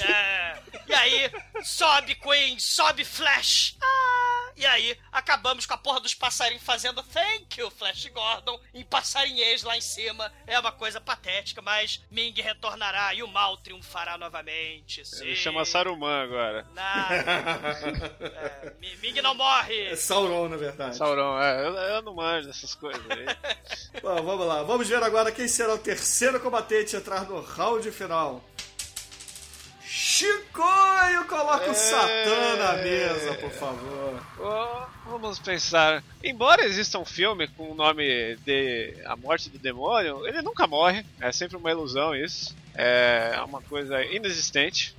[0.07, 0.57] É.
[0.88, 1.31] E aí,
[1.64, 3.76] sobe Queen, sobe Flash!
[3.81, 8.84] Ah, E aí acabamos com a porra dos passarinhos fazendo thank you, Flash Gordon, em
[8.84, 10.31] passarinhês lá em cima.
[10.45, 15.03] É uma coisa patética, mas Ming retornará e o mal triunfará novamente.
[15.06, 15.26] Sim.
[15.26, 16.68] Ele chama Saruman agora.
[16.73, 17.15] Nada.
[18.19, 19.88] É, Mi- Ming não morre.
[19.88, 20.95] É Sauron, na verdade.
[20.98, 23.26] Sauron, é, eu, eu não manjo dessas coisas aí.
[24.03, 24.61] Bom, vamos lá.
[24.64, 28.43] Vamos ver agora quem será o terceiro combatente a entrar no round final.
[29.85, 34.23] Chicoio, coloca o Satã na mesa, por favor.
[34.39, 36.03] Ó, Vamos pensar.
[36.23, 41.05] Embora exista um filme com o nome de A Morte do Demônio, ele nunca morre.
[41.19, 42.55] É sempre uma ilusão isso.
[42.75, 44.95] É uma coisa inexistente.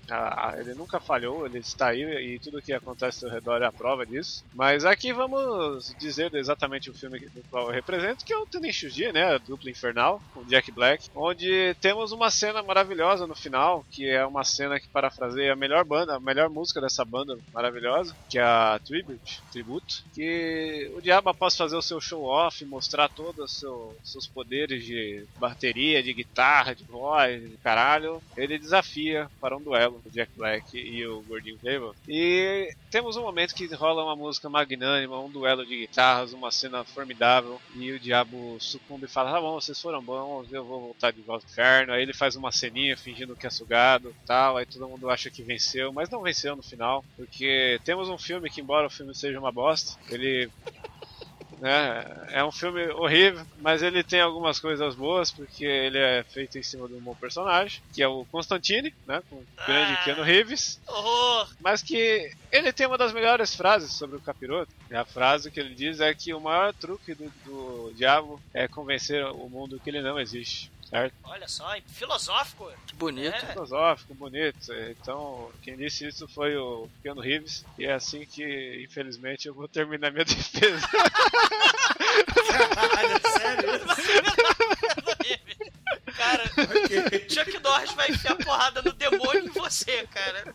[0.59, 4.07] Ele nunca falhou, ele está aí e tudo que acontece ao redor é a prova
[4.07, 4.45] disso.
[4.55, 7.21] Mas aqui vamos dizer exatamente o filme
[7.51, 9.35] qual eu represento, que é o Tenenchuji, né?
[9.35, 14.25] A dupla infernal, com Jack Black, onde temos uma cena maravilhosa no final, que é
[14.25, 18.43] uma cena que parafraseia a melhor banda, a melhor música dessa banda maravilhosa, que é
[18.43, 23.59] a Tribute, Tributo, que o diabo após fazer o seu show off, mostrar todos os
[23.59, 30.03] seu, seus poderes de bateria, de guitarra, de voz, caralho, ele desafia para um duelo
[30.05, 31.93] o Jack Black e o Gordinho Cable.
[32.07, 36.85] E temos um momento que rola uma música magnânima, um duelo de guitarras, uma cena
[36.85, 41.11] formidável, e o diabo sucumbe e fala: Tá bom, vocês foram bons, eu vou voltar
[41.11, 41.93] de volta ao inferno.
[41.95, 45.43] Aí ele faz uma ceninha fingindo que é sugado tal, aí todo mundo acha que
[45.43, 49.41] venceu, mas não venceu no final, porque temos um filme que, embora o filme seja
[49.41, 50.51] uma bosta, ele
[51.61, 52.05] né?
[52.31, 56.63] É um filme horrível, mas ele tem algumas coisas boas, porque ele é feito em
[56.63, 59.23] cima de um bom personagem, que é o Constantine, né?
[59.29, 60.05] Com o grande Ah.
[60.05, 61.49] Keanu Reeves, Horror.
[61.61, 64.75] mas que ele tem uma das melhores frases sobre o capiroto.
[64.91, 68.69] E a frase que ele diz é que o maior truque do, do diabo é
[68.69, 70.73] convencer o mundo que ele não existe.
[70.89, 71.15] Certo?
[71.25, 72.71] Olha só, filosófico.
[72.87, 73.35] Que bonito.
[73.35, 73.41] É.
[73.53, 74.73] Filosófico, bonito.
[74.91, 77.65] Então, quem disse isso foi o Keanu Reeves.
[77.79, 80.87] E é assim que, infelizmente, eu vou terminar minha defesa.
[82.75, 83.69] Caralho, sério?
[86.17, 87.27] Cara, Ok.
[87.29, 90.55] Chuck Norris vai enfiar porrada no demônio em você, cara.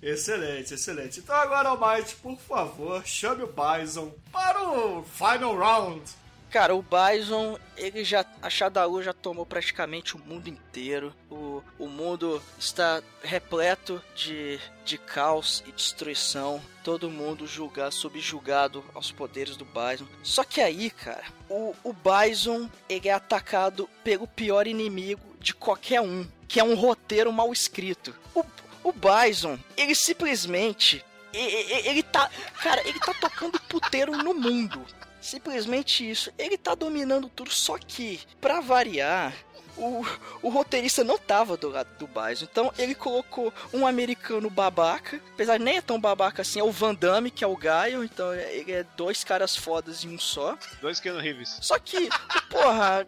[0.00, 1.18] Excelente, excelente.
[1.20, 6.02] Então agora, Almighty, por favor, chame o Bison para o final round.
[6.50, 8.24] Cara, o Bison, ele já.
[8.40, 11.14] A Shadalu já tomou praticamente o mundo inteiro.
[11.30, 16.62] O, o mundo está repleto de, de caos e destruição.
[16.82, 20.06] Todo mundo julga, subjugado aos poderes do Bison.
[20.22, 26.00] Só que aí, cara, o, o Bison ele é atacado pelo pior inimigo de qualquer
[26.00, 28.14] um, que é um roteiro mal escrito.
[28.34, 28.42] O,
[28.82, 31.04] o Bison, ele simplesmente.
[31.32, 32.30] e- e- Ele tá.
[32.62, 34.84] Cara, ele tá tocando puteiro no mundo.
[35.20, 36.32] Simplesmente isso.
[36.38, 39.34] Ele tá dominando tudo, só que, pra variar,
[39.78, 40.04] o,
[40.42, 42.46] o roteirista não tava do lado do Bison.
[42.50, 46.72] Então ele colocou um americano babaca, apesar de nem é tão babaca assim, é o
[46.72, 50.58] Van Damme, que é o Gaio, então ele é dois caras fodas em um só.
[50.80, 51.58] Dois Keanu Reeves.
[51.62, 52.08] Só que,
[52.50, 53.06] porra,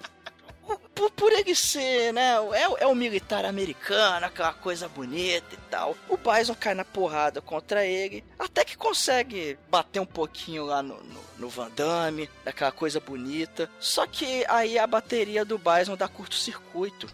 [1.00, 5.96] por, por ele ser, né, é, é o militar americano, aquela coisa bonita e tal.
[6.08, 11.02] O Bison cai na porrada contra ele, até que consegue bater um pouquinho lá no,
[11.02, 13.70] no, no Van Damme, daquela coisa bonita.
[13.80, 17.06] Só que aí a bateria do Bison dá curto-circuito.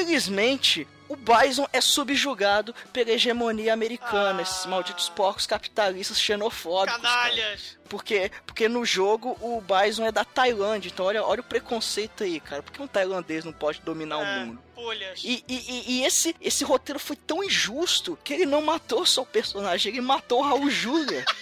[0.00, 0.86] Infelizmente.
[1.08, 4.42] O Bison é subjugado pela hegemonia americana, Ah.
[4.42, 7.00] esses malditos porcos capitalistas xenofóbicos.
[7.00, 7.14] cara.
[7.30, 7.78] Canalhas.
[7.88, 12.40] Porque, porque no jogo o Bison é da Tailândia, então olha, olha o preconceito aí,
[12.40, 12.60] cara.
[12.60, 14.62] Por que um tailandês não pode dominar o É, mundo?
[14.74, 15.20] Pulhas.
[15.24, 19.26] E, e, e- esse, esse roteiro foi tão injusto que ele não matou só o
[19.26, 21.24] personagem, ele matou o Raul Júlia.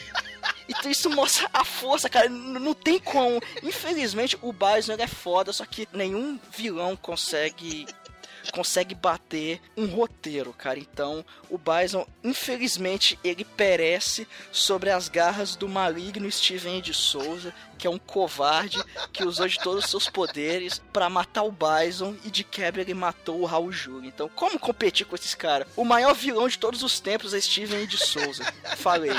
[0.66, 2.27] Então isso mostra a força, cara.
[2.28, 3.39] Não tem como.
[3.62, 7.86] Infelizmente o Bison é foda, só que nenhum vilão consegue
[8.52, 10.78] consegue bater um roteiro, cara.
[10.78, 17.86] Então, o Bison, infelizmente, ele perece sobre as garras do maligno Steven de Souza, que
[17.86, 22.30] é um covarde que usou de todos os seus poderes pra matar o Bison e
[22.30, 24.08] de quebra ele matou o Raul Júlia.
[24.08, 25.68] Então, como competir com esses caras?
[25.76, 28.44] O maior vilão de todos os tempos é Steven de Souza.
[28.76, 29.12] Falei.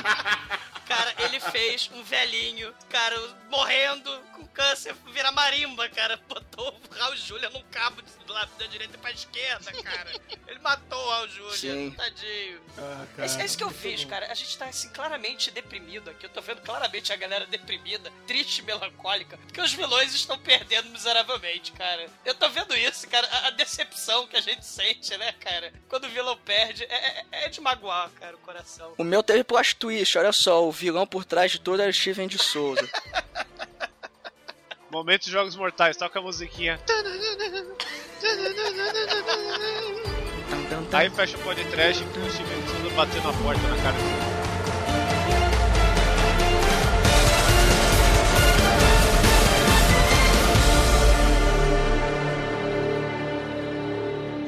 [0.88, 6.18] Cara, ele fez um velhinho, cara, morrendo com câncer, vira marimba, cara.
[6.28, 10.12] Botou o Raul Júlia num cabo de lado da direita pra esquerda, cara.
[10.48, 11.92] Ele matou o Raul Júlia, Sim.
[11.92, 12.62] tadinho.
[12.78, 14.10] Ah, É, isso- é isso que eu vejo, bom.
[14.10, 14.32] cara.
[14.32, 16.26] A gente tá assim, claramente deprimido aqui.
[16.26, 20.90] Eu tô vendo claramente a galera deprimida, triste e melancólica, porque os vilões estão perdendo
[20.90, 22.08] miseravelmente, cara.
[22.24, 23.28] Eu tô vendo isso, cara.
[23.28, 25.74] A, a decepção que a gente sente, né, cara?
[25.90, 28.94] Quando o vilão perde, é, é- é de magoar, cara, o coração.
[28.98, 31.94] O meu teve plot twist, olha só, o vilão por trás de todo era o
[31.94, 32.88] Steven de Souza.
[34.92, 36.80] Momento de Jogos Mortais, toca a musiquinha.
[40.94, 44.36] Aí fecha o podcast e o Steven de Souza batendo a porta na cara dele.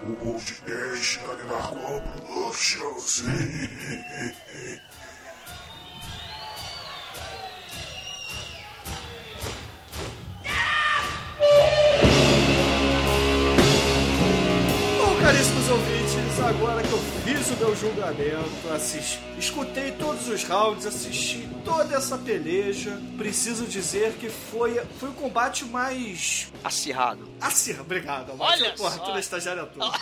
[0.00, 3.24] o podcast da Narcom Productions.
[17.48, 24.12] Fiz o meu julgamento, assisti, escutei todos os rounds, assisti toda essa peleja, preciso dizer
[24.14, 27.28] que foi, foi o combate mais Acirrado.
[27.40, 27.82] acirrado.
[27.84, 28.76] Obrigado, Olha Amado.
[28.76, 29.04] Porra, só.
[29.04, 29.98] tu na estagiária toda.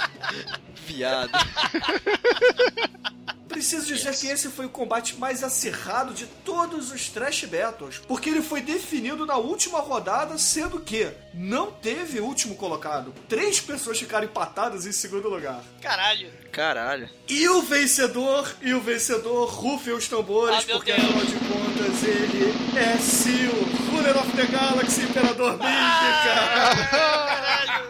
[0.86, 1.30] Viado.
[3.52, 8.28] Preciso dizer que esse foi o combate mais acirrado de todos os Trash Battles, porque
[8.30, 13.14] ele foi definido na última rodada, sendo que não teve último colocado.
[13.28, 15.60] Três pessoas ficaram empatadas em segundo lugar.
[15.80, 16.30] Caralho.
[16.50, 17.08] Caralho.
[17.28, 21.04] E o vencedor, e o vencedor, rufem os tambores, Ah, porque Deus.
[21.04, 23.52] afinal de contas ele é Seal,
[23.90, 26.86] Ruler of the Galaxy, Imperador Ming, cara.
[26.86, 27.88] Caralho.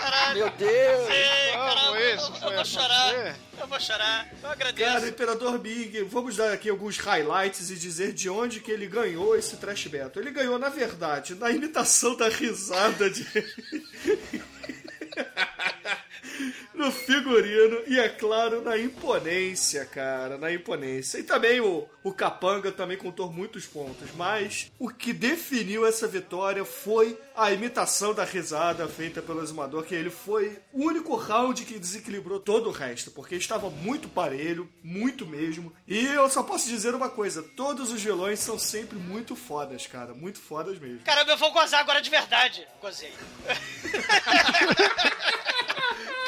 [0.00, 0.34] Caralho.
[0.38, 1.08] Meu Deus.
[1.10, 1.85] Ei, caramba,
[2.16, 3.08] isso eu, eu vou chorar.
[3.10, 3.36] acontecer?
[3.58, 4.28] Eu vou chorar.
[4.42, 4.92] Eu agradeço.
[4.92, 9.36] Cara, Imperador Big, vamos dar aqui alguns highlights e dizer de onde que ele ganhou
[9.36, 10.22] esse Trash Battle.
[10.22, 13.26] Ele ganhou, na verdade, na imitação da risada de...
[16.74, 21.18] no figurino e, é claro, na imponência, cara, na imponência.
[21.18, 26.64] E também o, o Capanga também contou muitos pontos, mas o que definiu essa vitória
[26.64, 31.78] foi a imitação da risada feita pelo exumador, que ele foi o único round que
[31.78, 35.72] desequilibrou todo o resto, porque estava muito parelho, muito mesmo.
[35.86, 40.14] E eu só posso dizer uma coisa, todos os vilões são sempre muito fodas, cara,
[40.14, 41.00] muito fodas mesmo.
[41.00, 42.66] Caramba, eu vou gozar agora de verdade.
[42.80, 43.12] Gozei.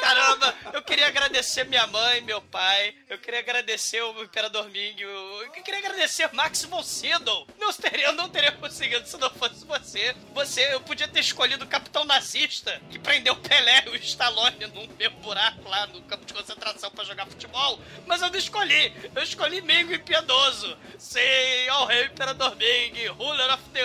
[0.09, 5.51] Caramba, eu queria agradecer minha mãe, meu pai, eu queria agradecer o Imperador Ming, eu
[5.63, 7.47] queria agradecer Max von Sydow.
[7.59, 10.15] Não teria, não teria conseguido se não fosse você.
[10.33, 14.87] Você, eu podia ter escolhido o capitão nazista que prendeu Pelé e o Stallone num
[14.97, 18.91] meu buraco lá no campo de concentração pra jogar futebol, mas eu não escolhi.
[19.13, 20.75] Eu escolhi Mingo impiedoso.
[20.97, 21.19] Sim,
[21.69, 23.78] ao rei Imperador Ming, ruler of the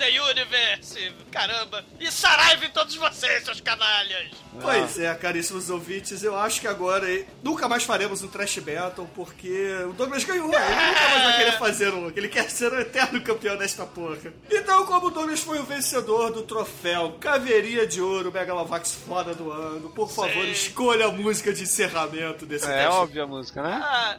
[0.00, 1.12] the universe.
[1.30, 1.84] Caramba.
[2.00, 4.30] E Saraiva em todos vocês, seus canalhas.
[4.60, 7.06] Pois é, caríssimos ouvintes, eu acho que agora
[7.42, 11.58] nunca mais faremos um Trash Battle, porque o Douglas ganhou, ele nunca mais vai querer
[11.58, 14.32] fazer um, ele quer ser o eterno campeão desta porra.
[14.50, 19.50] Então, como o Douglas foi o vencedor do troféu Caveirinha de Ouro Megalovax Foda do
[19.52, 20.50] Ano, por favor, Sim.
[20.50, 23.80] escolha a música de encerramento desse É Trash óbvia a música, né?
[23.82, 24.16] Ah,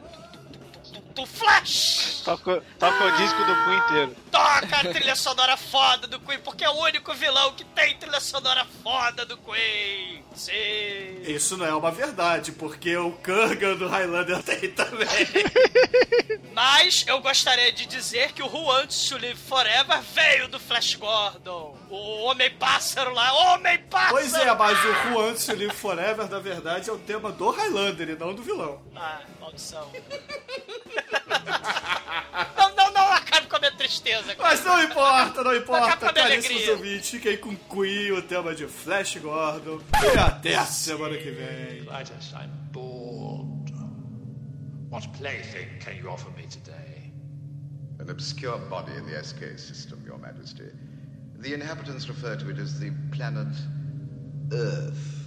[1.11, 2.21] tu Flash!
[2.23, 4.15] Toca, toca o disco do Queen inteiro.
[4.31, 8.19] Toca a trilha sonora foda do Queen, porque é o único vilão que tem trilha
[8.19, 10.23] sonora foda do Queen.
[10.35, 11.21] Sim.
[11.23, 15.07] Isso não é uma verdade, porque o Kurgan do Highlander tem também.
[16.53, 20.95] Mas eu gostaria de dizer que o Who Wants to Live Forever veio do Flash
[20.95, 21.77] Gordon.
[21.91, 24.13] O Homem-Pássaro lá, Homem-Pássaro!
[24.13, 27.49] Pois é, mas o Who Wants to Live Forever, na verdade, é o tema do
[27.49, 28.81] Highlander e não do vilão.
[28.95, 29.91] Ah, maldição.
[32.57, 34.33] não, não, não acabe com a minha tristeza.
[34.35, 34.49] cara.
[34.49, 36.13] Mas não importa, não importa.
[36.13, 36.71] Caríssimos alegria.
[36.71, 39.81] ouvintes, fiquem com Queen, o tema de Flash Gordon.
[40.01, 41.83] E até a semana que vem.
[41.83, 43.73] Clytus, I'm bored.
[44.89, 47.11] What plaything can you offer me today?
[47.99, 50.71] An obscure body in the SK system, Your Majesty.
[51.41, 53.47] The inhabitants refer to it as the planet
[54.53, 55.25] Earth.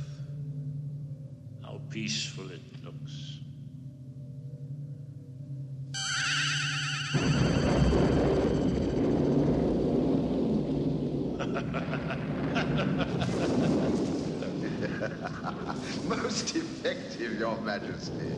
[1.60, 3.40] How peaceful it looks.
[16.04, 18.30] Most effective, Your Majesty.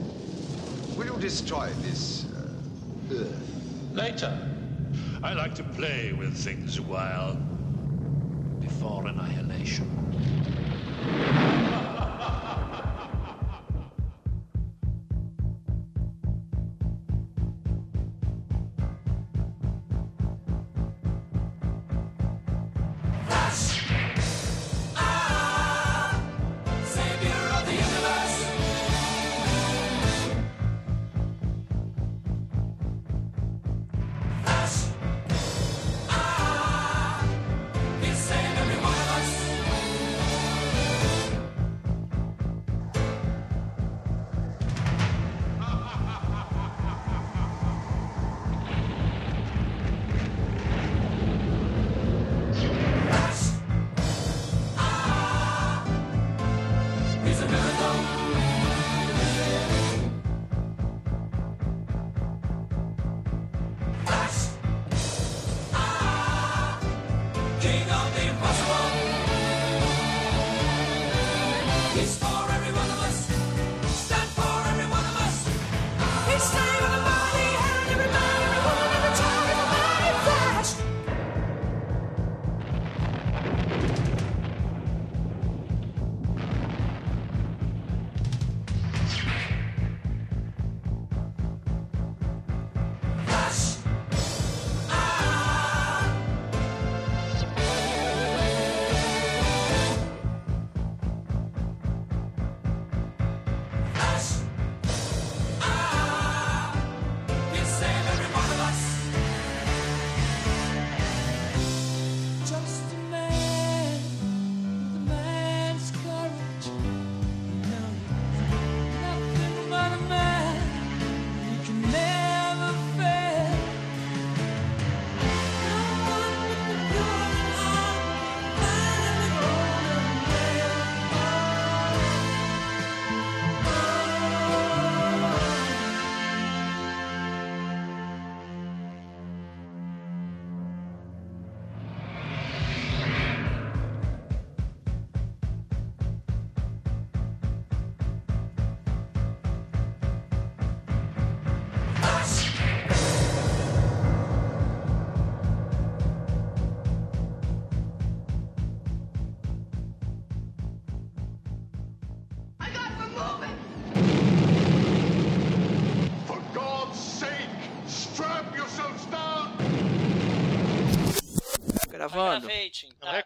[0.97, 2.49] Will you destroy this uh,
[3.13, 3.51] Earth?
[3.93, 4.33] Later.
[5.23, 7.37] I like to play with things a while
[8.87, 9.85] for annihilation.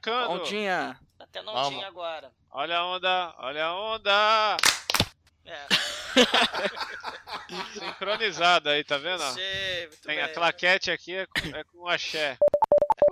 [0.02, 0.10] Tim.
[0.10, 0.30] Recando.
[0.32, 1.00] Ondinha.
[1.32, 1.66] tendo Calma.
[1.66, 2.32] ondinha agora.
[2.50, 4.56] Olha a onda, olha a onda.
[5.44, 5.66] É,
[7.78, 9.22] Sincronizada aí, tá vendo?
[9.32, 10.24] sei, muito Tem bem.
[10.24, 12.36] a claquete aqui é com, é com axé.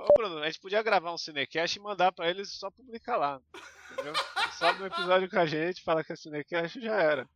[0.00, 3.40] Ô Bruno, a gente podia gravar um Cinecast e mandar pra eles só publicar lá.
[3.92, 4.12] Entendeu?
[4.58, 7.28] Sobe um episódio com a gente, fala que é Cinecast e já era.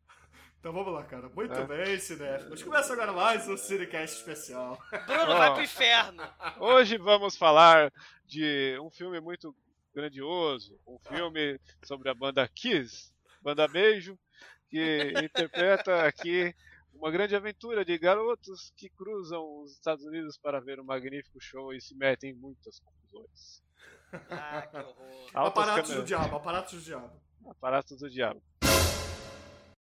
[0.62, 1.28] Então vamos lá, cara.
[1.30, 1.66] Muito É.
[1.66, 2.62] bem, cinéfilos.
[2.62, 4.78] Começa agora mais um Cinecast especial.
[5.09, 6.22] Bruno, vai pro inferno.
[6.62, 7.93] Hoje vamos falar
[8.24, 9.52] de um filme muito
[9.93, 13.12] grandioso, um filme sobre a banda Kiss,
[13.43, 14.16] banda Beijo,
[14.70, 16.55] que interpreta aqui
[16.94, 21.74] uma grande aventura de garotos que cruzam os Estados Unidos para ver um magnífico show
[21.74, 23.64] e se metem em muitas confusões.
[24.30, 25.28] Ah, que horror.
[25.34, 27.20] Aparatos do diabo, aparatos do diabo.
[27.51, 28.40] Aparatos do diabo.